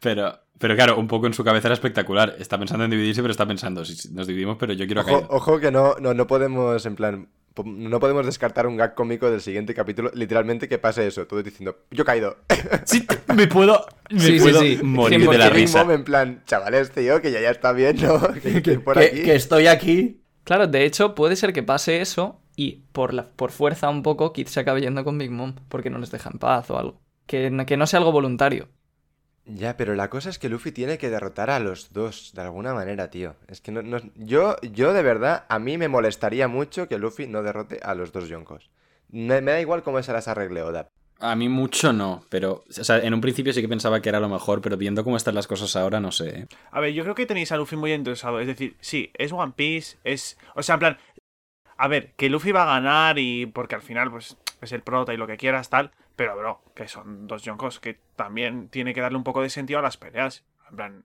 [0.00, 2.36] Pero, pero claro, un poco en su cabeza era espectacular.
[2.38, 5.60] Está pensando en dividirse, pero está pensando, si nos dividimos, pero yo quiero Ojo, ojo
[5.60, 7.28] que no, no, no podemos, en plan,
[7.64, 10.10] no podemos descartar un gag cómico del siguiente capítulo.
[10.14, 12.38] Literalmente que pase eso, todo diciendo, yo caído.
[12.84, 15.52] Sí, me puedo, me Sí, sí, puedo sí, morir de la 100%.
[15.52, 15.84] Big risa.
[15.84, 18.20] Mom en plan, chavales, tío, que ya, ya está bien, ¿no?
[18.42, 19.22] Que, que por que, aquí.
[19.22, 20.22] que estoy aquí.
[20.44, 24.32] Claro, de hecho, puede ser que pase eso y por, la, por fuerza un poco
[24.32, 27.00] Kid se acabe yendo con Big Mom porque no les deja en paz o algo.
[27.26, 28.68] Que, que no sea algo voluntario.
[29.50, 32.74] Ya, pero la cosa es que Luffy tiene que derrotar a los dos, de alguna
[32.74, 33.34] manera, tío.
[33.48, 37.26] Es que no, no- yo, yo de verdad, a mí me molestaría mucho que Luffy
[37.26, 38.70] no derrote a los dos Yonkos.
[39.10, 40.88] Me, me da igual cómo se las arregle Oda.
[41.20, 44.20] A mí mucho no, pero, o sea, en un principio sí que pensaba que era
[44.20, 46.28] lo mejor, pero viendo cómo están las cosas ahora, no sé.
[46.40, 46.46] ¿eh?
[46.70, 48.38] A ver, yo creo que tenéis a Luffy muy interesado.
[48.40, 50.38] Es decir, sí, es One Piece, es.
[50.54, 50.98] O sea, en plan.
[51.76, 53.46] A ver, que Luffy va a ganar y.
[53.46, 54.36] Porque al final, pues,
[54.66, 55.92] es el prota y lo que quieras, tal.
[56.16, 59.78] Pero, bro, que son dos Yonkos que también tiene que darle un poco de sentido
[59.78, 60.44] a las peleas.
[60.70, 61.04] En plan,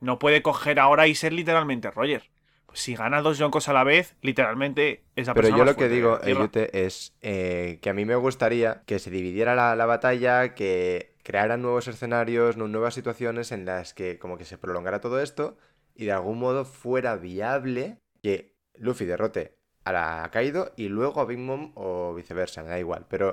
[0.00, 2.30] no puede coger ahora y ser literalmente Roger.
[2.66, 5.76] Pues si gana dos Yonkos a la vez, literalmente es la Pero persona yo lo
[5.76, 6.40] que digo, Tierra.
[6.42, 11.14] Yute, es eh, que a mí me gustaría que se dividiera la, la batalla, que
[11.22, 15.56] crearan nuevos escenarios, nu- nuevas situaciones en las que como que se prolongara todo esto
[15.94, 19.55] y de algún modo fuera viable que Luffy derrote
[19.86, 23.06] a la Kaido y luego a Big Mom o viceversa, me da igual.
[23.08, 23.26] Pero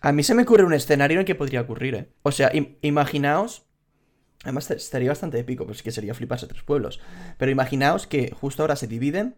[0.00, 2.08] A mí se me ocurre un escenario en el que podría ocurrir, ¿eh?
[2.22, 3.64] O sea, im- imaginaos.
[4.44, 7.00] Además, estaría bastante épico, pues que sería fliparse tres pueblos.
[7.38, 9.36] Pero imaginaos que justo ahora se dividen.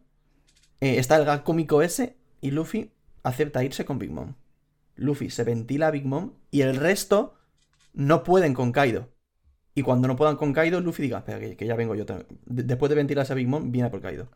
[0.81, 2.93] eh, está el gag cómico ese y Luffy
[3.25, 4.35] acepta irse con Big Mom.
[4.97, 7.35] Luffy se ventila a Big Mom y el resto
[7.95, 9.09] no pueden con Kaido.
[9.75, 12.29] Y cuando no puedan con Kaido, Luffy diga, espera, que, que ya vengo yo también.
[12.47, 14.29] De- después de ventilarse a Big Mom, viene a por Kaido.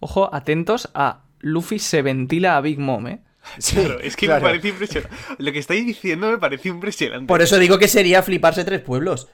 [0.00, 3.20] Ojo, atentos a Luffy se ventila a Big Mom, ¿eh?
[3.58, 4.42] Sí, Claro, es que claro.
[4.42, 5.16] me parece impresionante.
[5.38, 7.26] Lo que estáis diciendo me parece impresionante.
[7.26, 9.28] Por eso digo que sería fliparse tres pueblos.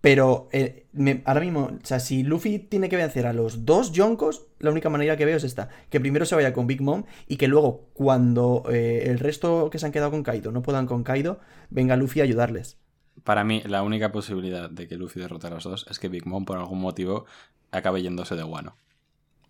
[0.00, 3.92] Pero eh, me- ahora mismo, o sea, si Luffy tiene que vencer a los dos
[3.92, 5.70] Yonkos, la única manera que veo es esta.
[5.88, 9.78] Que primero se vaya con Big Mom y que luego, cuando eh, el resto que
[9.78, 11.40] se han quedado con Kaido no puedan con Kaido,
[11.70, 12.76] venga Luffy a ayudarles.
[13.22, 16.26] Para mí, la única posibilidad de que Luffy derrote a los dos es que Big
[16.26, 17.24] Mom, por algún motivo,
[17.70, 18.76] acabe yéndose de guano.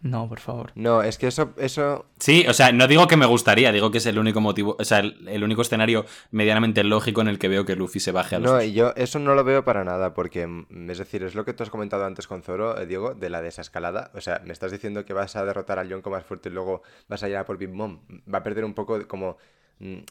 [0.04, 0.70] No, por favor.
[0.74, 3.98] No, es que eso, eso Sí, o sea, no digo que me gustaría, digo que
[3.98, 7.48] es el único motivo, o sea, el, el único escenario medianamente lógico en el que
[7.48, 9.82] veo que Luffy se baje a los No, y yo eso no lo veo para
[9.82, 12.84] nada, porque, mm, es decir, es lo que tú has comentado antes con Zoro, eh,
[12.86, 14.10] Diego, de la desescalada.
[14.14, 16.82] O sea, me estás diciendo que vas a derrotar al Yonko más fuerte y luego
[17.08, 18.00] vas a ir a por Big Mom.
[18.32, 19.38] Va a perder un poco de- como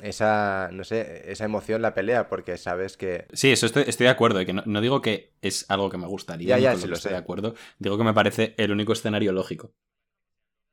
[0.01, 3.25] esa, no sé, esa emoción la pelea, porque sabes que...
[3.33, 4.41] Sí, eso estoy, estoy de acuerdo.
[4.41, 6.49] y que no, no digo que es algo que me gustaría.
[6.49, 7.13] Ya, ya, con sí que lo estoy sé.
[7.15, 7.55] de acuerdo.
[7.79, 9.71] Digo que me parece el único escenario lógico.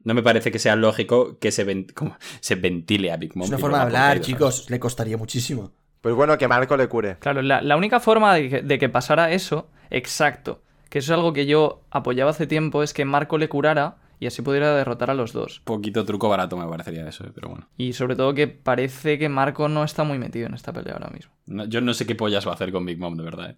[0.03, 3.45] No me parece que sea lógico que se, ven- como, se ventile a Big Mom.
[3.45, 4.69] Es una forma de hablar, chicos.
[4.71, 5.73] Le costaría muchísimo.
[6.01, 7.19] Pues bueno, que Marco le cure.
[7.19, 11.17] Claro, la, la única forma de que, de que pasara eso, exacto, que eso es
[11.19, 15.11] algo que yo apoyaba hace tiempo, es que Marco le curara y así pudiera derrotar
[15.11, 15.61] a los dos.
[15.65, 17.69] Poquito truco barato me parecería eso, eh, pero bueno.
[17.77, 21.09] Y sobre todo que parece que Marco no está muy metido en esta pelea ahora
[21.11, 21.33] mismo.
[21.47, 23.51] No- yo no sé qué pollas va a hacer con Big Mom, de verdad.
[23.51, 23.57] eh.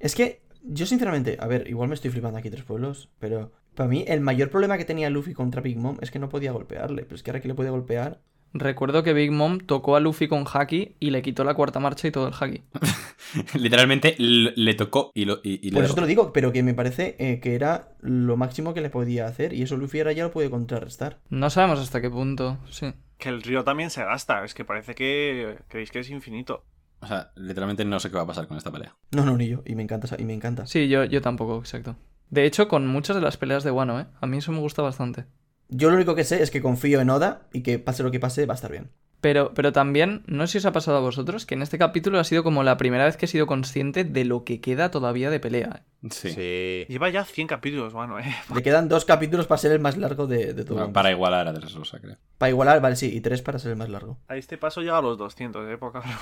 [0.00, 3.88] Es que yo sinceramente, a ver, igual me estoy flipando aquí tres pueblos, pero para
[3.88, 7.02] mí el mayor problema que tenía Luffy contra Big Mom es que no podía golpearle.
[7.02, 8.20] Pero es que ahora que le puede golpear...
[8.54, 12.08] Recuerdo que Big Mom tocó a Luffy con Haki y le quitó la cuarta marcha
[12.08, 12.62] y todo el Haki.
[13.58, 16.62] Literalmente le tocó y, lo, y, y le Por eso te lo digo, pero que
[16.62, 20.12] me parece eh, que era lo máximo que le podía hacer y eso Luffy ahora
[20.12, 21.20] ya lo puede contrarrestar.
[21.30, 22.92] No sabemos hasta qué punto, sí.
[23.18, 24.44] Que el río también se gasta.
[24.44, 26.64] Es que parece que creéis que es infinito.
[27.00, 28.94] O sea, literalmente no sé qué va a pasar con esta pelea.
[29.10, 29.62] No, no, ni yo.
[29.66, 30.66] Y me encanta, y me encanta.
[30.66, 31.96] Sí, yo, yo tampoco, exacto.
[32.30, 34.06] De hecho, con muchas de las peleas de Wano, ¿eh?
[34.20, 35.26] A mí eso me gusta bastante.
[35.74, 38.20] Yo lo único que sé es que confío en Oda y que pase lo que
[38.20, 38.90] pase va a estar bien.
[39.22, 42.18] Pero, pero también, no sé si os ha pasado a vosotros, que en este capítulo
[42.18, 45.30] ha sido como la primera vez que he sido consciente de lo que queda todavía
[45.30, 45.82] de pelea.
[45.84, 46.08] ¿eh?
[46.10, 46.30] Sí.
[46.30, 46.92] Sí.
[46.92, 48.24] Lleva ya 100 capítulos, bueno, eh.
[48.52, 50.78] Le quedan dos capítulos para ser el más largo de, de todo.
[50.78, 52.16] Bueno, para igualar a Dressrosa, creo.
[52.36, 54.18] Para igualar, vale, sí, y tres para ser el más largo.
[54.26, 56.12] A este paso llega a los 200, eh, por cabrón.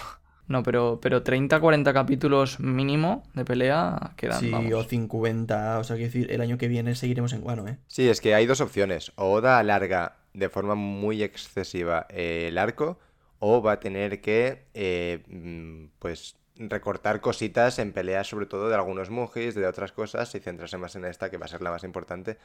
[0.50, 4.72] No, pero, pero 30-40 capítulos mínimo de pelea quedan, Sí, vamos.
[4.72, 7.78] o 50, o sea, quiero decir, el año que viene seguiremos en Guano, ¿eh?
[7.86, 9.12] Sí, es que hay dos opciones.
[9.14, 12.98] O Oda alarga de forma muy excesiva eh, el arco,
[13.38, 18.74] o va a tener que, eh, mm, pues, recortar cositas en peleas, sobre todo de
[18.74, 21.70] algunos monjes, de otras cosas, y centrarse más en esta, que va a ser la
[21.70, 22.38] más importante.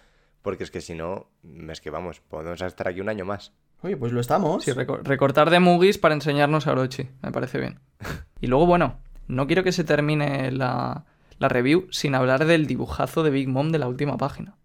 [0.43, 1.27] Porque es que si no,
[1.71, 3.51] es que vamos, podemos estar aquí un año más.
[3.85, 4.63] Oye, pues lo estamos.
[4.63, 7.79] Sí, reco- recortar de Mugis para enseñarnos a Orochi, me parece bien.
[8.41, 11.05] Y luego, bueno, no quiero que se termine la,
[11.39, 14.57] la review sin hablar del dibujazo de Big Mom de la última página,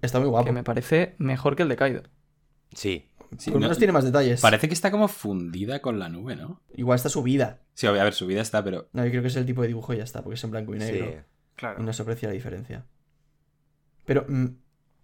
[0.00, 0.44] Está muy guapo.
[0.46, 2.02] que me parece mejor que el de Kaido.
[2.72, 3.08] Sí.
[3.38, 4.40] Sí, Por lo no- menos tiene más detalles.
[4.40, 6.60] Parece que está como fundida con la nube, ¿no?
[6.74, 7.58] Igual está subida.
[7.74, 9.68] Sí, a ver, su vida está, pero No, yo creo que es el tipo de
[9.68, 11.06] dibujo y ya está, porque es en blanco y negro.
[11.06, 11.12] Sí.
[11.56, 11.80] Claro.
[11.80, 12.84] Y no se aprecia la diferencia.
[14.04, 14.46] Pero, mm,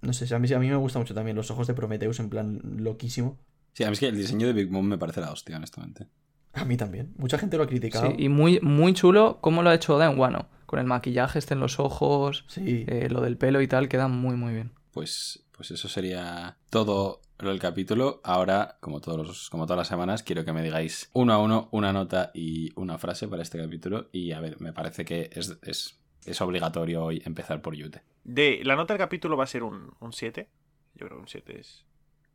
[0.03, 2.29] no sé, a mí, a mí me gusta mucho también los ojos de Prometheus en
[2.29, 3.39] plan loquísimo.
[3.73, 6.07] Sí, a mí es que el diseño de Big Mom me parece la hostia, honestamente.
[6.53, 7.15] A mí también.
[7.17, 8.11] Mucha gente lo ha criticado.
[8.11, 10.49] Sí, y muy, muy chulo cómo lo ha hecho Oda en Wano.
[10.67, 12.85] Con el maquillaje este en los ojos, Sí.
[12.89, 14.73] eh, lo del pelo y tal, queda muy, muy bien.
[14.91, 18.21] Pues, pues eso sería todo lo del capítulo.
[18.25, 21.69] Ahora, como, todos los- como todas las semanas, quiero que me digáis uno a uno
[21.73, 24.09] una nota y una frase para este capítulo.
[24.13, 28.03] Y a ver, me parece que es, es, es obligatorio hoy empezar por Yute.
[28.25, 30.49] De, la nota del capítulo va a ser un, un 7.
[30.95, 31.85] Yo creo que un 7 es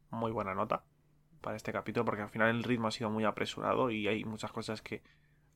[0.10, 0.84] muy buena nota
[1.42, 4.52] para este capítulo porque al final el ritmo ha sido muy apresurado y hay muchas
[4.52, 5.02] cosas que,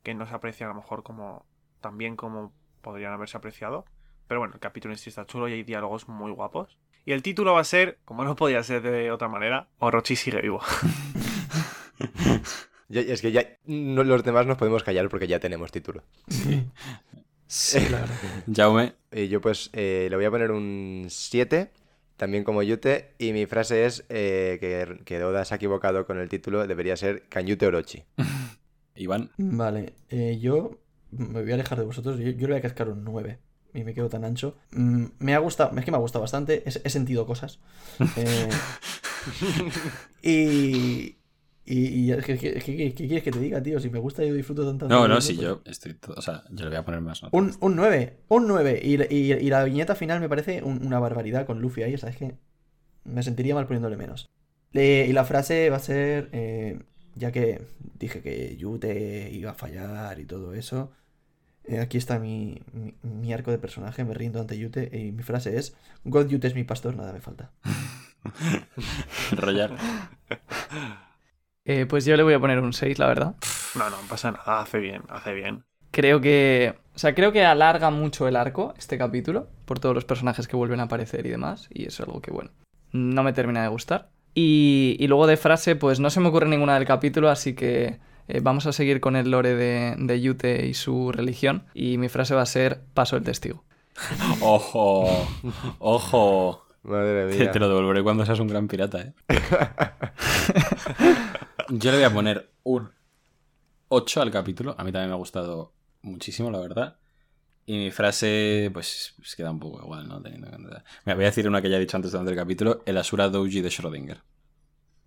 [0.03, 1.45] que no se aprecian a lo mejor como
[1.81, 3.85] tan bien como podrían haberse apreciado.
[4.27, 6.77] Pero bueno, el capítulo en sí está chulo y hay diálogos muy guapos.
[7.03, 10.41] Y el título va a ser, como no podía ser de otra manera, Orochi sigue
[10.41, 10.61] vivo.
[12.87, 16.03] Ya- es que ya no- los demás nos podemos callar porque ya tenemos título.
[16.27, 16.65] Sí,
[17.87, 18.13] claro.
[18.53, 21.71] Jaume, Y yo pues eh, le voy a poner un 7,
[22.17, 26.19] también como Yute, y mi frase es eh, que, que Oda se ha equivocado con
[26.19, 28.03] el título, debería ser Kanyute Orochi.
[28.95, 30.79] Iván, Vale, eh, yo
[31.11, 32.19] me voy a alejar de vosotros.
[32.19, 33.39] Yo, yo le voy a cascar un 9.
[33.73, 34.57] Y me quedo tan ancho.
[34.71, 36.63] Mm, me ha gustado, es que me ha gustado bastante.
[36.65, 37.59] He, he sentido cosas.
[38.17, 38.49] Eh,
[40.23, 41.15] y.
[41.65, 43.79] Y, y es que- ¿qué, qué- qué- quieres que te diga, tío?
[43.79, 44.87] Si me gusta, yo disfruto tanto.
[44.87, 45.93] No, no, pues- si yo estoy.
[45.93, 47.39] todo- o sea, yo le voy a poner más notas.
[47.39, 48.79] Un, un 9, un 9.
[48.83, 51.97] Y, y- y la viñeta final me parece un- una barbaridad con Luffy ahí.
[51.97, 52.35] ¿Sabes que
[53.03, 54.29] Me sentiría mal poniéndole menos.
[54.73, 56.29] Le- y la frase va a ser.
[56.33, 56.79] eh,
[57.15, 57.61] ya que
[57.99, 60.91] dije que Yute iba a fallar y todo eso.
[61.63, 65.21] eh, aquí está mi, mi, mi arco de personaje, me rindo ante Yute y mi
[65.23, 65.75] frase es
[66.05, 67.51] God Yute es mi pastor, nada me falta.
[69.31, 69.77] Royal.
[71.65, 73.35] Eh, pues yo le voy a poner un 6, la verdad.
[73.75, 75.63] No, no pasa nada, hace bien, hace bien.
[75.91, 76.75] Creo que.
[76.95, 80.55] O sea, creo que alarga mucho el arco, este capítulo, por todos los personajes que
[80.55, 81.67] vuelven a aparecer y demás.
[81.69, 82.51] Y es algo que, bueno,
[82.91, 84.09] no me termina de gustar.
[84.33, 87.99] Y, y luego de frase, pues no se me ocurre ninguna del capítulo, así que
[88.29, 91.65] eh, vamos a seguir con el lore de, de Yute y su religión.
[91.73, 93.63] Y mi frase va a ser: Paso el testigo.
[94.41, 95.27] Ojo,
[95.79, 96.65] ojo.
[96.83, 97.51] Madre Te, mía.
[97.51, 99.13] te lo devolveré cuando seas un gran pirata, ¿eh?
[101.73, 102.89] Yo le voy a poner un
[103.87, 104.75] 8 al capítulo.
[104.77, 106.97] A mí también me ha gustado muchísimo, la verdad.
[107.65, 110.21] Y mi frase, pues, pues queda un poco igual, ¿no?
[110.21, 112.37] Teniendo en cuenta- Mira, voy a decir una que ya he dicho antes durante el
[112.37, 114.17] capítulo: el Asura Doji de Schrödinger.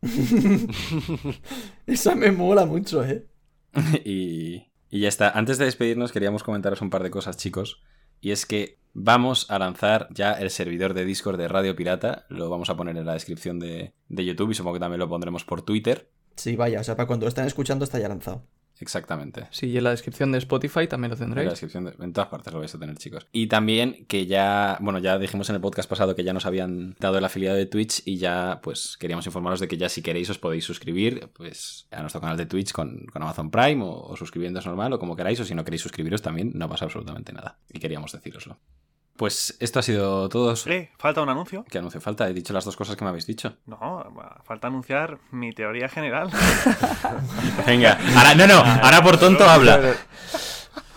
[1.86, 3.27] Esa me mola mucho, ¿eh?
[4.05, 5.31] y, y ya está.
[5.31, 7.82] Antes de despedirnos, queríamos comentaros un par de cosas, chicos.
[8.20, 12.24] Y es que vamos a lanzar ya el servidor de Discord de Radio Pirata.
[12.31, 15.09] Lo vamos a poner en la descripción de, de YouTube y supongo que también lo
[15.09, 16.11] pondremos por Twitter.
[16.36, 18.44] Sí, vaya, o sea, para cuando lo están escuchando está ya lanzado.
[18.81, 19.47] Exactamente.
[19.52, 21.51] Sí, y en la descripción de Spotify también lo En la tendréis.
[21.51, 23.24] descripción, de- en todas partes lo vais a tener, chicos.
[23.31, 26.97] Y también que ya, bueno, ya dijimos en el podcast pasado que ya nos habían
[26.98, 30.28] dado el afiliado de Twitch y ya, pues, queríamos informaros de que ya si queréis
[30.28, 34.16] os podéis suscribir, pues, a nuestro canal de Twitch con, con Amazon Prime o, o
[34.16, 37.59] suscribiéndoos normal o como queráis, o si no queréis suscribiros también, no pasa absolutamente nada.
[37.73, 38.59] Y queríamos deciroslo.
[39.16, 40.55] Pues esto ha sido todo.
[40.66, 41.65] Eh, falta un anuncio.
[41.70, 42.28] ¿Qué anuncio falta?
[42.28, 43.57] He dicho las dos cosas que me habéis dicho.
[43.66, 44.05] No,
[44.43, 46.31] falta anunciar mi teoría general.
[47.66, 49.95] Venga, ahora, no, no, ahora por tonto habla.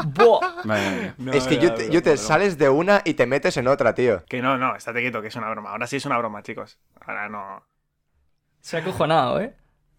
[0.03, 0.64] ¡Buah!
[0.64, 2.27] Vale, No, es que yo te, broma, yo te broma.
[2.27, 4.23] sales de una y te metes en otra, tío.
[4.26, 5.72] Que no, no, estate quieto, que es una broma.
[5.72, 6.80] Ahora sí es una broma, chicos.
[7.02, 7.64] Ahora no.
[8.61, 9.56] Se ha acojonado, ¿eh?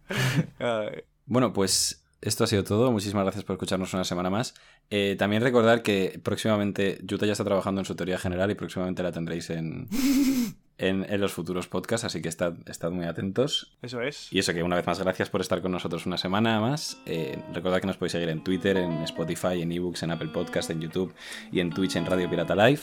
[1.26, 2.90] Bueno, pues esto ha sido todo.
[2.92, 4.54] Muchísimas gracias por escucharnos una semana más.
[4.90, 9.02] Eh, también recordar que próximamente Yuta ya está trabajando en su teoría general y próximamente
[9.02, 9.88] la tendréis en,
[10.78, 13.76] en, en los futuros podcasts, así que estad, estad muy atentos.
[13.82, 14.32] Eso es.
[14.32, 17.00] Y eso que una vez más gracias por estar con nosotros una semana más.
[17.06, 20.70] Eh, recordad que nos podéis seguir en Twitter, en Spotify, en ebooks, en Apple Podcast,
[20.70, 21.14] en YouTube
[21.52, 22.80] y en Twitch en Radio Pirata Live.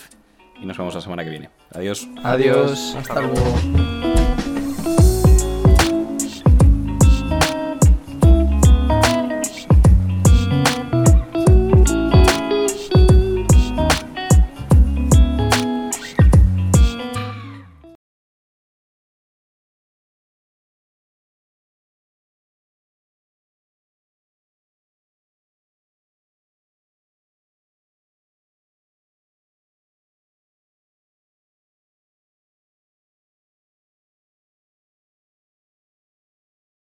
[0.61, 1.49] Y nos vemos la semana que viene.
[1.71, 2.07] Adiós.
[2.23, 2.95] Adiós.
[2.95, 4.14] Hasta luego.